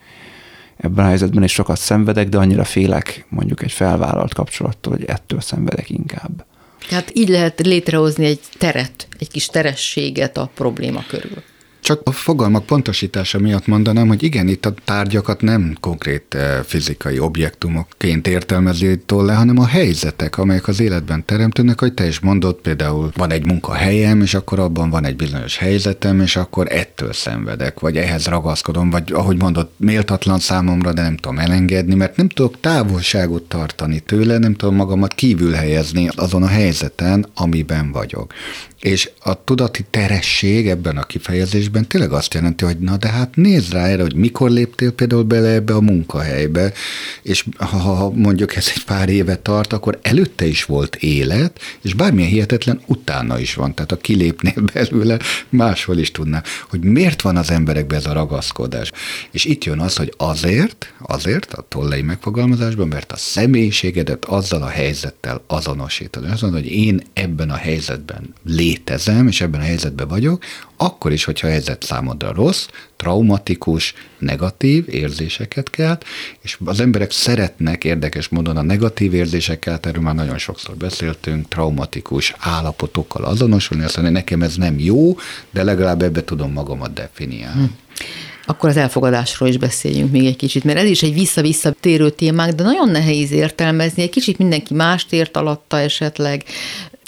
ebben 0.77 1.05
a 1.05 1.07
helyzetben 1.07 1.43
is 1.43 1.51
sokat 1.51 1.77
szenvedek, 1.77 2.29
de 2.29 2.37
annyira 2.37 2.63
félek 2.63 3.25
mondjuk 3.29 3.63
egy 3.63 3.71
felvállalt 3.71 4.33
kapcsolattól, 4.33 4.93
hogy 4.93 5.05
ettől 5.05 5.41
szenvedek 5.41 5.89
inkább. 5.89 6.45
Tehát 6.89 7.11
így 7.13 7.29
lehet 7.29 7.59
létrehozni 7.59 8.25
egy 8.25 8.39
teret, 8.57 9.07
egy 9.19 9.31
kis 9.31 9.45
terességet 9.45 10.37
a 10.37 10.49
probléma 10.53 11.03
körül. 11.07 11.43
Csak 11.87 12.01
a 12.03 12.11
fogalmak 12.11 12.65
pontosítása 12.65 13.39
miatt 13.39 13.67
mondanám, 13.67 14.07
hogy 14.07 14.23
igen, 14.23 14.47
itt 14.47 14.65
a 14.65 14.73
tárgyakat 14.85 15.41
nem 15.41 15.75
konkrét 15.79 16.35
eh, 16.35 16.59
fizikai 16.63 17.19
objektumokként 17.19 18.27
értelmezi 18.27 18.99
le, 19.07 19.33
hanem 19.33 19.59
a 19.59 19.65
helyzetek, 19.65 20.37
amelyek 20.37 20.67
az 20.67 20.79
életben 20.79 21.25
teremtődnek, 21.25 21.79
hogy 21.79 21.93
te 21.93 22.07
is 22.07 22.19
mondod, 22.19 22.55
például 22.55 23.11
van 23.15 23.31
egy 23.31 23.45
munkahelyem, 23.45 24.21
és 24.21 24.33
akkor 24.33 24.59
abban 24.59 24.89
van 24.89 25.05
egy 25.05 25.15
bizonyos 25.15 25.57
helyzetem, 25.57 26.21
és 26.21 26.35
akkor 26.35 26.67
ettől 26.71 27.13
szenvedek, 27.13 27.79
vagy 27.79 27.97
ehhez 27.97 28.25
ragaszkodom, 28.25 28.89
vagy 28.89 29.11
ahogy 29.11 29.37
mondod, 29.37 29.69
méltatlan 29.77 30.39
számomra, 30.39 30.93
de 30.93 31.01
nem 31.01 31.17
tudom 31.17 31.39
elengedni, 31.39 31.95
mert 31.95 32.17
nem 32.17 32.29
tudok 32.29 32.59
távolságot 32.59 33.43
tartani 33.43 33.99
tőle, 33.99 34.37
nem 34.37 34.53
tudom 34.53 34.75
magamat 34.75 35.13
kívül 35.13 35.51
helyezni 35.51 36.09
azon 36.15 36.43
a 36.43 36.47
helyzeten, 36.47 37.25
amiben 37.35 37.91
vagyok. 37.91 38.33
És 38.79 39.09
a 39.19 39.43
tudati 39.43 39.85
teresség 39.89 40.67
ebben 40.67 40.97
a 40.97 41.03
kifejezésben 41.03 41.87
tényleg 41.87 42.11
azt 42.11 42.33
jelenti, 42.33 42.65
hogy 42.65 42.79
na 42.79 42.97
de 42.97 43.07
hát 43.07 43.35
nézd 43.35 43.73
rá 43.73 43.85
erre, 43.85 44.01
hogy 44.01 44.15
mikor 44.15 44.49
léptél 44.49 44.91
például 44.91 45.23
bele 45.23 45.49
ebbe 45.49 45.73
a 45.73 45.81
munkahelybe, 45.81 46.73
és 47.21 47.45
ha 47.57 48.11
mondjuk 48.15 48.55
ez 48.55 48.71
egy 48.75 48.83
pár 48.83 49.09
éve 49.09 49.35
tart, 49.35 49.73
akkor 49.73 49.99
előtte 50.01 50.45
is 50.45 50.65
volt 50.65 50.95
élet, 50.95 51.59
és 51.81 51.93
bármilyen 51.93 52.29
hihetetlen 52.29 52.81
utána 52.85 53.39
is 53.39 53.53
van. 53.53 53.73
Tehát 53.73 53.89
ha 53.89 53.97
kilépnél 53.97 54.63
belőle, 54.73 55.19
máshol 55.49 55.97
is 55.97 56.11
tudná, 56.11 56.43
hogy 56.69 56.83
miért 56.83 57.21
van 57.21 57.37
az 57.37 57.51
emberekben 57.51 57.97
ez 57.97 58.05
a 58.05 58.13
ragaszkodás. 58.13 58.91
És 59.31 59.45
itt 59.45 59.63
jön 59.63 59.79
az, 59.79 59.95
hogy 59.95 60.13
azért, 60.17 60.93
azért 61.01 61.53
a 61.53 61.65
tollei 61.67 62.01
megfogalmazásban, 62.01 62.87
mert 62.87 63.11
a 63.11 63.17
személyiségedet 63.17 64.25
azzal 64.25 64.61
a 64.61 64.67
helyzettel 64.67 65.41
azonosítod. 65.47 66.23
Azt 66.23 66.41
mondod, 66.41 66.61
hogy 66.61 66.71
én 66.71 67.01
ebben 67.13 67.49
a 67.49 67.55
helyzetben 67.55 68.33
lép 68.43 68.65
létezem, 68.67 69.27
és 69.27 69.41
ebben 69.41 69.59
a 69.59 69.63
helyzetben 69.63 70.07
vagyok, 70.07 70.43
akkor 70.77 71.11
is, 71.11 71.23
hogyha 71.23 71.47
a 71.47 71.49
helyzet 71.49 71.83
számodra 71.83 72.33
rossz, 72.33 72.65
traumatikus, 72.95 73.93
negatív 74.19 74.85
érzéseket 74.89 75.69
kelt, 75.69 76.05
és 76.41 76.57
az 76.65 76.79
emberek 76.79 77.11
szeretnek 77.11 77.83
érdekes 77.83 78.27
módon 78.27 78.57
a 78.57 78.61
negatív 78.61 79.13
érzésekkel, 79.13 79.79
erről 79.81 80.03
már 80.03 80.15
nagyon 80.15 80.37
sokszor 80.37 80.75
beszéltünk, 80.75 81.47
traumatikus 81.47 82.35
állapotokkal 82.37 83.23
azonosulni, 83.23 83.83
azt 83.83 83.95
mondani, 83.95 84.17
nekem 84.17 84.41
ez 84.41 84.55
nem 84.55 84.79
jó, 84.79 85.17
de 85.51 85.63
legalább 85.63 86.01
ebbe 86.01 86.23
tudom 86.23 86.51
magamat 86.51 86.93
definiálni. 86.93 87.61
Hm. 87.61 88.03
Akkor 88.49 88.69
az 88.69 88.77
elfogadásról 88.77 89.49
is 89.49 89.57
beszéljünk 89.57 90.11
még 90.11 90.25
egy 90.25 90.35
kicsit, 90.35 90.63
mert 90.63 90.77
ez 90.77 90.89
is 90.89 91.03
egy 91.03 91.13
vissza-vissza 91.13 91.71
térő 91.71 92.09
témák, 92.09 92.53
de 92.53 92.63
nagyon 92.63 92.89
nehéz 92.89 93.31
értelmezni, 93.31 94.01
egy 94.01 94.09
kicsit 94.09 94.37
mindenki 94.37 94.73
mást 94.73 95.13
ért 95.13 95.37
alatta 95.37 95.79
esetleg. 95.79 96.43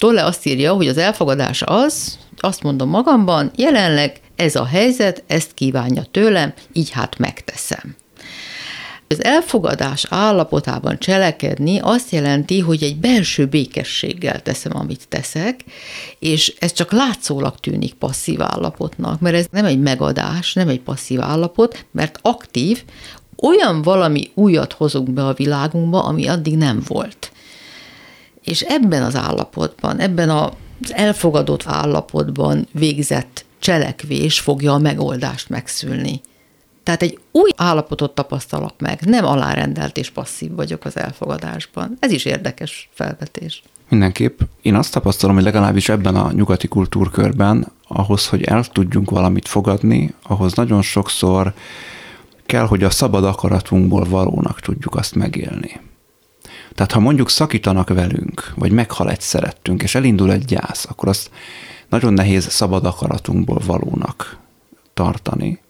Tolle 0.00 0.24
azt 0.24 0.46
írja, 0.46 0.72
hogy 0.72 0.88
az 0.88 0.98
elfogadás 0.98 1.62
az, 1.62 2.18
azt 2.36 2.62
mondom 2.62 2.88
magamban, 2.88 3.50
jelenleg 3.56 4.20
ez 4.36 4.56
a 4.56 4.64
helyzet, 4.64 5.24
ezt 5.26 5.54
kívánja 5.54 6.02
tőlem, 6.10 6.52
így 6.72 6.90
hát 6.90 7.18
megteszem. 7.18 7.96
Az 9.08 9.24
elfogadás 9.24 10.06
állapotában 10.08 10.98
cselekedni 10.98 11.78
azt 11.82 12.10
jelenti, 12.10 12.60
hogy 12.60 12.82
egy 12.82 12.96
belső 12.96 13.46
békességgel 13.46 14.42
teszem, 14.42 14.76
amit 14.76 15.08
teszek, 15.08 15.60
és 16.18 16.54
ez 16.58 16.72
csak 16.72 16.92
látszólag 16.92 17.54
tűnik 17.56 17.94
passzív 17.94 18.42
állapotnak, 18.42 19.20
mert 19.20 19.36
ez 19.36 19.46
nem 19.50 19.64
egy 19.64 19.80
megadás, 19.80 20.52
nem 20.52 20.68
egy 20.68 20.80
passzív 20.80 21.20
állapot, 21.20 21.86
mert 21.92 22.18
aktív, 22.22 22.82
olyan 23.36 23.82
valami 23.82 24.30
újat 24.34 24.72
hozunk 24.72 25.10
be 25.10 25.26
a 25.26 25.34
világunkba, 25.34 26.04
ami 26.04 26.28
addig 26.28 26.56
nem 26.56 26.82
volt. 26.86 27.32
És 28.50 28.60
ebben 28.60 29.02
az 29.02 29.16
állapotban, 29.16 29.98
ebben 29.98 30.30
az 30.30 30.52
elfogadott 30.88 31.66
állapotban 31.66 32.66
végzett 32.72 33.44
cselekvés 33.58 34.40
fogja 34.40 34.72
a 34.72 34.78
megoldást 34.78 35.48
megszülni. 35.48 36.20
Tehát 36.82 37.02
egy 37.02 37.18
új 37.30 37.50
állapotot 37.56 38.14
tapasztalok 38.14 38.74
meg, 38.78 39.00
nem 39.06 39.24
alárendelt 39.24 39.96
és 39.96 40.10
passzív 40.10 40.54
vagyok 40.54 40.84
az 40.84 40.96
elfogadásban. 40.96 41.96
Ez 42.00 42.10
is 42.10 42.24
érdekes 42.24 42.88
felvetés. 42.92 43.62
Mindenképp. 43.88 44.40
Én 44.62 44.74
azt 44.74 44.92
tapasztalom, 44.92 45.34
hogy 45.34 45.44
legalábbis 45.44 45.88
ebben 45.88 46.16
a 46.16 46.32
nyugati 46.32 46.68
kultúrkörben, 46.68 47.72
ahhoz, 47.88 48.28
hogy 48.28 48.42
el 48.42 48.64
tudjunk 48.64 49.10
valamit 49.10 49.48
fogadni, 49.48 50.14
ahhoz 50.22 50.52
nagyon 50.52 50.82
sokszor 50.82 51.54
kell, 52.46 52.66
hogy 52.66 52.82
a 52.82 52.90
szabad 52.90 53.24
akaratunkból 53.24 54.04
valónak 54.04 54.60
tudjuk 54.60 54.94
azt 54.94 55.14
megélni. 55.14 55.80
Tehát 56.74 56.92
ha 56.92 57.00
mondjuk 57.00 57.30
szakítanak 57.30 57.88
velünk, 57.88 58.52
vagy 58.54 58.72
meghal 58.72 59.10
egy 59.10 59.20
szerettünk, 59.20 59.82
és 59.82 59.94
elindul 59.94 60.32
egy 60.32 60.44
gyász, 60.44 60.86
akkor 60.88 61.08
azt 61.08 61.30
nagyon 61.88 62.12
nehéz 62.12 62.50
szabad 62.50 62.86
akaratunkból 62.86 63.60
valónak 63.66 64.38
tartani. 64.94 65.60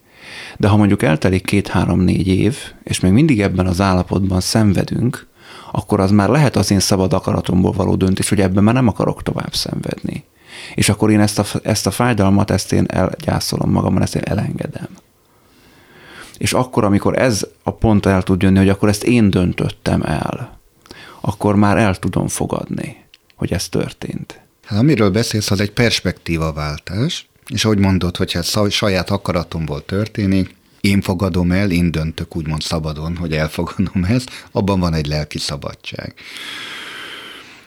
De 0.56 0.68
ha 0.68 0.76
mondjuk 0.76 1.02
eltelik 1.02 1.44
két-három-négy 1.44 2.28
év, 2.28 2.56
és 2.82 3.00
még 3.00 3.12
mindig 3.12 3.40
ebben 3.40 3.66
az 3.66 3.80
állapotban 3.80 4.40
szenvedünk, 4.40 5.26
akkor 5.72 6.00
az 6.00 6.10
már 6.10 6.28
lehet 6.28 6.56
az 6.56 6.70
én 6.70 6.80
szabad 6.80 7.12
akaratomból 7.12 7.72
való 7.72 7.94
döntés, 7.94 8.28
hogy 8.28 8.40
ebben 8.40 8.64
már 8.64 8.74
nem 8.74 8.88
akarok 8.88 9.22
tovább 9.22 9.54
szenvedni. 9.54 10.24
És 10.74 10.88
akkor 10.88 11.10
én 11.10 11.20
ezt 11.20 11.38
a, 11.38 11.44
ezt 11.62 11.86
a 11.86 11.90
fájdalmat, 11.90 12.50
ezt 12.50 12.72
én 12.72 12.84
elgyászolom 12.88 13.70
magamon, 13.70 14.02
ezt 14.02 14.14
én 14.14 14.22
elengedem. 14.24 14.88
És 16.38 16.52
akkor, 16.52 16.84
amikor 16.84 17.18
ez 17.18 17.46
a 17.62 17.70
pont 17.70 18.06
el 18.06 18.22
tud 18.22 18.42
jönni, 18.42 18.58
hogy 18.58 18.68
akkor 18.68 18.88
ezt 18.88 19.04
én 19.04 19.30
döntöttem 19.30 20.02
el, 20.02 20.59
akkor 21.20 21.54
már 21.54 21.76
el 21.76 21.96
tudom 21.96 22.28
fogadni, 22.28 23.04
hogy 23.34 23.52
ez 23.52 23.68
történt. 23.68 24.40
Hát 24.64 24.78
amiről 24.78 25.10
beszélsz, 25.10 25.50
az 25.50 25.60
egy 25.60 25.72
perspektívaváltás, 25.72 27.28
és 27.46 27.64
ahogy 27.64 27.78
mondod, 27.78 28.16
hogy 28.16 28.32
ez 28.34 28.72
saját 28.72 29.10
akaratomból 29.10 29.84
történik, 29.84 30.54
én 30.80 31.00
fogadom 31.00 31.52
el, 31.52 31.70
én 31.70 31.90
döntök 31.90 32.36
úgymond 32.36 32.62
szabadon, 32.62 33.16
hogy 33.16 33.32
elfogadom 33.32 34.04
ezt, 34.04 34.30
abban 34.50 34.80
van 34.80 34.94
egy 34.94 35.06
lelki 35.06 35.38
szabadság. 35.38 36.14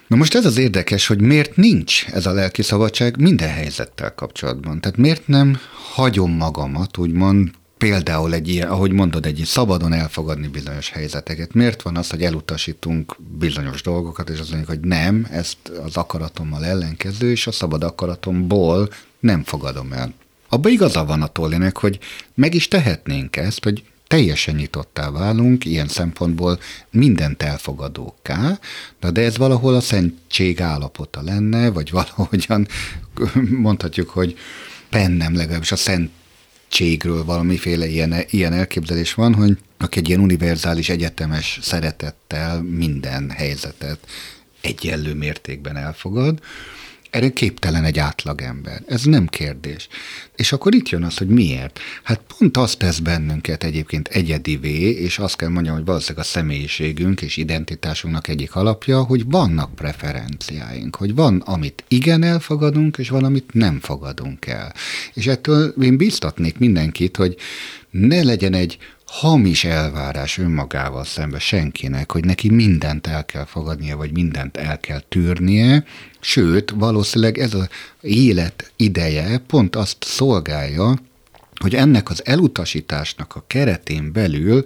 Na 0.07 0.15
most 0.15 0.35
ez 0.35 0.45
az 0.45 0.57
érdekes, 0.57 1.07
hogy 1.07 1.21
miért 1.21 1.55
nincs 1.55 2.05
ez 2.05 2.25
a 2.25 2.31
lelki 2.31 2.61
szabadság 2.61 3.17
minden 3.17 3.49
helyzettel 3.49 4.15
kapcsolatban. 4.15 4.81
Tehát 4.81 4.97
miért 4.97 5.27
nem 5.27 5.59
hagyom 5.93 6.31
magamat, 6.31 6.97
úgymond 6.97 7.51
például 7.83 8.33
egy 8.33 8.47
ilyen, 8.47 8.69
ahogy 8.69 8.91
mondod, 8.91 9.25
egy 9.25 9.41
szabadon 9.45 9.93
elfogadni 9.93 10.47
bizonyos 10.47 10.89
helyzeteket. 10.89 11.53
Miért 11.53 11.81
van 11.81 11.97
az, 11.97 12.09
hogy 12.09 12.23
elutasítunk 12.23 13.15
bizonyos 13.37 13.81
dolgokat, 13.81 14.29
és 14.29 14.39
azt 14.39 14.49
mondjuk, 14.49 14.69
hogy 14.69 14.79
nem, 14.79 15.27
ezt 15.31 15.57
az 15.85 15.97
akaratommal 15.97 16.65
ellenkező, 16.65 17.31
és 17.31 17.47
a 17.47 17.51
szabad 17.51 17.83
akaratomból 17.83 18.89
nem 19.19 19.43
fogadom 19.43 19.93
el. 19.93 20.13
Abba 20.49 20.69
igaza 20.69 21.05
van 21.05 21.21
a 21.21 21.27
Tollinek, 21.27 21.77
hogy 21.77 21.99
meg 22.33 22.53
is 22.53 22.67
tehetnénk 22.67 23.35
ezt, 23.35 23.63
hogy 23.63 23.83
teljesen 24.07 24.55
nyitottá 24.55 25.11
válunk, 25.11 25.65
ilyen 25.65 25.87
szempontból 25.87 26.59
mindent 26.91 27.43
elfogadókká, 27.43 28.59
de 29.11 29.21
ez 29.21 29.37
valahol 29.37 29.75
a 29.75 29.81
szentség 29.81 30.61
állapota 30.61 31.21
lenne, 31.21 31.69
vagy 31.69 31.91
valahogyan 31.91 32.67
mondhatjuk, 33.67 34.09
hogy 34.09 34.37
bennem 34.89 35.35
legalábbis 35.35 35.71
a 35.71 35.75
szent 35.75 36.09
egységről 36.73 37.25
valamiféle 37.25 37.87
ilyen, 37.87 38.15
ilyen 38.29 38.53
elképzelés 38.53 39.13
van, 39.13 39.33
hogy 39.33 39.57
aki 39.77 39.99
egy 39.99 40.07
ilyen 40.07 40.21
univerzális 40.21 40.89
egyetemes 40.89 41.59
szeretettel 41.61 42.61
minden 42.61 43.29
helyzetet 43.29 43.99
egyenlő 44.61 45.13
mértékben 45.13 45.77
elfogad, 45.77 46.39
erre 47.13 47.29
képtelen 47.29 47.83
egy 47.83 47.99
átlagember. 47.99 48.81
Ez 48.87 49.03
nem 49.03 49.27
kérdés. 49.27 49.87
És 50.35 50.51
akkor 50.51 50.75
itt 50.75 50.89
jön 50.89 51.03
az, 51.03 51.17
hogy 51.17 51.27
miért. 51.27 51.79
Hát 52.03 52.21
pont 52.37 52.57
azt 52.57 52.77
tesz 52.77 52.99
bennünket 52.99 53.63
egyébként 53.63 54.07
egyedivé, 54.07 54.89
és 54.89 55.19
azt 55.19 55.35
kell 55.35 55.49
mondjam, 55.49 55.75
hogy 55.75 55.85
valószínűleg 55.85 56.25
a 56.25 56.27
személyiségünk 56.27 57.21
és 57.21 57.37
identitásunknak 57.37 58.27
egyik 58.27 58.55
alapja, 58.55 59.03
hogy 59.03 59.25
vannak 59.25 59.75
preferenciáink, 59.75 60.95
hogy 60.95 61.15
van, 61.15 61.39
amit 61.39 61.83
igen 61.87 62.23
elfogadunk, 62.23 62.97
és 62.97 63.09
van, 63.09 63.23
amit 63.23 63.53
nem 63.53 63.79
fogadunk 63.79 64.45
el. 64.45 64.73
És 65.13 65.27
ettől 65.27 65.73
én 65.81 65.97
biztatnék 65.97 66.57
mindenkit, 66.57 67.17
hogy 67.17 67.35
ne 67.89 68.23
legyen 68.23 68.53
egy 68.53 68.77
hamis 69.13 69.63
elvárás 69.63 70.37
önmagával 70.37 71.03
szembe 71.03 71.39
senkinek, 71.39 72.11
hogy 72.11 72.25
neki 72.25 72.49
mindent 72.49 73.07
el 73.07 73.25
kell 73.25 73.45
fogadnia, 73.45 73.97
vagy 73.97 74.11
mindent 74.11 74.57
el 74.57 74.79
kell 74.79 74.99
tűrnie, 75.09 75.85
sőt, 76.19 76.69
valószínűleg 76.69 77.37
ez 77.37 77.53
az 77.53 77.67
élet 78.01 78.71
ideje 78.75 79.37
pont 79.37 79.75
azt 79.75 79.97
szolgálja, 79.99 80.99
hogy 81.61 81.75
ennek 81.75 82.09
az 82.09 82.25
elutasításnak 82.25 83.35
a 83.35 83.43
keretén 83.47 84.11
belül 84.11 84.65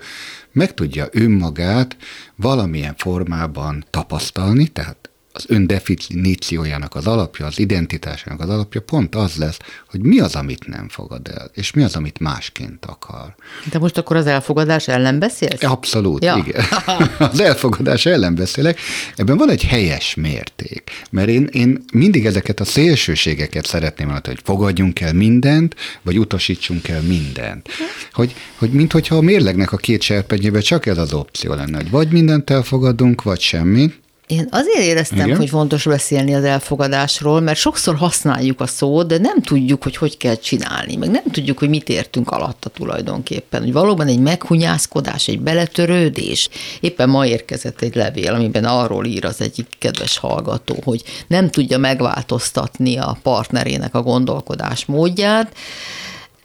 meg 0.51 0.73
tudja 0.73 1.07
önmagát 1.11 1.97
valamilyen 2.35 2.95
formában 2.97 3.85
tapasztalni, 3.89 4.67
tehát 4.67 5.09
az 5.37 5.45
öndefiníciójának 5.47 6.95
az 6.95 7.07
alapja, 7.07 7.45
az 7.45 7.59
identitásának 7.59 8.39
az 8.39 8.49
alapja 8.49 8.81
pont 8.81 9.15
az 9.15 9.35
lesz, 9.35 9.57
hogy 9.89 10.01
mi 10.01 10.19
az, 10.19 10.35
amit 10.35 10.67
nem 10.67 10.89
fogad 10.89 11.27
el, 11.27 11.51
és 11.53 11.71
mi 11.71 11.83
az, 11.83 11.95
amit 11.95 12.19
másként 12.19 12.85
akar. 12.85 13.35
De 13.71 13.79
most 13.79 13.97
akkor 13.97 14.15
az 14.15 14.27
elfogadás 14.27 14.87
ellen 14.87 15.19
beszélsz? 15.19 15.63
Abszolút, 15.63 16.23
ja. 16.23 16.43
igen. 16.45 16.63
Az 17.31 17.39
elfogadás 17.39 18.05
ellen 18.05 18.35
beszélek. 18.35 18.79
Ebben 19.15 19.37
van 19.37 19.49
egy 19.49 19.63
helyes 19.63 20.15
mérték, 20.15 20.91
mert 21.11 21.27
én, 21.27 21.49
én 21.51 21.83
mindig 21.93 22.25
ezeket 22.25 22.59
a 22.59 22.65
szélsőségeket 22.65 23.65
szeretném 23.65 24.07
mondani, 24.07 24.35
hogy 24.35 24.43
fogadjunk 24.43 24.99
el 24.99 25.13
mindent, 25.13 25.75
vagy 26.01 26.19
utasítsunk 26.19 26.87
el 26.87 27.01
mindent. 27.01 27.69
Hogy, 28.11 28.35
hogy 28.57 28.69
minthogyha 28.69 29.15
a 29.15 29.21
mérlegnek 29.21 29.71
a 29.71 29.77
két 29.77 30.01
serpenyébe 30.01 30.59
csak 30.59 30.85
ez 30.85 30.97
az 30.97 31.13
opció 31.13 31.53
lenne, 31.53 31.77
hogy 31.77 31.89
vagy 31.89 32.11
mindent 32.11 32.49
elfogadunk, 32.49 33.23
vagy 33.23 33.39
semmit, 33.39 34.05
én 34.27 34.47
azért 34.51 34.79
éreztem, 34.79 35.25
Igen? 35.25 35.37
hogy 35.37 35.49
fontos 35.49 35.85
beszélni 35.85 36.33
az 36.33 36.43
elfogadásról, 36.43 37.39
mert 37.39 37.59
sokszor 37.59 37.95
használjuk 37.95 38.61
a 38.61 38.67
szót, 38.67 39.07
de 39.07 39.17
nem 39.17 39.41
tudjuk, 39.41 39.83
hogy 39.83 39.97
hogy 39.97 40.17
kell 40.17 40.35
csinálni, 40.35 40.95
meg 40.95 41.09
nem 41.09 41.23
tudjuk, 41.31 41.57
hogy 41.57 41.69
mit 41.69 41.89
értünk 41.89 42.31
alatta 42.31 42.69
tulajdonképpen. 42.69 43.61
Hogy 43.61 43.71
valóban 43.71 44.07
egy 44.07 44.19
meghunyászkodás, 44.19 45.27
egy 45.27 45.39
beletörődés. 45.39 46.49
Éppen 46.79 47.09
ma 47.09 47.25
érkezett 47.25 47.81
egy 47.81 47.95
levél, 47.95 48.33
amiben 48.33 48.65
arról 48.65 49.05
ír 49.05 49.25
az 49.25 49.41
egyik 49.41 49.67
kedves 49.79 50.17
hallgató, 50.17 50.75
hogy 50.83 51.03
nem 51.27 51.49
tudja 51.49 51.77
megváltoztatni 51.77 52.97
a 52.97 53.17
partnerének 53.23 53.95
a 53.95 54.01
gondolkodás 54.01 54.85
módját, 54.85 55.55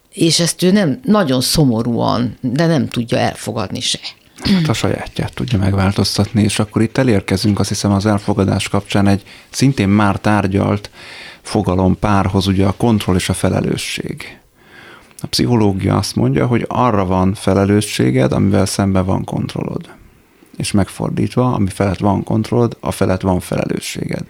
és 0.09 0.39
ezt 0.39 0.63
ő 0.63 0.71
nem 0.71 0.99
nagyon 1.03 1.41
szomorúan, 1.41 2.37
de 2.41 2.65
nem 2.65 2.87
tudja 2.87 3.17
elfogadni 3.17 3.79
se 3.79 3.99
hát 4.49 4.69
a 4.69 4.73
sajátját 4.73 5.33
tudja 5.33 5.57
megváltoztatni, 5.59 6.43
és 6.43 6.59
akkor 6.59 6.81
itt 6.81 6.97
elérkezünk 6.97 7.59
azt 7.59 7.69
hiszem 7.69 7.91
az 7.91 8.05
elfogadás 8.05 8.69
kapcsán 8.69 9.07
egy 9.07 9.23
szintén 9.49 9.89
már 9.89 10.19
tárgyalt 10.19 10.89
fogalom 11.41 11.99
párhoz, 11.99 12.47
ugye 12.47 12.65
a 12.65 12.71
kontroll 12.77 13.15
és 13.15 13.29
a 13.29 13.33
felelősség. 13.33 14.37
A 15.21 15.27
pszichológia 15.27 15.97
azt 15.97 16.15
mondja, 16.15 16.47
hogy 16.47 16.65
arra 16.67 17.05
van 17.05 17.33
felelősséged, 17.33 18.31
amivel 18.31 18.65
szemben 18.65 19.05
van 19.05 19.23
kontrollod. 19.23 19.89
És 20.57 20.71
megfordítva, 20.71 21.53
ami 21.53 21.69
felett 21.69 21.97
van 21.97 22.23
kontrollod, 22.23 22.77
a 22.79 22.91
felett 22.91 23.21
van 23.21 23.39
felelősséged. 23.39 24.25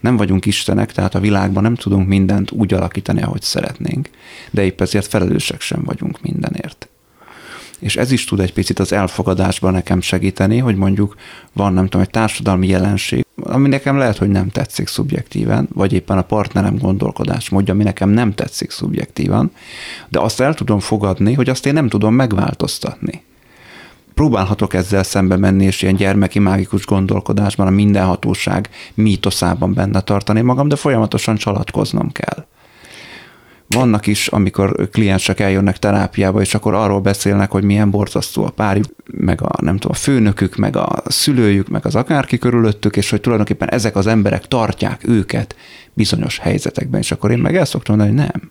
Nem 0.00 0.16
vagyunk 0.16 0.46
istenek, 0.46 0.92
tehát 0.92 1.14
a 1.14 1.20
világban 1.20 1.62
nem 1.62 1.74
tudunk 1.74 2.08
mindent 2.08 2.50
úgy 2.50 2.74
alakítani, 2.74 3.22
ahogy 3.22 3.42
szeretnénk, 3.42 4.10
de 4.50 4.64
épp 4.64 4.80
ezért 4.80 5.06
felelősek 5.06 5.60
sem 5.60 5.82
vagyunk 5.84 6.22
mindenért 6.22 6.83
és 7.84 7.96
ez 7.96 8.12
is 8.12 8.24
tud 8.24 8.40
egy 8.40 8.52
picit 8.52 8.78
az 8.78 8.92
elfogadásban 8.92 9.72
nekem 9.72 10.00
segíteni, 10.00 10.58
hogy 10.58 10.76
mondjuk 10.76 11.14
van, 11.52 11.72
nem 11.72 11.84
tudom, 11.84 12.00
egy 12.00 12.10
társadalmi 12.10 12.66
jelenség, 12.66 13.26
ami 13.42 13.68
nekem 13.68 13.96
lehet, 13.96 14.16
hogy 14.16 14.28
nem 14.28 14.48
tetszik 14.48 14.88
szubjektíven, 14.88 15.68
vagy 15.72 15.92
éppen 15.92 16.18
a 16.18 16.22
partnerem 16.22 16.78
gondolkodás 16.78 17.48
módja, 17.48 17.72
ami 17.72 17.82
nekem 17.82 18.08
nem 18.08 18.34
tetszik 18.34 18.70
szubjektívan, 18.70 19.50
de 20.08 20.20
azt 20.20 20.40
el 20.40 20.54
tudom 20.54 20.80
fogadni, 20.80 21.32
hogy 21.32 21.48
azt 21.48 21.66
én 21.66 21.72
nem 21.72 21.88
tudom 21.88 22.14
megváltoztatni. 22.14 23.22
Próbálhatok 24.14 24.74
ezzel 24.74 25.02
szembe 25.02 25.36
menni, 25.36 25.64
és 25.64 25.82
ilyen 25.82 25.96
gyermeki 25.96 26.38
mágikus 26.38 26.86
gondolkodásban 26.86 27.66
a 27.66 27.70
mindenhatóság 27.70 28.68
mítoszában 28.94 29.74
benne 29.74 30.00
tartani 30.00 30.40
magam, 30.40 30.68
de 30.68 30.76
folyamatosan 30.76 31.36
csalatkoznom 31.36 32.12
kell. 32.12 32.46
Vannak 33.66 34.06
is, 34.06 34.26
amikor 34.26 34.88
kliensek 34.92 35.40
eljönnek 35.40 35.78
terápiába, 35.78 36.40
és 36.40 36.54
akkor 36.54 36.74
arról 36.74 37.00
beszélnek, 37.00 37.50
hogy 37.50 37.64
milyen 37.64 37.90
borzasztó 37.90 38.44
a 38.44 38.50
párjuk, 38.50 38.86
meg 39.06 39.42
a, 39.42 39.62
nem 39.62 39.76
tudom, 39.78 39.96
a 39.96 40.00
főnökük, 40.00 40.56
meg 40.56 40.76
a 40.76 41.02
szülőjük, 41.06 41.68
meg 41.68 41.86
az 41.86 41.94
akárki 41.94 42.38
körülöttük, 42.38 42.96
és 42.96 43.10
hogy 43.10 43.20
tulajdonképpen 43.20 43.70
ezek 43.70 43.96
az 43.96 44.06
emberek 44.06 44.46
tartják 44.48 45.08
őket 45.08 45.56
bizonyos 45.92 46.38
helyzetekben, 46.38 47.00
és 47.00 47.10
akkor 47.10 47.30
én 47.30 47.38
meg 47.38 47.56
el 47.56 47.64
szoktam 47.64 47.96
mondani, 47.96 48.18
hogy 48.18 48.28
nem. 48.32 48.50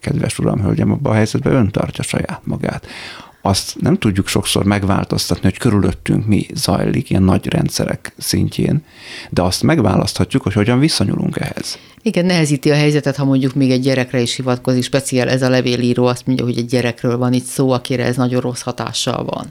Kedves 0.00 0.38
uram, 0.38 0.60
hölgyem, 0.60 0.92
abban 0.92 1.12
a 1.12 1.14
helyzetben 1.14 1.52
ön 1.52 1.70
tartja 1.70 2.04
saját 2.04 2.40
magát 2.44 2.86
azt 3.42 3.80
nem 3.80 3.98
tudjuk 3.98 4.26
sokszor 4.26 4.64
megváltoztatni, 4.64 5.42
hogy 5.42 5.58
körülöttünk 5.58 6.26
mi 6.26 6.46
zajlik, 6.54 7.10
ilyen 7.10 7.22
nagy 7.22 7.46
rendszerek 7.46 8.12
szintjén, 8.18 8.84
de 9.30 9.42
azt 9.42 9.62
megválaszthatjuk, 9.62 10.42
hogy 10.42 10.52
hogyan 10.52 10.78
viszonyulunk 10.78 11.36
ehhez. 11.36 11.78
Igen, 12.02 12.26
nehezíti 12.26 12.70
a 12.70 12.74
helyzetet, 12.74 13.16
ha 13.16 13.24
mondjuk 13.24 13.54
még 13.54 13.70
egy 13.70 13.80
gyerekre 13.80 14.20
is 14.20 14.36
hivatkozik, 14.36 14.82
speciál 14.82 15.28
ez 15.28 15.42
a 15.42 15.48
levélíró 15.48 16.06
azt 16.06 16.26
mondja, 16.26 16.44
hogy 16.44 16.58
egy 16.58 16.66
gyerekről 16.66 17.16
van 17.16 17.32
itt 17.32 17.44
szó, 17.44 17.70
akire 17.70 18.04
ez 18.04 18.16
nagyon 18.16 18.40
rossz 18.40 18.60
hatással 18.60 19.24
van. 19.24 19.46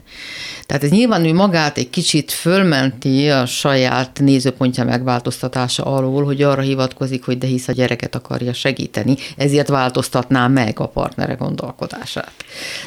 Tehát 0.66 0.84
ez 0.84 0.90
nyilván 0.90 1.24
ő 1.24 1.32
magát 1.32 1.78
egy 1.78 1.90
kicsit 1.90 2.30
fölmenti 2.30 3.28
a 3.28 3.46
saját 3.46 4.18
nézőpontja 4.20 4.84
megváltoztatása 4.84 5.82
alól, 5.82 6.24
hogy 6.24 6.42
arra 6.42 6.60
hivatkozik, 6.60 7.24
hogy 7.24 7.38
de 7.38 7.46
hisz 7.46 7.68
a 7.68 7.72
gyereket 7.72 8.14
akarja 8.14 8.52
segíteni, 8.52 9.16
ezért 9.36 9.68
változtatná 9.68 10.46
meg 10.46 10.80
a 10.80 10.88
partnere 10.88 11.34
gondolkodását. 11.34 12.32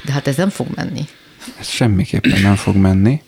De 0.05 0.11
hát 0.11 0.27
ez 0.27 0.35
nem 0.35 0.49
fog 0.49 0.67
menni. 0.75 0.92
Ez 1.60 1.67
semmiképpen 1.67 2.41
nem 2.41 2.56
fog 2.56 2.75
menni 2.75 3.21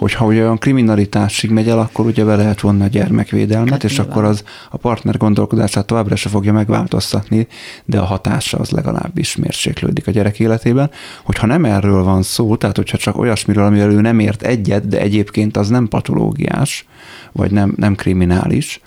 hogyha 0.00 0.24
ugye 0.24 0.40
olyan 0.40 0.58
kriminalitásig 0.58 1.50
megy 1.50 1.68
el, 1.68 1.78
akkor 1.78 2.06
ugye 2.06 2.24
be 2.24 2.36
lehet 2.36 2.60
vonni 2.60 2.82
a 2.82 2.86
gyermekvédelmet, 2.86 3.70
hát 3.70 3.84
és 3.84 3.90
nyilván. 3.90 4.10
akkor 4.10 4.24
az 4.24 4.44
a 4.70 4.76
partner 4.76 5.16
gondolkodását 5.16 5.86
továbbra 5.86 6.16
se 6.16 6.28
fogja 6.28 6.52
megváltoztatni, 6.52 7.46
de 7.84 7.98
a 7.98 8.04
hatása 8.04 8.58
az 8.58 8.70
legalábbis 8.70 9.36
mérséklődik 9.36 10.06
a 10.06 10.10
gyerek 10.10 10.38
életében. 10.38 10.90
Hogyha 11.22 11.46
nem 11.46 11.64
erről 11.64 12.04
van 12.04 12.22
szó, 12.22 12.56
tehát 12.56 12.76
hogyha 12.76 12.98
csak 12.98 13.18
olyasmiről, 13.18 13.64
amivel 13.64 13.90
ő 13.90 14.00
nem 14.00 14.18
ért 14.18 14.42
egyet, 14.42 14.88
de 14.88 15.00
egyébként 15.00 15.56
az 15.56 15.68
nem 15.68 15.88
patológiás, 15.88 16.86
vagy 17.32 17.50
nem, 17.50 17.74
nem 17.76 17.94
kriminális, 17.94 18.80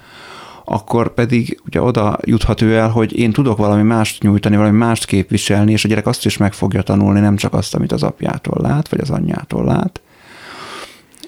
akkor 0.66 1.14
pedig 1.14 1.62
ugye 1.66 1.82
oda 1.82 2.18
juthat 2.26 2.62
ő 2.62 2.76
el, 2.76 2.90
hogy 2.90 3.18
én 3.18 3.32
tudok 3.32 3.58
valami 3.58 3.82
mást 3.82 4.24
nyújtani, 4.24 4.56
valami 4.56 4.78
mást 4.78 5.06
képviselni, 5.06 5.72
és 5.72 5.86
a 5.86 5.88
gyerek 5.88 6.08
azt 6.08 6.26
is 6.26 6.38
meg 6.38 6.54
fogja 6.54 6.82
tanulni, 6.82 7.20
nem 7.20 7.36
csak 7.36 7.54
azt, 7.54 7.76
amit 7.76 7.92
az 7.92 8.04
apjától 8.04 8.62
lát, 8.62 8.90
vagy 8.90 9.00
az 9.00 9.10
anyjától 9.10 9.66
lát, 9.66 10.02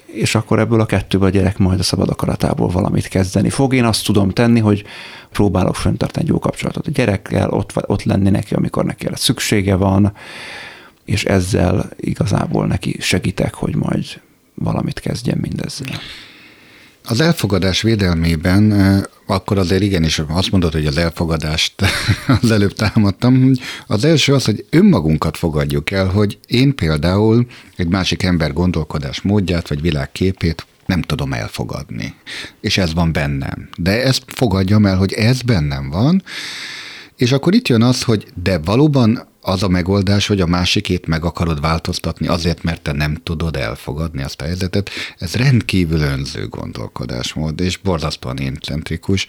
és 0.06 0.34
akkor 0.34 0.58
ebből 0.58 0.80
a 0.80 0.86
kettőből 0.86 1.26
a 1.28 1.30
gyerek 1.30 1.58
majd 1.58 1.78
a 1.78 1.82
szabad 1.82 2.08
akaratából 2.08 2.68
valamit 2.68 3.08
kezdeni 3.08 3.50
fog. 3.50 3.74
Én 3.74 3.84
azt 3.84 4.04
tudom 4.04 4.30
tenni, 4.30 4.60
hogy 4.60 4.84
próbálok 5.32 5.76
fenntartani 5.76 6.24
egy 6.24 6.30
jó 6.30 6.38
kapcsolatot 6.38 6.86
a 6.86 6.90
gyerekkel, 6.90 7.50
ott, 7.50 7.72
ott 7.86 8.02
lenni 8.02 8.30
neki, 8.30 8.54
amikor 8.54 8.84
neki 8.84 9.06
erre 9.06 9.16
szüksége 9.16 9.74
van, 9.74 10.12
és 11.04 11.24
ezzel 11.24 11.88
igazából 11.96 12.66
neki 12.66 12.96
segítek, 13.00 13.54
hogy 13.54 13.76
majd 13.76 14.04
valamit 14.54 15.00
kezdjen 15.00 15.38
mindezzel. 15.40 15.98
Az 17.08 17.20
elfogadás 17.20 17.82
védelmében 17.82 18.72
akkor 19.26 19.58
azért 19.58 19.82
igenis 19.82 20.22
azt 20.28 20.50
mondod, 20.50 20.72
hogy 20.72 20.86
az 20.86 20.96
elfogadást 20.96 21.74
az 22.42 22.50
előbb 22.50 22.72
támadtam. 22.72 23.50
Az 23.86 24.04
első 24.04 24.34
az, 24.34 24.44
hogy 24.44 24.64
önmagunkat 24.70 25.36
fogadjuk 25.36 25.90
el, 25.90 26.06
hogy 26.06 26.38
én 26.46 26.74
például 26.74 27.46
egy 27.76 27.88
másik 27.88 28.22
ember 28.22 28.52
gondolkodás 28.52 29.20
módját 29.20 29.68
vagy 29.68 29.80
világképét 29.80 30.66
nem 30.86 31.02
tudom 31.02 31.32
elfogadni. 31.32 32.14
És 32.60 32.78
ez 32.78 32.94
van 32.94 33.12
bennem. 33.12 33.68
De 33.78 34.02
ezt 34.02 34.22
fogadjam 34.26 34.86
el, 34.86 34.96
hogy 34.96 35.12
ez 35.12 35.42
bennem 35.42 35.90
van, 35.90 36.22
és 37.16 37.32
akkor 37.32 37.54
itt 37.54 37.68
jön 37.68 37.82
az, 37.82 38.02
hogy 38.02 38.26
de 38.42 38.58
valóban 38.58 39.28
az 39.46 39.62
a 39.62 39.68
megoldás, 39.68 40.26
hogy 40.26 40.40
a 40.40 40.46
másikét 40.46 41.06
meg 41.06 41.24
akarod 41.24 41.60
változtatni 41.60 42.26
azért, 42.26 42.62
mert 42.62 42.82
te 42.82 42.92
nem 42.92 43.14
tudod 43.22 43.56
elfogadni 43.56 44.22
azt 44.22 44.40
a 44.40 44.44
helyzetet, 44.44 44.90
ez 45.18 45.34
rendkívül 45.34 46.00
önző 46.00 46.48
gondolkodásmód, 46.48 47.60
és 47.60 47.76
borzasztóan 47.76 48.38
éncentrikus. 48.38 49.26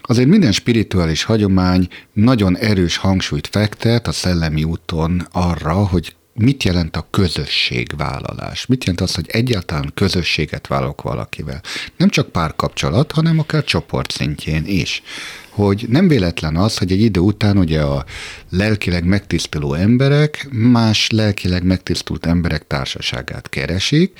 Azért 0.00 0.28
minden 0.28 0.52
spirituális 0.52 1.22
hagyomány 1.22 1.88
nagyon 2.12 2.56
erős 2.56 2.96
hangsúlyt 2.96 3.46
fektet 3.46 4.06
a 4.06 4.12
szellemi 4.12 4.64
úton 4.64 5.26
arra, 5.32 5.74
hogy 5.74 6.14
mit 6.34 6.62
jelent 6.62 6.96
a 6.96 7.06
közösségvállalás? 7.10 8.66
Mit 8.66 8.84
jelent 8.84 9.00
az, 9.00 9.14
hogy 9.14 9.28
egyáltalán 9.28 9.90
közösséget 9.94 10.66
vállalok 10.66 11.02
valakivel? 11.02 11.60
Nem 11.96 12.08
csak 12.08 12.28
párkapcsolat, 12.28 13.12
hanem 13.12 13.38
akár 13.38 13.64
csoport 13.64 14.12
szintjén 14.12 14.64
is 14.66 15.02
hogy 15.50 15.86
nem 15.88 16.08
véletlen 16.08 16.56
az, 16.56 16.78
hogy 16.78 16.92
egy 16.92 17.00
idő 17.00 17.20
után 17.20 17.58
ugye 17.58 17.80
a 17.80 18.04
lelkileg 18.50 19.04
megtisztuló 19.04 19.74
emberek 19.74 20.48
más 20.50 21.10
lelkileg 21.10 21.64
megtisztult 21.64 22.26
emberek 22.26 22.66
társaságát 22.66 23.48
keresik. 23.48 24.18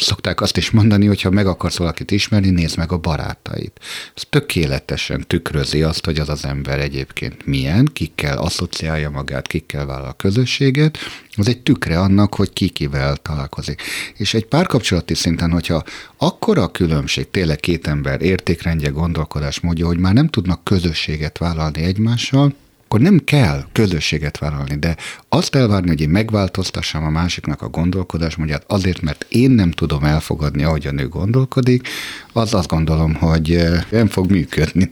Szokták 0.00 0.40
azt 0.40 0.56
is 0.56 0.70
mondani, 0.70 1.06
hogy 1.06 1.20
ha 1.20 1.30
meg 1.30 1.46
akarsz 1.46 1.76
valakit 1.76 2.10
ismerni, 2.10 2.50
nézd 2.50 2.76
meg 2.76 2.92
a 2.92 2.98
barátait. 2.98 3.80
Ez 4.14 4.22
tökéletesen 4.30 5.24
tükrözi 5.26 5.82
azt, 5.82 6.04
hogy 6.04 6.18
az 6.18 6.28
az 6.28 6.44
ember 6.44 6.80
egyébként 6.80 7.46
milyen, 7.46 7.88
kikkel 7.92 8.38
asszociálja 8.38 9.10
magát, 9.10 9.46
kikkel 9.46 9.86
vállal 9.86 10.08
a 10.08 10.12
közösséget, 10.12 10.98
az 11.36 11.48
egy 11.48 11.60
tükre 11.60 12.00
annak, 12.00 12.34
hogy 12.34 12.52
ki 12.52 12.68
kivel 12.68 13.16
találkozik. 13.16 13.82
És 14.16 14.34
egy 14.34 14.46
párkapcsolati 14.46 15.14
szinten, 15.14 15.50
hogyha 15.50 15.84
akkora 16.16 16.62
a 16.62 16.70
különbség, 16.70 17.30
tényleg 17.30 17.60
két 17.60 17.86
ember 17.86 18.22
értékrendje, 18.22 18.88
gondolkodás 18.88 19.60
módja, 19.60 19.86
hogy 19.86 19.98
már 19.98 20.14
nem 20.14 20.28
tudnak 20.28 20.64
közösséget 20.64 21.38
vállalni 21.38 21.82
egymással, 21.82 22.54
akkor 22.88 23.00
nem 23.00 23.20
kell 23.24 23.64
közösséget 23.72 24.38
vállalni, 24.38 24.76
de 24.78 24.96
azt 25.28 25.54
elvárni, 25.54 25.88
hogy 25.88 26.00
én 26.00 26.08
megváltoztassam 26.08 27.04
a 27.04 27.10
másiknak 27.10 27.62
a 27.62 27.68
gondolkodásmódját 27.68 28.64
azért, 28.66 29.00
mert 29.00 29.26
én 29.28 29.50
nem 29.50 29.70
tudom 29.70 30.04
elfogadni, 30.04 30.62
ahogy 30.62 30.86
a 30.86 30.92
nő 30.92 31.08
gondolkodik, 31.08 31.88
az 32.32 32.54
azt 32.54 32.68
gondolom, 32.68 33.14
hogy 33.14 33.50
eh, 33.50 33.82
nem 33.90 34.06
fog 34.06 34.30
működni. 34.30 34.90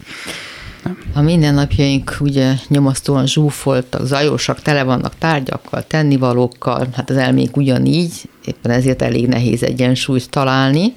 A 1.13 1.21
mindennapjaink 1.21 2.17
ugye 2.21 2.53
nyomasztóan 2.69 3.27
zsúfoltak, 3.27 4.07
zajosak, 4.07 4.63
tele 4.63 4.83
vannak 4.83 5.19
tárgyakkal, 5.19 5.87
tennivalókkal, 5.87 6.89
hát 6.93 7.11
az 7.11 7.17
elménk 7.17 7.57
ugyanígy, 7.57 8.29
éppen 8.45 8.71
ezért 8.71 9.03
elég 9.03 9.29
nehéz 9.29 9.63
egyensúlyt 9.63 10.31
találni. 10.31 10.95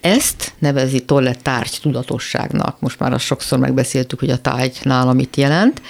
Ezt 0.00 0.52
nevezi 0.58 1.04
Tolle 1.04 1.34
tárgy 1.34 1.78
tudatosságnak. 1.82 2.80
Most 2.80 2.98
már 2.98 3.12
azt 3.12 3.24
sokszor 3.24 3.58
megbeszéltük, 3.58 4.18
hogy 4.18 4.30
a 4.30 4.38
tárgy 4.38 4.78
nála 4.82 5.12
mit 5.12 5.36
jelent. 5.36 5.82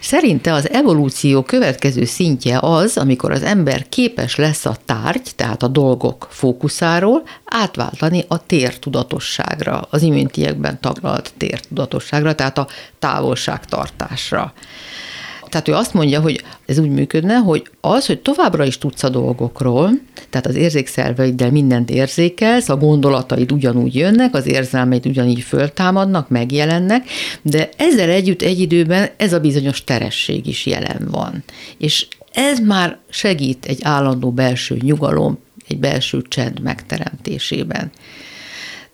Szerinte 0.00 0.52
az 0.52 0.70
evolúció 0.70 1.42
következő 1.42 2.04
szintje 2.04 2.58
az, 2.58 2.96
amikor 2.96 3.30
az 3.30 3.42
ember 3.42 3.88
képes 3.88 4.36
lesz 4.36 4.66
a 4.66 4.76
tárgy, 4.84 5.30
tehát 5.36 5.62
a 5.62 5.68
dolgok 5.68 6.28
fókuszáról 6.30 7.22
átváltani 7.44 8.24
a 8.28 8.46
tértudatosságra, 8.46 9.86
az 9.90 10.02
imintiekben 10.02 10.80
taglalt 10.80 11.32
tértudatosságra, 11.36 12.34
tehát 12.34 12.58
a 12.58 12.66
távolságtartásra. 12.98 14.52
Tehát 15.50 15.68
ő 15.68 15.72
azt 15.72 15.94
mondja, 15.94 16.20
hogy 16.20 16.44
ez 16.66 16.78
úgy 16.78 16.90
működne, 16.90 17.34
hogy 17.34 17.70
az, 17.80 18.06
hogy 18.06 18.20
továbbra 18.20 18.64
is 18.64 18.78
tudsz 18.78 19.02
a 19.02 19.08
dolgokról, 19.08 19.90
tehát 20.30 20.46
az 20.46 20.54
érzékszerveiddel 20.54 21.50
mindent 21.50 21.90
érzékelsz, 21.90 22.68
a 22.68 22.76
gondolataid 22.76 23.52
ugyanúgy 23.52 23.94
jönnek, 23.94 24.34
az 24.34 24.46
érzelmeid 24.46 25.06
ugyanígy 25.06 25.40
föltámadnak, 25.40 26.28
megjelennek, 26.28 27.08
de 27.42 27.68
ezzel 27.76 28.10
együtt 28.10 28.42
egy 28.42 28.60
időben 28.60 29.08
ez 29.16 29.32
a 29.32 29.40
bizonyos 29.40 29.84
teresség 29.84 30.46
is 30.46 30.66
jelen 30.66 31.08
van. 31.10 31.44
És 31.78 32.06
ez 32.32 32.58
már 32.58 32.98
segít 33.08 33.64
egy 33.64 33.78
állandó 33.82 34.30
belső 34.30 34.76
nyugalom, 34.82 35.38
egy 35.68 35.78
belső 35.78 36.22
csend 36.28 36.60
megteremtésében. 36.60 37.90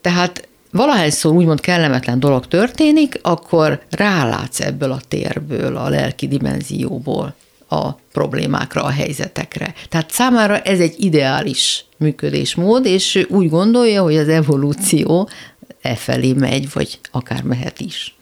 Tehát 0.00 0.48
valahányszor 0.76 1.32
úgymond 1.32 1.60
kellemetlen 1.60 2.20
dolog 2.20 2.46
történik, 2.46 3.18
akkor 3.22 3.80
rálátsz 3.90 4.60
ebből 4.60 4.92
a 4.92 5.00
térből, 5.08 5.76
a 5.76 5.88
lelki 5.88 6.28
dimenzióból 6.28 7.34
a 7.68 7.92
problémákra, 7.92 8.82
a 8.82 8.90
helyzetekre. 8.90 9.74
Tehát 9.88 10.10
számára 10.10 10.58
ez 10.58 10.80
egy 10.80 10.94
ideális 10.98 11.84
működésmód, 11.96 12.86
és 12.86 13.26
úgy 13.28 13.48
gondolja, 13.48 14.02
hogy 14.02 14.16
az 14.16 14.28
evolúció 14.28 15.28
e 15.80 15.94
felé 15.94 16.32
megy, 16.32 16.72
vagy 16.72 16.98
akár 17.10 17.42
mehet 17.42 17.80
is. 17.80 18.15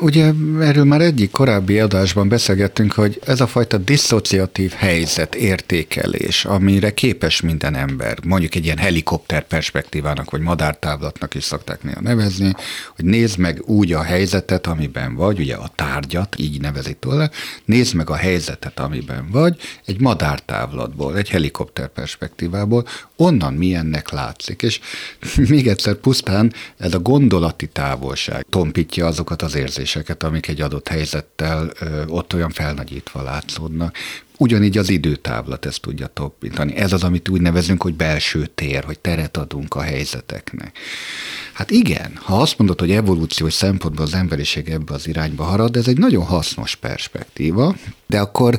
Ugye 0.00 0.32
erről 0.60 0.84
már 0.84 1.00
egyik 1.00 1.30
korábbi 1.30 1.80
adásban 1.80 2.28
beszélgettünk, 2.28 2.92
hogy 2.92 3.20
ez 3.26 3.40
a 3.40 3.46
fajta 3.46 3.76
diszociatív 3.78 4.72
helyzet, 4.72 5.34
értékelés, 5.34 6.44
amire 6.44 6.94
képes 6.94 7.40
minden 7.40 7.74
ember, 7.74 8.18
mondjuk 8.24 8.54
egy 8.54 8.64
ilyen 8.64 8.78
helikopter 8.78 9.46
perspektívának, 9.46 10.30
vagy 10.30 10.40
madártávlatnak 10.40 11.34
is 11.34 11.44
szokták 11.44 11.82
néha 11.82 12.00
nevezni, 12.00 12.52
hogy 12.96 13.04
nézd 13.04 13.38
meg 13.38 13.62
úgy 13.64 13.92
a 13.92 14.02
helyzetet, 14.02 14.66
amiben 14.66 15.14
vagy, 15.14 15.38
ugye 15.38 15.54
a 15.54 15.70
tárgyat, 15.74 16.34
így 16.38 16.60
nevezi 16.60 16.94
tőle, 16.94 17.30
nézd 17.64 17.94
meg 17.94 18.10
a 18.10 18.16
helyzetet, 18.16 18.80
amiben 18.80 19.28
vagy, 19.30 19.56
egy 19.84 20.00
madártávlatból, 20.00 21.16
egy 21.16 21.28
helikopter 21.28 21.88
perspektívából, 21.88 22.86
onnan 23.16 23.54
milyennek 23.54 24.10
látszik. 24.10 24.62
És 24.62 24.80
még 25.48 25.68
egyszer 25.68 25.94
pusztán 25.94 26.52
ez 26.76 26.94
a 26.94 26.98
gondolati 26.98 27.66
távolság 27.66 28.46
tompítja 28.48 29.06
azokat 29.06 29.42
az 29.42 29.54
érzéseket, 29.54 29.88
érzéseket, 29.90 30.22
amik 30.22 30.48
egy 30.48 30.60
adott 30.60 30.88
helyzettel 30.88 31.72
ott 32.06 32.34
olyan 32.34 32.50
felnagyítva 32.50 33.22
látszódnak. 33.22 33.96
Ugyanígy 34.36 34.78
az 34.78 34.88
időtávlat 34.88 35.66
ezt 35.66 35.80
tudja 35.80 36.06
toppintani. 36.06 36.76
Ez 36.76 36.92
az, 36.92 37.02
amit 37.02 37.28
úgy 37.28 37.40
nevezünk, 37.40 37.82
hogy 37.82 37.94
belső 37.94 38.46
tér, 38.46 38.84
hogy 38.84 38.98
teret 38.98 39.36
adunk 39.36 39.74
a 39.74 39.80
helyzeteknek. 39.80 40.78
Hát 41.52 41.70
igen, 41.70 42.12
ha 42.14 42.40
azt 42.40 42.58
mondod, 42.58 42.80
hogy 42.80 42.90
evolúciós 42.90 43.52
szempontból 43.52 44.04
az 44.04 44.14
emberiség 44.14 44.68
ebbe 44.68 44.94
az 44.94 45.08
irányba 45.08 45.44
harad, 45.44 45.76
ez 45.76 45.88
egy 45.88 45.98
nagyon 45.98 46.24
hasznos 46.24 46.74
perspektíva, 46.74 47.74
de 48.06 48.20
akkor 48.20 48.58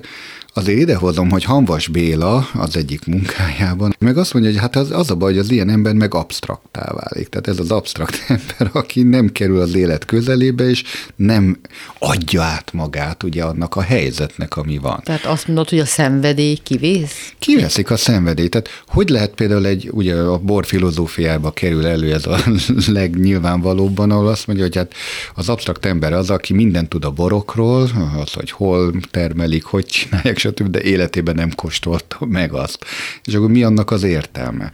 Azért 0.54 0.80
idehozom, 0.80 1.30
hogy 1.30 1.44
Hanvas 1.44 1.88
Béla 1.88 2.48
az 2.54 2.76
egyik 2.76 3.06
munkájában, 3.06 3.96
meg 4.00 4.18
azt 4.18 4.34
mondja, 4.34 4.52
hogy 4.52 4.60
hát 4.60 4.76
az, 4.76 4.92
az 4.92 5.12
a 5.12 5.16
baj, 5.16 5.32
hogy 5.32 5.40
az 5.40 5.52
ilyen 5.52 5.70
ember 5.70 5.94
meg 5.94 6.14
absztraktá 6.14 6.94
válik. 6.94 7.28
Tehát 7.30 7.48
ez 7.48 7.60
az 7.60 7.72
absztrakt 7.72 8.24
ember, 8.28 8.70
aki 8.74 9.04
nem 9.04 9.32
kerül 9.32 9.60
az 9.60 9.76
élet 9.76 10.06
közelébe, 10.06 10.70
és 10.70 10.84
nem 11.16 11.58
adja 12.00 12.42
át 12.42 12.74
magát 12.74 13.24
ugye 13.24 13.44
annak 13.44 13.76
a 13.76 13.82
helyzetnek, 13.82 14.58
ami 14.58 14.78
van. 14.78 15.02
Tehát 15.04 15.26
azt 15.26 15.48
mondod, 15.48 15.70
hogy 15.70 15.80
a 15.80 15.86
szenvedély 15.86 16.58
kivész? 16.64 17.34
Kiveszik 17.40 17.92
a 17.92 17.98
szenvedélyt. 17.98 18.50
Tehát 18.50 18.70
hogy 18.88 19.10
lehet 19.10 19.32
például 19.34 19.66
egy, 19.66 19.90
ugye 19.92 20.16
a 20.16 20.38
bor 20.38 20.66
filozófiába 20.66 21.52
kerül 21.52 21.86
elő 21.86 22.14
ez 22.14 22.26
a 22.26 22.38
legnyilvánvalóbban, 22.88 24.12
ahol 24.12 24.28
azt 24.28 24.48
mondja, 24.48 24.66
hogy 24.66 24.76
hát 24.76 24.94
az 25.36 25.50
absztrakt 25.50 25.86
ember 25.86 26.14
az, 26.14 26.30
aki 26.30 26.54
mindent 26.54 26.90
tud 26.90 27.06
a 27.06 27.12
borokról, 27.12 27.90
az, 28.22 28.32
hogy 28.34 28.52
hol 28.52 28.94
termelik, 29.12 29.64
hogy 29.64 29.86
csinálják, 29.86 30.40
stb., 30.42 30.68
de 30.68 30.82
életében 30.82 31.36
nem 31.36 31.52
kóstolta 31.56 32.26
meg 32.26 32.54
azt. 32.54 32.86
És 33.24 33.34
akkor 33.34 33.50
mi 33.50 33.64
annak 33.64 33.92
az 33.92 34.04
értelme? 34.04 34.72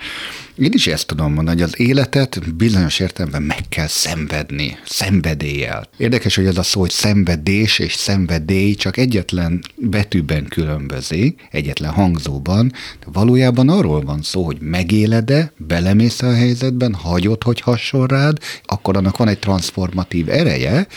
Én 0.57 0.71
is 0.73 0.87
ezt 0.87 1.07
tudom 1.07 1.33
mondani, 1.33 1.61
hogy 1.61 1.71
az 1.71 1.79
életet 1.79 2.55
bizonyos 2.55 2.99
értelemben 2.99 3.41
meg 3.41 3.65
kell 3.69 3.87
szenvedni, 3.87 4.77
szenvedéllyel. 4.85 5.89
Érdekes, 5.97 6.35
hogy 6.35 6.45
ez 6.45 6.57
a 6.57 6.63
szó, 6.63 6.79
hogy 6.79 6.89
szenvedés 6.89 7.79
és 7.79 7.93
szenvedély 7.93 8.73
csak 8.73 8.97
egyetlen 8.97 9.63
betűben 9.75 10.45
különbözik, 10.45 11.47
egyetlen 11.51 11.91
hangzóban, 11.91 12.71
de 12.99 13.05
valójában 13.11 13.69
arról 13.69 14.01
van 14.01 14.21
szó, 14.21 14.43
hogy 14.43 14.57
megéled-e, 14.59 15.51
belemész 15.57 16.21
a 16.21 16.33
helyzetben, 16.33 16.93
hagyod, 16.93 17.43
hogy 17.43 17.63
rád, 17.91 18.37
akkor 18.63 18.97
annak 18.97 19.17
van 19.17 19.27
egy 19.27 19.39
transformatív 19.39 20.29
ereje, 20.29 20.87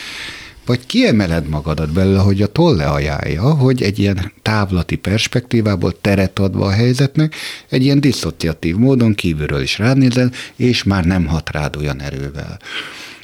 vagy 0.67 0.87
kiemeled 0.87 1.49
magadat 1.49 1.93
belőle, 1.93 2.19
hogy 2.19 2.43
a 2.43 2.47
tolle 2.47 2.85
ajánlja, 2.85 3.43
hogy 3.43 3.83
egy 3.83 3.99
ilyen 3.99 4.33
távlati 4.43 4.97
perspektívából 4.97 6.01
teret 6.01 6.39
adva 6.39 6.67
a 6.67 6.71
helyzetnek, 6.71 7.35
egy 7.69 7.83
ilyen 7.83 8.01
diszociatív 8.01 8.77
módon 8.77 9.15
kívülről 9.15 9.63
is 9.63 9.79
ránézel, 9.79 10.31
és 10.57 10.83
már 10.83 11.05
nem 11.05 11.27
hat 11.27 11.51
rád 11.51 11.77
olyan 11.77 12.01
erővel. 12.01 12.59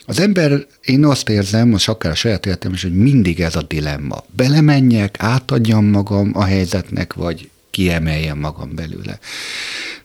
Az 0.09 0.21
ember, 0.21 0.67
én 0.85 1.05
azt 1.05 1.29
érzem, 1.29 1.69
most 1.69 1.89
akár 1.89 2.13
a 2.13 2.15
saját 2.15 2.47
életem 2.47 2.73
is, 2.73 2.83
hogy 2.83 2.97
mindig 2.97 3.41
ez 3.41 3.57
a 3.57 3.63
dilemma. 3.63 4.25
Belemenjek, 4.37 5.17
átadjam 5.19 5.85
magam 5.85 6.31
a 6.35 6.45
helyzetnek, 6.45 7.13
vagy 7.13 7.51
kiemeljem 7.71 8.39
magam 8.39 8.75
belőle. 8.75 9.19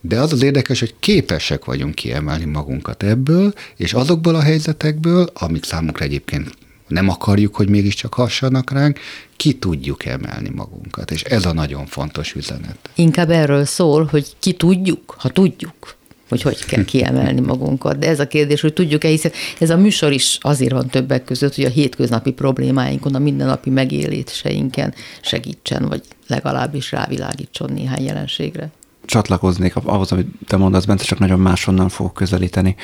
De 0.01 0.19
az 0.19 0.34
az 0.34 0.43
érdekes, 0.43 0.79
hogy 0.79 0.95
képesek 0.99 1.65
vagyunk 1.65 1.95
kiemelni 1.95 2.45
magunkat 2.45 3.03
ebből, 3.03 3.53
és 3.75 3.93
azokból 3.93 4.36
a 4.36 4.41
helyzetekből, 4.41 5.29
amik 5.34 5.63
számunkra 5.63 6.05
egyébként 6.05 6.51
nem 6.92 7.10
akarjuk, 7.10 7.56
hogy 7.56 7.70
mégiscsak 7.70 8.14
hassanak 8.14 8.72
ránk, 8.72 9.00
ki 9.36 9.54
tudjuk 9.54 10.06
emelni 10.06 10.50
magunkat, 10.50 11.12
és 11.12 11.24
ez 11.24 11.46
a 11.46 11.54
nagyon 11.54 11.86
fontos 11.86 12.34
üzenet. 12.34 12.89
Inkább 12.96 13.30
erről 13.30 13.66
szól, 13.66 14.06
hogy 14.06 14.36
ki 14.39 14.54
tudjuk, 14.54 15.16
ha 15.18 15.30
tudjuk 15.30 16.00
hogy 16.32 16.42
hogy 16.42 16.66
kell 16.66 16.86
kiemelni 16.86 17.39
magunkat. 17.39 18.00
De 18.00 18.08
ez 18.08 18.20
a 18.20 18.28
kérdés, 18.28 18.62
hogy 18.62 18.74
tudjuk-e, 18.74 19.08
hiszen 19.08 19.32
ez 19.60 19.70
a 19.70 19.78
műsor 19.78 20.12
is 20.12 20.38
azért 20.42 20.72
van 20.72 20.88
többek 20.88 21.24
között, 21.24 21.56
hogy 21.56 21.64
a 21.64 21.70
hétköznapi 21.70 22.32
problémáinkon, 22.32 23.16
a 23.16 23.20
mindennapi 23.20 23.70
megéléseinken 23.70 24.94
segítsen, 25.22 25.88
vagy 25.88 26.02
legalábbis 26.28 26.92
rávilágítson 26.92 27.72
néhány 27.74 28.04
jelenségre. 28.04 28.72
Csatlakoznék 29.06 29.76
ahhoz, 29.76 30.12
amit 30.12 30.28
te 30.48 30.58
mondasz, 30.58 30.86
Bence, 30.86 31.06
csak 31.06 31.20
nagyon 31.20 31.39
máshonnan 31.39 31.89
fogok 31.89 32.14
közelíteni. 32.14 32.76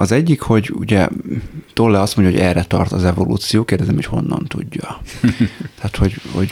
Az 0.00 0.12
egyik, 0.12 0.40
hogy 0.40 0.70
ugye 0.74 1.08
Tolle 1.72 2.00
azt 2.00 2.16
mondja, 2.16 2.34
hogy 2.34 2.44
erre 2.44 2.64
tart 2.64 2.92
az 2.92 3.04
evolúció, 3.04 3.64
kérdezem, 3.64 3.94
hogy 3.94 4.04
honnan 4.04 4.44
tudja. 4.48 5.00
Tehát, 5.76 5.96
hogy, 5.96 6.14
hogy 6.32 6.50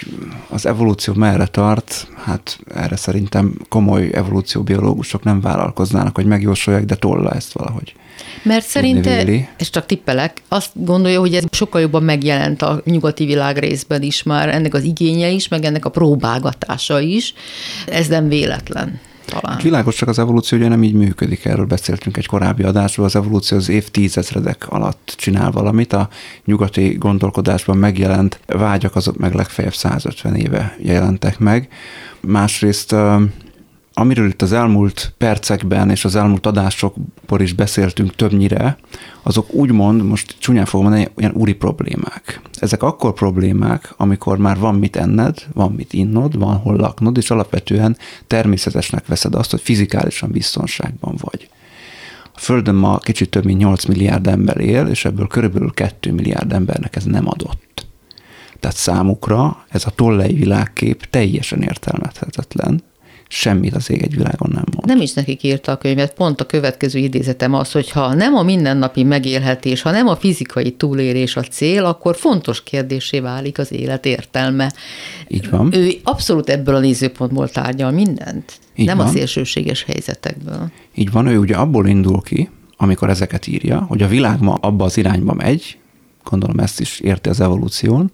az 0.49 0.67
evolúció 0.67 1.15
merre 1.15 1.47
tart, 1.47 2.09
hát 2.17 2.59
erre 2.75 2.97
szerintem 2.97 3.55
komoly 3.69 4.11
evolúcióbiológusok 4.13 5.23
nem 5.23 5.41
vállalkoznának, 5.41 6.15
hogy 6.15 6.27
megjósolják, 6.27 6.85
de 6.85 6.95
Tolle 6.95 7.31
ezt 7.31 7.53
valahogy. 7.53 7.95
Mert 8.43 8.67
szerinte, 8.67 9.25
és 9.59 9.71
csak 9.71 9.87
tippelek, 9.87 10.43
azt 10.49 10.71
gondolja, 10.75 11.21
hogy 11.21 11.35
ez 11.35 11.45
sokkal 11.51 11.81
jobban 11.81 12.03
megjelent 12.03 12.63
a 12.63 12.81
nyugati 12.85 13.27
világ 13.27 13.59
részben 13.59 14.03
is 14.03 14.23
már, 14.23 14.49
ennek 14.49 14.75
az 14.75 14.83
igénye 14.83 15.29
is, 15.29 15.49
meg 15.49 15.65
ennek 15.65 15.85
a 15.85 15.91
próbálgatása 15.91 17.01
is. 17.01 17.35
Ez 17.87 18.07
nem 18.07 18.29
véletlen 18.29 19.01
talán. 19.27 19.59
Világos, 19.63 19.97
csak 19.97 20.09
az 20.09 20.19
evolúció 20.19 20.59
ugye 20.59 20.69
nem 20.69 20.83
így 20.83 20.95
működik, 20.95 21.45
erről 21.45 21.67
beszéltünk 21.67 22.17
egy 22.17 22.27
korábbi 22.27 22.63
adásról, 22.63 23.07
az 23.07 23.17
evolúció 23.17 23.57
az 23.57 23.69
évtizedek 23.69 24.69
alatt 24.69 25.15
csinál 25.17 25.51
valamit, 25.51 25.93
a 25.93 26.09
nyugati 26.45 26.97
gondolkodásban 26.99 27.77
megjelent 27.77 28.41
vágyak 28.47 28.97
azok 28.97 29.17
meg 29.17 29.35
legfeljebb 29.35 29.75
150 29.75 30.35
éve 30.35 30.77
jelentek 30.79 31.39
meg. 31.39 31.69
Másrészt 32.21 32.95
amiről 33.99 34.29
itt 34.29 34.43
az 34.43 34.53
elmúlt 34.53 35.13
percekben 35.19 35.91
és 35.91 36.05
az 36.05 36.17
elmúlt 36.17 36.47
adásokból 36.47 37.41
is 37.41 37.53
beszéltünk 37.53 38.15
többnyire, 38.15 38.77
azok 39.23 39.53
úgymond, 39.53 40.03
most 40.03 40.37
csúnyán 40.39 40.65
fogom 40.65 40.87
mondani, 40.87 41.11
olyan 41.17 41.35
úri 41.35 41.55
problémák. 41.55 42.41
Ezek 42.55 42.83
akkor 42.83 43.13
problémák, 43.13 43.95
amikor 43.97 44.39
már 44.39 44.59
van 44.59 44.75
mit 44.75 44.97
enned, 44.97 45.39
van 45.53 45.73
mit 45.73 45.93
innod, 45.93 46.39
van 46.39 46.57
hol 46.57 46.77
laknod, 46.77 47.17
és 47.17 47.31
alapvetően 47.31 47.97
természetesnek 48.27 49.07
veszed 49.07 49.35
azt, 49.35 49.51
hogy 49.51 49.61
fizikálisan 49.61 50.31
biztonságban 50.31 51.15
vagy. 51.21 51.49
A 52.25 52.39
Földön 52.39 52.75
ma 52.75 52.99
kicsit 52.99 53.31
több 53.31 53.45
mint 53.45 53.59
8 53.59 53.85
milliárd 53.85 54.27
ember 54.27 54.57
él, 54.57 54.87
és 54.87 55.05
ebből 55.05 55.27
körülbelül 55.27 55.71
2 55.75 56.13
milliárd 56.13 56.53
embernek 56.53 56.97
ez 56.97 57.05
nem 57.05 57.29
adott. 57.29 57.87
Tehát 58.61 58.77
számukra 58.77 59.65
ez 59.69 59.87
a 59.87 59.91
tollei 59.91 60.35
világkép 60.35 61.05
teljesen 61.11 61.63
értelmezhetetlen, 61.63 62.83
semmit 63.29 63.75
az 63.75 63.91
ég 63.91 64.03
egy 64.03 64.17
világon 64.17 64.51
nem 64.53 64.65
mond. 64.75 64.87
Nem 64.87 65.01
is 65.01 65.13
nekik 65.13 65.43
írta 65.43 65.73
a 65.73 65.77
könyvet, 65.77 66.15
pont 66.15 66.41
a 66.41 66.47
következő 66.47 66.99
idézetem 66.99 67.55
az, 67.55 67.73
hogy 67.73 67.91
ha 67.91 68.15
nem 68.15 68.35
a 68.35 68.43
mindennapi 68.43 69.03
megélhetés, 69.03 69.83
ha 69.83 69.91
nem 69.91 70.09
a 70.09 70.17
fizikai 70.17 70.71
túlélés 70.73 71.37
a 71.37 71.43
cél, 71.43 71.85
akkor 71.85 72.17
fontos 72.17 72.63
kérdésé 72.63 73.21
válik 73.21 73.59
az 73.59 73.73
élet 73.73 74.07
értelme. 74.07 74.73
Így 75.29 75.51
van. 75.51 75.75
Ő 75.75 75.91
abszolút 76.03 76.49
ebből 76.49 76.75
a 76.75 76.81
nézőpontból 76.81 77.49
tárgyal 77.49 77.91
mindent, 77.91 78.53
Így 78.75 78.87
nem 78.87 78.97
van. 78.97 79.07
a 79.07 79.11
szélsőséges 79.11 79.83
helyzetekből. 79.83 80.71
Így 80.95 81.11
van, 81.11 81.27
ő 81.27 81.39
ugye 81.39 81.57
abból 81.57 81.87
indul 81.87 82.21
ki, 82.23 82.51
amikor 82.77 83.11
ezeket 83.11 83.47
írja, 83.47 83.81
hogy 83.89 84.03
a 84.03 84.09
világ 84.09 84.41
ma 84.41 84.55
abba 84.55 84.85
az 84.85 84.97
irányba 84.97 85.35
megy, 85.35 85.79
gondolom 86.25 86.59
ezt 86.59 86.81
is 86.81 87.01
érti 87.01 87.29
az 87.29 87.41
evolúción, 87.41 88.13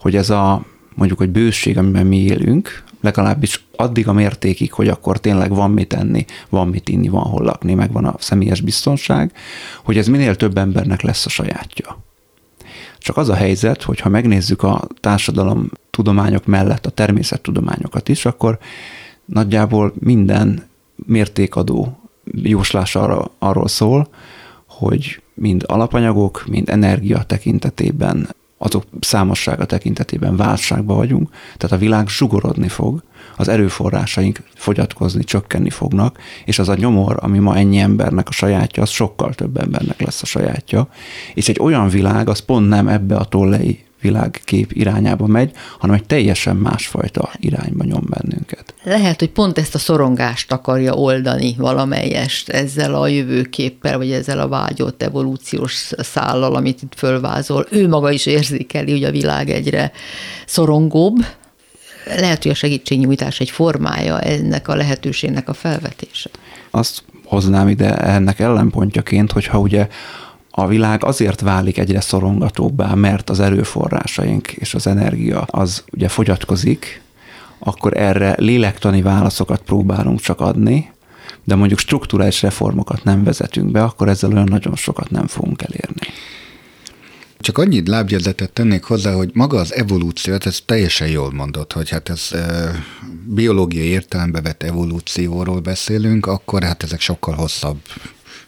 hogy 0.00 0.16
ez 0.16 0.30
a 0.30 0.64
mondjuk, 0.94 1.18
hogy 1.18 1.30
bőség, 1.30 1.78
amiben 1.78 2.06
mi 2.06 2.16
élünk, 2.16 2.84
legalábbis 3.04 3.64
addig 3.76 4.08
a 4.08 4.12
mértékig, 4.12 4.72
hogy 4.72 4.88
akkor 4.88 5.20
tényleg 5.20 5.54
van 5.54 5.70
mit 5.70 5.92
enni, 5.92 6.24
van 6.48 6.68
mit 6.68 6.88
inni, 6.88 7.08
van 7.08 7.22
hol 7.22 7.44
lakni, 7.44 7.74
meg 7.74 7.92
van 7.92 8.04
a 8.04 8.14
személyes 8.18 8.60
biztonság, 8.60 9.32
hogy 9.82 9.98
ez 9.98 10.06
minél 10.06 10.36
több 10.36 10.58
embernek 10.58 11.02
lesz 11.02 11.26
a 11.26 11.28
sajátja. 11.28 11.98
Csak 12.98 13.16
az 13.16 13.28
a 13.28 13.34
helyzet, 13.34 13.82
hogy 13.82 14.00
ha 14.00 14.08
megnézzük 14.08 14.62
a 14.62 14.86
társadalom 15.00 15.70
tudományok 15.90 16.46
mellett 16.46 16.86
a 16.86 16.90
természettudományokat 16.90 18.08
is, 18.08 18.26
akkor 18.26 18.58
nagyjából 19.24 19.92
minden 19.98 20.68
mértékadó 21.06 21.98
jóslás 22.42 22.96
arra, 22.96 23.30
arról 23.38 23.68
szól, 23.68 24.08
hogy 24.66 25.22
mind 25.34 25.64
alapanyagok, 25.66 26.44
mind 26.46 26.68
energia 26.68 27.22
tekintetében, 27.22 28.28
azok 28.58 28.84
számossága 29.00 29.64
tekintetében 29.64 30.36
válságban 30.36 30.96
vagyunk, 30.96 31.28
tehát 31.56 31.76
a 31.76 31.80
világ 31.80 32.08
zsugorodni 32.08 32.68
fog, 32.68 33.02
az 33.36 33.48
erőforrásaink 33.48 34.42
fogyatkozni, 34.54 35.24
csökkenni 35.24 35.70
fognak, 35.70 36.18
és 36.44 36.58
az 36.58 36.68
a 36.68 36.74
nyomor, 36.74 37.16
ami 37.20 37.38
ma 37.38 37.56
ennyi 37.56 37.78
embernek 37.78 38.28
a 38.28 38.32
sajátja, 38.32 38.82
az 38.82 38.90
sokkal 38.90 39.34
több 39.34 39.56
embernek 39.56 40.00
lesz 40.00 40.22
a 40.22 40.26
sajátja, 40.26 40.88
és 41.34 41.48
egy 41.48 41.58
olyan 41.60 41.88
világ, 41.88 42.28
az 42.28 42.38
pont 42.38 42.68
nem 42.68 42.88
ebbe 42.88 43.16
a 43.16 43.24
tollei 43.24 43.84
világkép 44.00 44.72
irányába 44.72 45.26
megy, 45.26 45.52
hanem 45.78 45.96
egy 45.96 46.04
teljesen 46.04 46.56
másfajta 46.56 47.30
irányba 47.36 47.84
nyom 47.84 48.04
bennünket. 48.08 48.73
Lehet, 48.84 49.18
hogy 49.18 49.30
pont 49.30 49.58
ezt 49.58 49.74
a 49.74 49.78
szorongást 49.78 50.52
akarja 50.52 50.92
oldani 50.92 51.54
valamelyest 51.58 52.48
ezzel 52.48 52.94
a 52.94 53.08
jövőképpel, 53.08 53.96
vagy 53.96 54.12
ezzel 54.12 54.40
a 54.40 54.48
vágyott 54.48 55.02
evolúciós 55.02 55.90
szállal, 55.98 56.54
amit 56.54 56.82
itt 56.82 56.92
fölvázol. 56.96 57.66
Ő 57.70 57.88
maga 57.88 58.10
is 58.10 58.26
érzékeli, 58.26 58.90
hogy 58.90 59.04
a 59.04 59.10
világ 59.10 59.50
egyre 59.50 59.92
szorongóbb. 60.46 61.14
Lehet, 62.18 62.42
hogy 62.42 62.52
a 62.52 62.54
segítségnyújtás 62.54 63.40
egy 63.40 63.50
formája 63.50 64.20
ennek 64.20 64.68
a 64.68 64.74
lehetőségnek 64.74 65.48
a 65.48 65.54
felvetése. 65.54 66.30
Azt 66.70 67.02
hoznám 67.24 67.68
ide 67.68 67.96
ennek 67.96 68.38
ellenpontjaként, 68.38 69.32
hogyha 69.32 69.58
ugye 69.58 69.88
a 70.50 70.66
világ 70.66 71.04
azért 71.04 71.40
válik 71.40 71.78
egyre 71.78 72.00
szorongatóbbá, 72.00 72.94
mert 72.94 73.30
az 73.30 73.40
erőforrásaink 73.40 74.52
és 74.52 74.74
az 74.74 74.86
energia 74.86 75.40
az 75.40 75.84
ugye 75.92 76.08
fogyatkozik, 76.08 77.03
akkor 77.64 77.96
erre 77.96 78.34
lélektani 78.38 79.02
válaszokat 79.02 79.62
próbálunk 79.62 80.20
csak 80.20 80.40
adni, 80.40 80.92
de 81.44 81.54
mondjuk 81.54 81.78
strukturális 81.78 82.42
reformokat 82.42 83.04
nem 83.04 83.24
vezetünk 83.24 83.70
be, 83.70 83.82
akkor 83.82 84.08
ezzel 84.08 84.32
olyan 84.32 84.48
nagyon 84.48 84.76
sokat 84.76 85.10
nem 85.10 85.26
fogunk 85.26 85.62
elérni. 85.62 86.06
Csak 87.38 87.58
annyit 87.58 87.88
lábjegyzetet 87.88 88.52
tennék 88.52 88.82
hozzá, 88.82 89.12
hogy 89.12 89.30
maga 89.32 89.58
az 89.58 89.74
evolúció, 89.74 90.34
ez 90.38 90.58
teljesen 90.66 91.08
jól 91.08 91.32
mondott, 91.32 91.72
hogy 91.72 91.90
hát 91.90 92.08
ez 92.08 92.28
e, 92.32 92.70
biológiai 93.26 93.86
értelembe 93.86 94.40
vett 94.40 94.62
evolúcióról 94.62 95.60
beszélünk, 95.60 96.26
akkor 96.26 96.62
hát 96.62 96.82
ezek 96.82 97.00
sokkal 97.00 97.34
hosszabb 97.34 97.76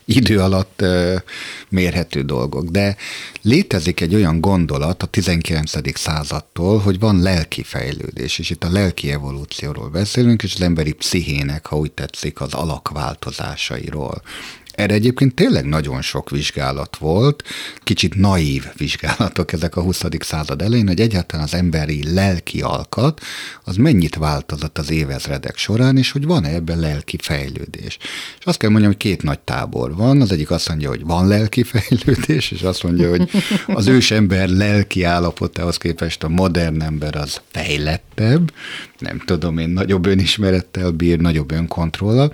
idő 0.07 0.41
alatt 0.41 0.85
mérhető 1.69 2.23
dolgok. 2.23 2.65
De 2.69 2.97
létezik 3.43 4.01
egy 4.01 4.15
olyan 4.15 4.41
gondolat 4.41 5.03
a 5.03 5.07
19. 5.07 5.99
századtól, 5.99 6.79
hogy 6.79 6.99
van 6.99 7.23
lelki 7.23 7.63
fejlődés, 7.63 8.39
és 8.39 8.51
itt 8.51 8.65
a 8.65 8.71
lelki 8.71 9.11
evolúcióról 9.11 9.89
beszélünk, 9.89 10.43
és 10.43 10.55
az 10.55 10.61
emberi 10.61 10.93
pszichének, 10.93 11.67
ha 11.67 11.77
úgy 11.77 11.93
tetszik, 11.93 12.41
az 12.41 12.55
alakváltozásairól. 12.55 14.23
Erre 14.77 14.95
egyébként 14.95 15.35
tényleg 15.35 15.65
nagyon 15.65 16.03
sok 16.03 16.31
vizsgálat 16.31 16.97
volt, 16.97 17.43
kicsit 17.83 18.15
naív 18.15 18.65
vizsgálatok 18.77 19.53
ezek 19.53 19.77
a 19.77 19.81
20. 19.81 20.03
század 20.19 20.63
elején, 20.63 20.87
hogy 20.87 21.01
egyáltalán 21.01 21.45
az 21.45 21.55
emberi 21.55 22.15
lelki 22.15 22.61
alkat, 22.61 23.21
az 23.65 23.77
mennyit 23.77 24.15
változott 24.15 24.79
az 24.79 24.91
évezredek 24.91 25.57
során, 25.57 25.97
és 25.97 26.11
hogy 26.11 26.25
van-e 26.25 26.49
ebben 26.49 26.79
lelki 26.79 27.19
fejlődés. 27.21 27.99
És 28.39 28.45
azt 28.45 28.59
kell 28.59 28.71
mondjam, 28.71 28.93
hogy 28.93 29.01
két 29.01 29.23
nagy 29.23 29.39
tábor 29.39 29.97
van, 29.97 30.21
az 30.21 30.33
egyik 30.33 30.51
azt 30.51 30.69
mondja, 30.69 30.89
hogy 30.89 31.05
van 31.05 31.29
lelki 31.29 31.63
fejlődés, 31.63 32.51
és 32.51 32.63
azt 32.63 32.83
mondja, 32.83 33.11
hogy 33.11 33.31
az 33.67 33.87
ős 33.87 34.11
ember 34.11 34.49
lelki 34.49 35.03
állapotához 35.03 35.77
képest 35.77 36.23
a 36.23 36.29
modern 36.29 36.83
ember 36.83 37.17
az 37.17 37.41
fejlettebb, 37.51 38.53
nem 38.99 39.23
tudom 39.25 39.59
én, 39.59 39.69
nagyobb 39.69 40.07
önismerettel 40.07 40.91
bír, 40.91 41.19
nagyobb 41.19 41.51
önkontrollal, 41.51 42.33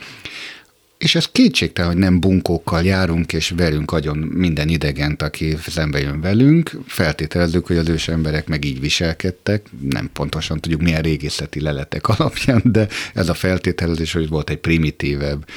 és 1.02 1.14
ez 1.14 1.26
kétségtelen, 1.26 1.90
hogy 1.90 2.00
nem 2.00 2.20
bunkókkal 2.20 2.82
járunk, 2.82 3.32
és 3.32 3.52
verünk 3.56 3.92
agyon 3.92 4.18
minden 4.18 4.68
idegent, 4.68 5.22
aki 5.22 5.56
szembe 5.66 6.00
jön 6.00 6.20
velünk. 6.20 6.70
Feltételezzük, 6.86 7.66
hogy 7.66 7.76
az 7.76 7.88
ős 7.88 8.08
emberek 8.08 8.48
meg 8.48 8.64
így 8.64 8.80
viselkedtek. 8.80 9.66
Nem 9.90 10.10
pontosan 10.12 10.60
tudjuk, 10.60 10.80
milyen 10.80 11.02
régészeti 11.02 11.60
leletek 11.60 12.08
alapján, 12.08 12.62
de 12.64 12.88
ez 13.14 13.28
a 13.28 13.34
feltételezés, 13.34 14.12
hogy 14.12 14.28
volt 14.28 14.50
egy 14.50 14.58
primitívebb, 14.58 15.48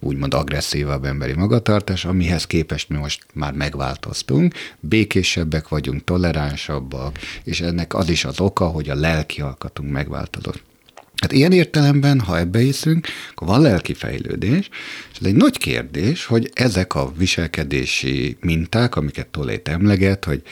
úgymond 0.00 0.34
agresszívabb 0.34 1.04
emberi 1.04 1.32
magatartás, 1.32 2.04
amihez 2.04 2.46
képest 2.46 2.88
mi 2.88 2.96
most 2.96 3.26
már 3.34 3.52
megváltoztunk, 3.52 4.54
békésebbek 4.80 5.68
vagyunk, 5.68 6.04
toleránsabbak, 6.04 7.18
és 7.42 7.60
ennek 7.60 7.94
az 7.94 8.08
is 8.08 8.24
az 8.24 8.40
oka, 8.40 8.66
hogy 8.66 8.88
a 8.88 8.94
lelki 8.94 9.40
alkatunk 9.40 9.90
megváltozott. 9.90 10.62
Hát 11.20 11.32
ilyen 11.32 11.52
értelemben, 11.52 12.20
ha 12.20 12.38
ebbe 12.38 12.58
hiszünk, 12.58 13.06
akkor 13.30 13.48
van 13.48 13.60
lelki 13.60 13.94
fejlődés, 13.94 14.68
és 15.12 15.18
ez 15.20 15.26
egy 15.26 15.34
nagy 15.34 15.58
kérdés, 15.58 16.24
hogy 16.24 16.50
ezek 16.54 16.94
a 16.94 17.12
viselkedési 17.16 18.36
minták, 18.40 18.96
amiket 18.96 19.26
Tolét 19.26 19.68
emleget, 19.68 20.24
hogy 20.24 20.42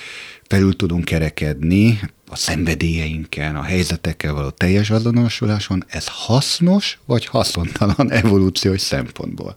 felül 0.49 0.77
tudunk 0.77 1.05
kerekedni 1.05 2.01
a 2.29 2.37
szenvedélyeinken, 2.37 3.57
a 3.57 3.63
helyzetekkel 3.63 4.33
való 4.33 4.51
teljes 4.51 4.91
azonosuláson, 4.91 5.85
ez 5.89 6.07
hasznos 6.09 6.99
vagy 7.05 7.27
haszontalan 7.27 8.11
evolúciós 8.23 8.81
szempontból 8.81 9.57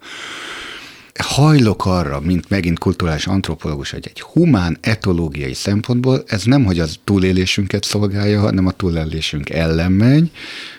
hajlok 1.24 1.86
arra, 1.86 2.20
mint 2.20 2.50
megint 2.50 2.80
kulturális 2.80 3.28
antropológus, 3.28 3.92
hogy 3.92 4.08
egy 4.08 4.22
humán 4.22 4.78
etológiai 4.82 5.54
szempontból 5.54 6.24
ez 6.28 6.44
nem, 6.44 6.66
hogy 6.66 6.80
az 6.80 7.00
túlélésünket 7.04 7.84
szolgálja, 7.84 8.40
hanem 8.40 8.66
a 8.66 8.72
túlélésünk 8.72 9.50
ellen 9.50 9.92
megy. 9.92 10.32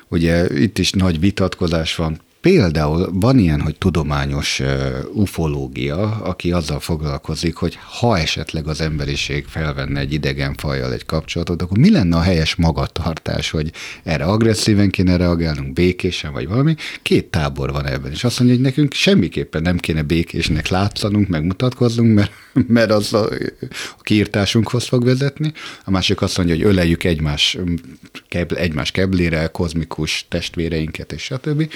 Ugye 0.08 0.60
itt 0.60 0.78
is 0.78 0.92
nagy 0.92 1.20
vitatkozás 1.20 1.94
van 1.96 2.20
Például 2.46 3.08
van 3.12 3.38
ilyen, 3.38 3.60
hogy 3.60 3.78
tudományos 3.78 4.62
ufológia, 5.12 5.98
aki 6.10 6.52
azzal 6.52 6.80
foglalkozik, 6.80 7.56
hogy 7.56 7.78
ha 7.98 8.18
esetleg 8.18 8.66
az 8.66 8.80
emberiség 8.80 9.44
felvenne 9.46 10.00
egy 10.00 10.12
idegen 10.12 10.54
fajjal 10.54 10.92
egy 10.92 11.04
kapcsolatot, 11.04 11.62
akkor 11.62 11.78
mi 11.78 11.90
lenne 11.90 12.16
a 12.16 12.20
helyes 12.20 12.54
magatartás, 12.54 13.50
hogy 13.50 13.72
erre 14.02 14.24
agresszíven 14.24 14.90
kéne 14.90 15.16
reagálnunk, 15.16 15.72
békésen 15.72 16.32
vagy 16.32 16.48
valami. 16.48 16.74
Két 17.02 17.26
tábor 17.26 17.72
van 17.72 17.86
ebben, 17.86 18.12
és 18.12 18.24
azt 18.24 18.38
mondja, 18.38 18.56
hogy 18.56 18.66
nekünk 18.66 18.92
semmiképpen 18.92 19.62
nem 19.62 19.78
kéne 19.78 20.02
békésnek 20.02 20.68
látszanunk, 20.68 21.28
megmutatkoznunk, 21.28 22.14
mert, 22.14 22.32
mert 22.68 22.90
az 22.90 23.12
a, 23.12 23.28
a 23.98 24.02
kiírtásunkhoz 24.02 24.86
fog 24.86 25.04
vezetni. 25.04 25.52
A 25.84 25.90
másik 25.90 26.22
azt 26.22 26.36
mondja, 26.36 26.54
hogy 26.54 26.64
öleljük 26.64 27.04
egymás, 27.04 27.58
egymás 28.48 28.90
keblére, 28.90 29.46
kozmikus 29.46 30.26
testvéreinket, 30.28 31.12
és 31.12 31.22
stb 31.22 31.68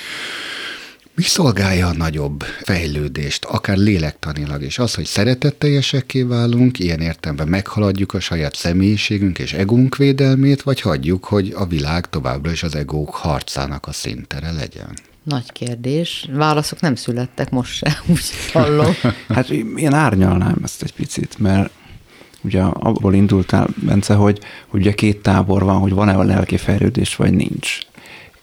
mi 1.21 1.27
szolgálja 1.27 1.87
a 1.87 1.93
nagyobb 1.93 2.43
fejlődést, 2.43 3.45
akár 3.45 3.77
lélektanilag 3.77 4.63
is? 4.63 4.79
Az, 4.79 4.95
hogy 4.95 5.05
szeretetteljesekké 5.05 6.23
válunk, 6.23 6.79
ilyen 6.79 7.01
értelemben 7.01 7.49
meghaladjuk 7.49 8.15
a 8.15 8.21
saját 8.21 8.55
személyiségünk 8.55 9.39
és 9.39 9.53
egónk 9.53 9.97
védelmét, 9.97 10.63
vagy 10.63 10.81
hagyjuk, 10.81 11.25
hogy 11.25 11.53
a 11.57 11.67
világ 11.67 12.11
továbbra 12.11 12.51
is 12.51 12.63
az 12.63 12.75
egók 12.75 13.15
harcának 13.15 13.87
a 13.87 13.93
szintere 13.93 14.53
legyen? 14.53 14.99
Nagy 15.23 15.53
kérdés. 15.53 16.29
Válaszok 16.33 16.81
nem 16.81 16.95
születtek 16.95 17.51
most 17.51 17.75
se, 17.75 18.01
úgy 18.13 18.25
hallom. 18.53 18.95
hát 19.35 19.51
én 19.77 19.93
árnyalnám 19.93 20.59
ezt 20.63 20.83
egy 20.83 20.93
picit, 20.93 21.39
mert 21.39 21.71
ugye 22.41 22.63
abból 22.63 23.15
indultál, 23.15 23.69
Bence, 23.75 24.15
hogy, 24.15 24.41
hogy 24.67 24.81
ugye 24.81 24.93
két 24.93 25.23
tábor 25.23 25.65
van, 25.65 25.79
hogy 25.79 25.93
van-e 25.93 26.13
a 26.13 26.23
lelki 26.23 26.57
fejlődés, 26.57 27.17
vagy 27.17 27.33
nincs. 27.33 27.79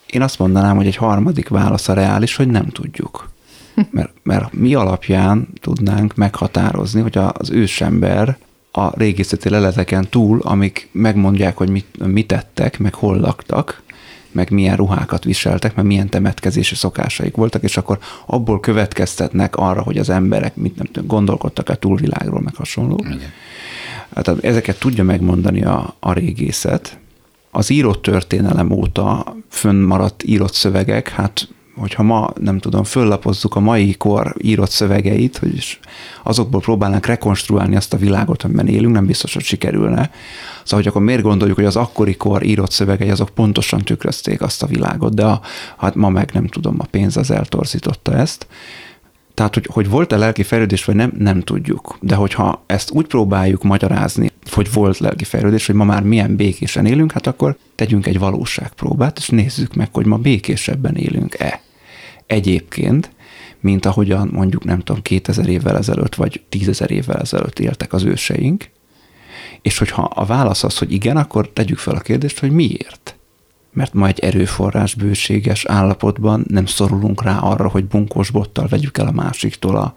Én 0.10 0.22
azt 0.22 0.40
mondanám, 0.40 0.76
hogy 0.76 0.88
egy 0.88 0.96
harmadik 0.96 1.50
válasz 1.50 1.88
a 1.88 1.94
reális, 1.94 2.36
hogy 2.36 2.48
nem 2.48 2.66
tudjuk. 2.66 3.30
Mert, 3.92 4.14
mert 4.24 4.54
mi 4.54 4.74
alapján 4.74 5.48
tudnánk 5.62 6.16
meghatározni, 6.16 7.02
hogy 7.02 7.18
az 7.18 7.50
ősember 7.50 8.38
a 8.72 8.98
régészeti 8.98 9.50
leleteken 9.50 10.08
túl, 10.10 10.40
amik 10.44 10.90
megmondják, 10.92 11.58
hogy 11.58 11.70
mit, 11.70 12.06
mit 12.06 12.28
tettek, 12.28 12.80
meg 12.80 12.94
hol 12.94 13.18
laktak, 13.20 13.82
meg 14.32 14.52
milyen 14.52 14.76
ruhákat 14.76 15.24
viseltek, 15.24 15.76
meg 15.76 15.86
milyen 15.86 16.10
temetkezési 16.10 16.76
szokásaik 16.76 17.36
voltak, 17.36 17.64
és 17.64 17.78
akkor 17.78 18.00
abból 18.26 18.60
következtetnek 18.60 19.56
arra, 19.56 19.82
hogy 19.82 19.98
az 19.98 20.10
emberek 20.10 20.56
mit 20.56 20.76
nem 20.76 20.86
tudom, 20.86 21.08
gondolkodtak 21.08 21.70
a 21.70 21.76
túlvilágról, 21.76 22.42
meg 22.42 22.56
hasonló. 22.56 23.00
Igen. 23.06 23.32
Hát 24.16 24.44
ezeket 24.44 24.80
tudja 24.80 25.04
megmondani 25.04 25.64
a, 25.64 25.96
a 26.00 26.14
régészet. 26.14 26.98
Az 27.58 27.70
írott 27.70 28.02
történelem 28.02 28.72
óta 28.72 29.36
fönnmaradt 29.50 30.24
írott 30.24 30.54
szövegek, 30.54 31.10
hát 31.10 31.48
hogyha 31.76 32.04
ma, 32.04 32.30
nem 32.40 32.60
tudom, 32.60 32.84
föllapozzuk 32.84 33.56
a 33.56 33.60
mai 33.60 33.94
kor 33.94 34.36
írott 34.42 34.70
szövegeit, 34.70 35.38
hogy 35.38 35.80
azokból 36.24 36.60
próbálnánk 36.60 37.06
rekonstruálni 37.06 37.76
azt 37.76 37.94
a 37.94 37.98
világot, 37.98 38.44
amiben 38.44 38.68
élünk, 38.68 38.94
nem 38.94 39.06
biztos, 39.06 39.34
hogy 39.34 39.44
sikerülne. 39.44 40.12
Szóval, 40.64 40.80
hogy 40.80 40.88
akkor 40.88 41.02
miért 41.02 41.22
gondoljuk, 41.22 41.58
hogy 41.58 41.66
az 41.66 41.76
akkori 41.76 42.16
kor 42.16 42.44
írott 42.44 42.72
szövegei 42.72 43.10
azok 43.10 43.30
pontosan 43.30 43.82
tükrözték 43.82 44.42
azt 44.42 44.64
a 44.64 44.68
világot, 44.68 45.14
de 45.14 45.26
a, 45.26 45.42
hát 45.78 45.96
ma 45.96 46.10
meg 46.10 46.30
nem 46.34 46.48
tudom, 46.48 46.76
a 46.80 46.86
pénz 46.92 47.18
az 47.18 47.32
eltorzította 47.32 48.14
ezt. 48.14 48.48
Tehát, 49.34 49.54
hogy, 49.54 49.70
hogy 49.72 49.90
volt-e 49.90 50.18
lelki 50.18 50.44
fejlődés, 50.44 50.86
vagy 50.86 50.96
nem, 50.96 51.14
nem 51.18 51.42
tudjuk. 51.42 51.98
De 52.02 52.16
hogyha 52.16 52.64
ezt 52.66 52.92
úgy 52.92 53.06
próbáljuk 53.06 53.64
magyarázni, 53.64 54.32
hogy 54.54 54.74
volt 54.74 54.98
lelki 54.98 55.24
fejlődés, 55.24 55.66
hogy 55.66 55.76
ma 55.76 55.84
már 55.84 56.04
milyen 56.04 56.36
békésen 56.36 56.86
élünk, 56.86 57.12
hát 57.12 57.28
akkor 57.28 57.58
tegyünk 57.76 58.06
egy 58.06 58.20
valóságpróbát, 58.20 59.18
és 59.18 59.28
nézzük 59.28 59.74
meg, 59.74 59.90
hogy 59.94 60.06
ma 60.06 60.18
békésebben 60.18 60.96
élünk-e. 60.96 61.62
Egyébként, 62.26 63.12
mint 63.60 63.86
ahogyan 63.86 64.30
mondjuk 64.32 64.64
nem 64.64 64.80
tudom, 64.80 65.02
2000 65.02 65.48
évvel 65.48 65.78
ezelőtt, 65.78 66.16
vagy 66.16 66.42
10 66.50 66.82
évvel 66.88 67.20
ezelőtt 67.20 67.60
éltek 67.60 67.94
az 67.94 68.04
őseink, 68.04 68.70
és 69.62 69.78
hogyha 69.78 70.02
a 70.02 70.26
válasz 70.26 70.64
az, 70.64 70.78
hogy 70.78 70.92
igen, 70.92 71.18
akkor 71.18 71.50
tegyük 71.50 71.78
fel 71.78 71.96
a 71.96 72.00
kérdést, 72.00 72.40
hogy 72.40 72.52
miért 72.52 73.18
mert 73.78 73.94
ma 73.94 74.08
egy 74.08 74.20
erőforrás 74.20 74.96
bőséges 74.96 75.66
állapotban 75.66 76.46
nem 76.48 76.66
szorulunk 76.66 77.24
rá 77.24 77.38
arra, 77.38 77.68
hogy 77.68 77.86
bunkós 77.86 78.30
bottal 78.30 78.68
vegyük 78.68 78.98
el 78.98 79.08
a 79.08 79.12
másiktól 79.12 79.76
a 79.76 79.96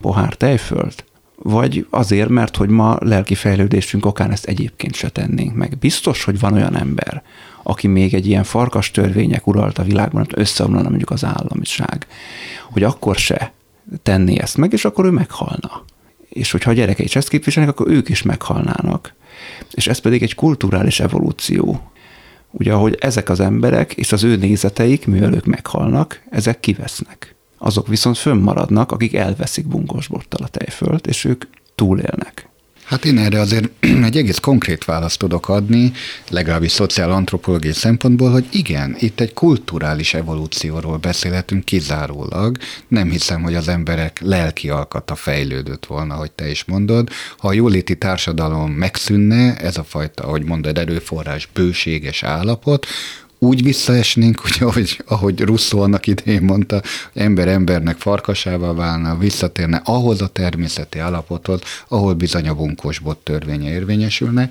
pohár 0.00 0.34
tejfölt? 0.34 1.04
Vagy 1.42 1.86
azért, 1.90 2.28
mert 2.28 2.56
hogy 2.56 2.68
ma 2.68 2.96
lelki 3.00 3.34
fejlődésünk 3.34 4.06
okán 4.06 4.30
ezt 4.30 4.44
egyébként 4.44 4.94
se 4.94 5.08
tennénk 5.08 5.54
meg. 5.54 5.78
Biztos, 5.78 6.24
hogy 6.24 6.38
van 6.38 6.52
olyan 6.52 6.76
ember, 6.76 7.22
aki 7.62 7.86
még 7.86 8.14
egy 8.14 8.26
ilyen 8.26 8.44
farkas 8.44 8.90
törvények 8.90 9.46
a 9.46 9.82
világban, 9.82 10.24
hogy 10.24 10.40
összeomlana 10.40 10.88
mondjuk 10.88 11.10
az 11.10 11.24
államiság, 11.24 12.06
hogy 12.70 12.82
akkor 12.82 13.16
se 13.16 13.52
tenné 14.02 14.38
ezt 14.38 14.56
meg, 14.56 14.72
és 14.72 14.84
akkor 14.84 15.04
ő 15.04 15.10
meghalna. 15.10 15.84
És 16.28 16.50
hogyha 16.50 16.70
a 16.70 16.74
gyerekei 16.74 17.04
is 17.04 17.16
ezt 17.16 17.28
képviselnek, 17.28 17.72
akkor 17.72 17.88
ők 17.92 18.08
is 18.08 18.22
meghalnának. 18.22 19.14
És 19.70 19.86
ez 19.86 19.98
pedig 19.98 20.22
egy 20.22 20.34
kulturális 20.34 21.00
evolúció 21.00 21.90
ugye 22.50 22.72
ahogy 22.72 22.96
ezek 23.00 23.28
az 23.28 23.40
emberek 23.40 23.92
és 23.92 24.12
az 24.12 24.24
ő 24.24 24.36
nézeteik, 24.36 25.06
mivel 25.06 25.34
ők 25.34 25.44
meghalnak, 25.44 26.22
ezek 26.30 26.60
kivesznek. 26.60 27.34
Azok 27.62 27.88
viszont 27.88 28.18
fönnmaradnak, 28.18 28.92
akik 28.92 29.14
elveszik 29.14 29.66
bottal 29.66 30.42
a 30.42 30.48
tejfölt, 30.48 31.06
és 31.06 31.24
ők 31.24 31.44
túlélnek. 31.74 32.48
Hát 32.84 33.04
én 33.04 33.18
erre 33.18 33.40
azért 33.40 33.70
egy 34.04 34.16
egész 34.16 34.38
konkrét 34.38 34.84
választ 34.84 35.18
tudok 35.18 35.48
adni, 35.48 35.92
legalábbis 36.30 36.72
szociálantropológiai 36.72 37.72
szempontból, 37.72 38.30
hogy 38.30 38.46
igen, 38.52 38.96
itt 38.98 39.20
egy 39.20 39.32
kulturális 39.32 40.14
evolúcióról 40.14 40.96
beszélhetünk 40.96 41.64
kizárólag. 41.64 42.56
Nem 42.88 43.10
hiszem, 43.10 43.42
hogy 43.42 43.54
az 43.54 43.68
emberek 43.68 44.20
lelki 44.20 44.70
alkata 44.70 45.14
fejlődött 45.14 45.86
volna, 45.86 46.14
hogy 46.14 46.30
te 46.30 46.50
is 46.50 46.64
mondod. 46.64 47.08
Ha 47.38 47.48
a 47.48 47.52
jóléti 47.52 47.96
társadalom 47.96 48.70
megszűnne, 48.70 49.56
ez 49.56 49.76
a 49.76 49.84
fajta, 49.84 50.22
ahogy 50.22 50.44
mondod, 50.44 50.78
erőforrás 50.78 51.48
bőséges 51.52 52.22
állapot, 52.22 52.86
úgy 53.42 53.62
visszaesnénk, 53.62 54.40
hogy 54.44 54.56
ahogy, 54.60 55.02
ahogy 55.06 55.40
Russzó 55.40 55.80
annak 55.80 56.06
idején 56.06 56.42
mondta, 56.42 56.82
ember 57.14 57.48
embernek 57.48 57.96
farkasával 57.96 58.74
válna, 58.74 59.18
visszatérne 59.18 59.80
ahhoz 59.84 60.22
a 60.22 60.26
természeti 60.26 60.98
állapothoz, 60.98 61.60
ahol 61.88 62.14
bizony 62.14 62.48
a 62.48 62.54
bunkosbot 62.54 63.18
törvénye 63.18 63.70
érvényesülne, 63.70 64.48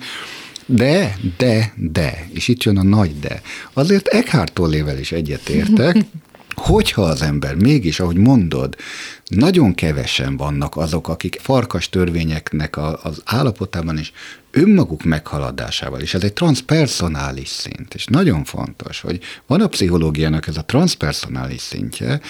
de, 0.66 1.16
de, 1.36 1.72
de, 1.76 2.28
és 2.32 2.48
itt 2.48 2.62
jön 2.62 2.78
a 2.78 2.82
nagy 2.82 3.18
de. 3.20 3.42
Azért 3.72 4.06
Eckhart 4.06 4.52
Tollével 4.52 4.98
is 4.98 5.12
egyetértek, 5.12 5.96
hogyha 6.54 7.02
az 7.02 7.22
ember 7.22 7.54
mégis, 7.54 8.00
ahogy 8.00 8.16
mondod, 8.16 8.76
nagyon 9.26 9.74
kevesen 9.74 10.36
vannak 10.36 10.76
azok, 10.76 11.08
akik 11.08 11.38
farkas 11.42 11.88
törvényeknek 11.88 12.76
a, 12.76 13.00
az 13.02 13.22
állapotában 13.24 13.98
is 13.98 14.12
önmaguk 14.50 15.02
meghaladásával, 15.02 16.00
és 16.00 16.14
ez 16.14 16.22
egy 16.22 16.32
transpersonális 16.32 17.48
szint, 17.48 17.94
és 17.94 18.04
nagyon 18.04 18.44
fontos, 18.44 19.00
hogy 19.00 19.20
van 19.46 19.60
a 19.60 19.66
pszichológiának 19.66 20.46
ez 20.46 20.56
a 20.56 20.64
transpersonális 20.64 21.60
szintje, 21.60 22.20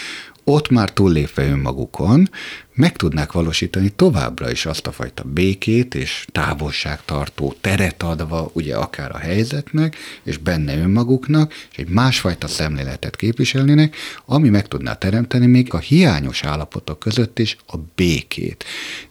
ott 0.51 0.69
már 0.69 0.93
túllépve 0.93 1.47
önmagukon, 1.47 2.31
meg 2.75 2.97
tudnák 2.97 3.33
valósítani 3.33 3.89
továbbra 3.89 4.51
is 4.51 4.67
azt 4.67 4.87
a 4.87 4.93
fajta 4.93 5.23
békét 5.23 5.95
és 5.95 6.27
távolságtartó 6.33 7.55
teret 7.61 8.03
adva, 8.03 8.51
ugye 8.53 8.77
akár 8.77 9.11
a 9.15 9.19
helyzetnek, 9.19 9.97
és 10.23 10.37
benne 10.37 10.77
önmaguknak, 10.77 11.53
és 11.71 11.77
egy 11.77 11.89
másfajta 11.89 12.49
szemléletet 12.49 13.17
képviselnének, 13.17 13.97
ami 14.27 14.49
meg 14.49 14.69
tudná 14.69 14.95
teremteni 14.95 15.47
még 15.47 15.75
a 15.75 15.79
hiányos 15.79 16.45
állapotok 16.45 16.99
között 16.99 17.39
is 17.39 17.57
a 17.67 17.77
békét. 17.95 18.65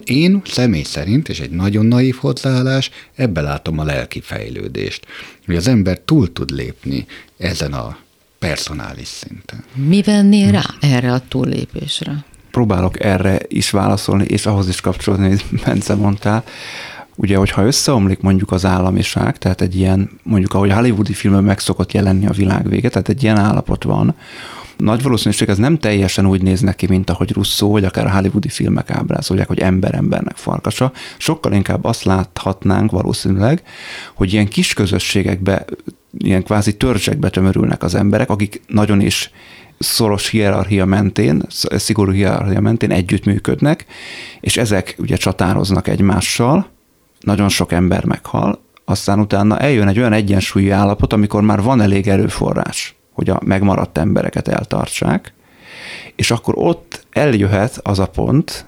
Én 0.04 0.42
személy 0.46 0.84
szerint, 0.84 1.30
és 1.30 1.40
egy 1.40 1.52
nagyon 1.52 1.86
naív 1.86 2.16
hozzáállás, 2.16 2.90
ebbe 3.16 3.42
látom 3.42 3.80
a 3.80 3.84
lelki 3.84 4.22
fejlődést, 4.22 5.06
hogy 5.46 5.56
az 5.56 5.68
ember 5.68 6.00
túl 6.00 6.34
tud 6.34 6.50
lépni 6.50 7.06
ezen 7.38 7.74
a 7.74 7.98
personális 8.40 9.08
szinten. 9.08 9.64
Mi 9.74 10.02
venné 10.02 10.50
rá 10.50 10.64
erre 10.80 11.14
a 11.14 11.22
túllépésre? 11.28 12.24
Próbálok 12.52 13.04
erre 13.04 13.40
is 13.48 13.70
válaszolni, 13.70 14.24
és 14.24 14.46
ahhoz 14.46 14.68
is 14.68 14.82
kapcsolódni, 14.82 15.26
amit 15.26 15.46
Bence 15.66 15.96
mondtál. 15.96 16.44
Ugye, 17.16 17.38
hogyha 17.38 17.66
összeomlik 17.66 18.20
mondjuk 18.20 18.52
az 18.52 18.66
államiság, 18.66 19.38
tehát 19.38 19.62
egy 19.62 19.76
ilyen, 19.76 20.10
mondjuk 20.24 20.54
ahogy 20.54 20.70
a 20.70 20.76
hollywoodi 20.76 21.14
filmben 21.14 21.44
meg 21.44 21.60
szokott 21.60 21.92
jelenni 21.92 22.26
a 22.28 22.32
világ 22.32 22.70
vége, 22.70 22.90
tehát 22.90 23.10
egy 23.10 23.24
ilyen 23.24 23.38
állapot 23.38 23.84
van, 23.84 24.16
nagy 24.80 25.01
valószínűség 25.01 25.49
ez 25.49 25.57
nem 25.57 25.77
teljesen 25.77 26.25
úgy 26.25 26.41
néz 26.41 26.61
neki, 26.61 26.88
mint 26.88 27.09
ahogy 27.09 27.32
Russo, 27.32 27.67
vagy 27.67 27.84
akár 27.84 28.05
a 28.05 28.11
hollywoodi 28.11 28.49
filmek 28.49 28.89
ábrázolják, 28.89 29.47
hogy 29.47 29.59
ember 29.59 29.95
embernek 29.95 30.36
farkasa. 30.36 30.91
Sokkal 31.17 31.53
inkább 31.53 31.84
azt 31.84 32.03
láthatnánk 32.03 32.91
valószínűleg, 32.91 33.63
hogy 34.13 34.34
ilyen 34.34 34.47
kis 34.47 34.73
közösségekbe, 34.73 35.65
ilyen 36.17 36.43
kvázi 36.43 36.77
törzsekbe 36.77 37.30
tömörülnek 37.30 37.84
az 37.84 37.95
emberek, 37.95 38.30
akik 38.30 38.61
nagyon 38.67 39.01
is 39.01 39.32
szoros 39.80 40.30
hierarchia 40.30 40.86
mentén, 40.86 41.41
szigorú 41.69 42.11
hierarchia 42.11 42.59
mentén 42.61 42.91
együttműködnek, 42.91 43.86
és 44.39 44.57
ezek 44.57 44.95
ugye 44.97 45.15
csatároznak 45.15 45.88
egymással, 45.88 46.69
nagyon 47.19 47.49
sok 47.49 47.71
ember 47.71 48.05
meghal, 48.05 48.61
aztán 48.86 49.19
utána 49.19 49.59
eljön 49.59 49.88
egy 49.88 49.99
olyan 49.99 50.13
egyensúlyi 50.13 50.69
állapot, 50.69 51.13
amikor 51.13 51.41
már 51.41 51.61
van 51.61 51.82
elég 51.82 52.07
erőforrás 52.07 52.99
hogy 53.20 53.30
a 53.30 53.39
megmaradt 53.45 53.97
embereket 53.97 54.47
eltartsák, 54.47 55.34
és 56.15 56.32
akkor 56.32 56.53
ott 56.57 57.05
eljöhet 57.09 57.80
az 57.84 57.99
a 57.99 58.05
pont, 58.05 58.65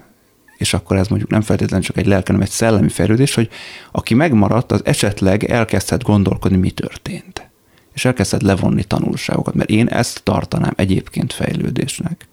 és 0.58 0.74
akkor 0.74 0.98
ez 0.98 1.08
mondjuk 1.08 1.30
nem 1.32 1.42
feltétlenül 1.42 1.86
csak 1.86 1.98
egy 1.98 2.06
lelke, 2.06 2.26
hanem 2.32 2.42
egy 2.42 2.54
szellemi 2.54 2.90
fejlődés, 2.90 3.34
hogy 3.34 3.50
aki 3.92 4.14
megmaradt, 4.14 4.72
az 4.72 4.86
esetleg 4.86 5.44
elkezdhet 5.44 6.04
gondolkodni, 6.04 6.58
mi 6.58 6.72
történt. 6.72 7.50
És 7.94 8.06
elkezdhet 8.06 8.42
levonni 8.42 8.84
tanulságokat, 8.84 9.54
mert 9.54 9.70
én 9.70 9.88
ezt 9.88 10.24
tartanám 10.24 10.74
egyébként 10.76 11.34
fejlődésnek. 11.34 12.28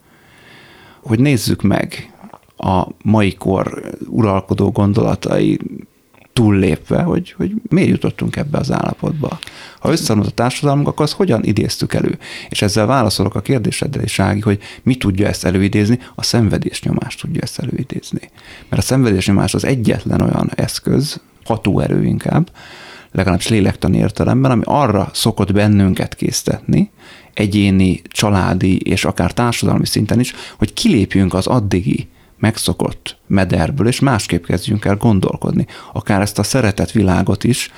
Hogy 1.03 1.21
nézzük 1.21 1.63
meg 1.63 2.13
a 2.57 2.87
mai 3.03 3.35
kor 3.35 3.91
uralkodó 4.07 4.71
gondolatai 4.71 5.59
túllépve, 6.39 7.03
hogy, 7.03 7.35
hogy 7.37 7.53
miért 7.69 7.89
jutottunk 7.89 8.37
ebbe 8.37 8.59
az 8.59 8.73
állapotba. 8.73 9.39
Ha 9.79 9.91
összeomlott 9.91 10.29
a 10.29 10.35
társadalmunk, 10.35 10.89
akkor 10.89 11.05
azt 11.05 11.15
hogyan 11.15 11.45
idéztük 11.45 11.95
elő? 11.95 12.19
És 12.49 12.63
ezzel 12.63 12.87
válaszolok 12.87 13.35
a 13.35 13.41
kérdéseddel 13.41 14.03
is, 14.03 14.19
Ági, 14.19 14.41
hogy 14.41 14.59
mi 14.83 14.95
tudja 14.95 15.29
ezt 15.29 15.45
előidézni? 15.45 15.99
A 16.15 16.23
szenvedésnyomás 16.23 17.15
tudja 17.15 17.41
ezt 17.43 17.59
előidézni. 17.59 18.31
Mert 18.69 18.83
a 18.83 18.85
szenvedésnyomás 18.85 19.55
az 19.55 19.65
egyetlen 19.65 20.21
olyan 20.21 20.51
eszköz, 20.55 21.21
hatóerő 21.45 22.05
inkább, 22.05 22.51
legalábbis 23.13 23.49
lélektani 23.49 23.97
értelemben, 23.97 24.51
ami 24.51 24.63
arra 24.65 25.11
szokott 25.13 25.53
bennünket 25.53 26.15
késztetni, 26.15 26.91
egyéni, 27.35 28.03
családi 28.09 28.81
és 28.81 29.05
akár 29.05 29.33
társadalmi 29.33 29.87
szinten 29.87 30.21
is, 30.21 30.35
hogy 30.59 30.73
kilépjünk 30.73 31.35
az 31.35 31.47
addigi 31.47 32.09
megszokott 32.39 33.17
mederből, 33.27 33.87
és 33.87 34.01
másképp 34.01 34.45
kezdjünk 34.45 34.85
el 34.85 34.97
gondolkodni. 34.97 35.67
Akár 35.93 36.21
ezt 36.21 36.39
a 36.39 36.43
szeretett 36.43 36.91
világot 36.91 37.45
is, 37.45 37.71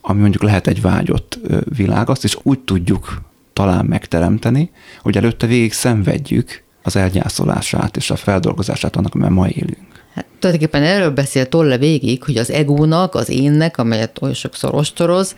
ami 0.00 0.20
mondjuk 0.20 0.42
lehet 0.42 0.66
egy 0.66 0.80
vágyott 0.80 1.38
világ, 1.76 2.10
azt 2.10 2.24
is 2.24 2.36
úgy 2.42 2.58
tudjuk 2.58 3.22
talán 3.52 3.84
megteremteni, 3.84 4.70
hogy 5.02 5.16
előtte 5.16 5.46
végig 5.46 5.72
szenvedjük 5.72 6.62
az 6.82 6.96
elgyászolását 6.96 7.96
és 7.96 8.10
a 8.10 8.16
feldolgozását 8.16 8.96
annak, 8.96 9.14
amivel 9.14 9.32
ma 9.32 9.48
élünk. 9.48 9.86
Hát, 10.14 10.26
tulajdonképpen 10.38 10.82
erről 10.82 11.10
beszél 11.10 11.48
Tolle 11.48 11.78
végig, 11.78 12.24
hogy 12.24 12.36
az 12.36 12.50
egónak, 12.50 13.14
az 13.14 13.28
énnek, 13.28 13.78
amelyet 13.78 14.22
oly 14.22 14.32
sokszor 14.32 14.74
ostoroz, 14.74 15.34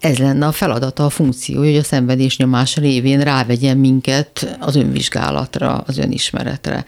ez 0.00 0.18
lenne 0.18 0.46
a 0.46 0.52
feladata, 0.52 1.04
a 1.04 1.10
funkciója, 1.10 1.70
hogy 1.70 1.78
a 1.78 1.84
szenvedés 1.84 2.36
nyomás 2.36 2.76
révén 2.76 3.20
rávegyen 3.20 3.76
minket 3.76 4.56
az 4.60 4.76
önvizsgálatra, 4.76 5.82
az 5.86 5.98
önismeretre 5.98 6.84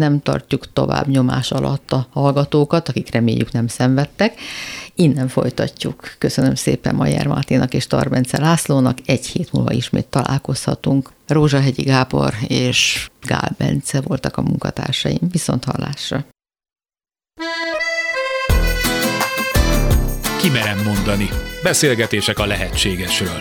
nem 0.00 0.22
tartjuk 0.22 0.72
tovább 0.72 1.06
nyomás 1.06 1.50
alatt 1.52 1.92
a 1.92 2.06
hallgatókat, 2.10 2.88
akik 2.88 3.12
reméljük 3.12 3.52
nem 3.52 3.66
szenvedtek. 3.66 4.40
Innen 4.94 5.28
folytatjuk. 5.28 6.14
Köszönöm 6.18 6.54
szépen 6.54 6.94
Majer 6.94 7.26
Márténak 7.26 7.74
és 7.74 7.86
Tarbence 7.86 8.40
Lászlónak. 8.40 8.98
Egy 9.06 9.26
hét 9.26 9.52
múlva 9.52 9.72
ismét 9.72 10.06
találkozhatunk. 10.06 11.10
Rózsahegyi 11.26 11.82
Gábor 11.82 12.34
és 12.46 13.10
Gál 13.22 13.54
Bence 13.58 14.00
voltak 14.00 14.36
a 14.36 14.42
munkatársaim. 14.42 15.18
Viszont 15.30 15.64
hallásra. 15.64 16.24
Kimerem 20.40 20.82
mondani. 20.84 21.28
Beszélgetések 21.62 22.38
a 22.38 22.46
lehetségesről. 22.46 23.40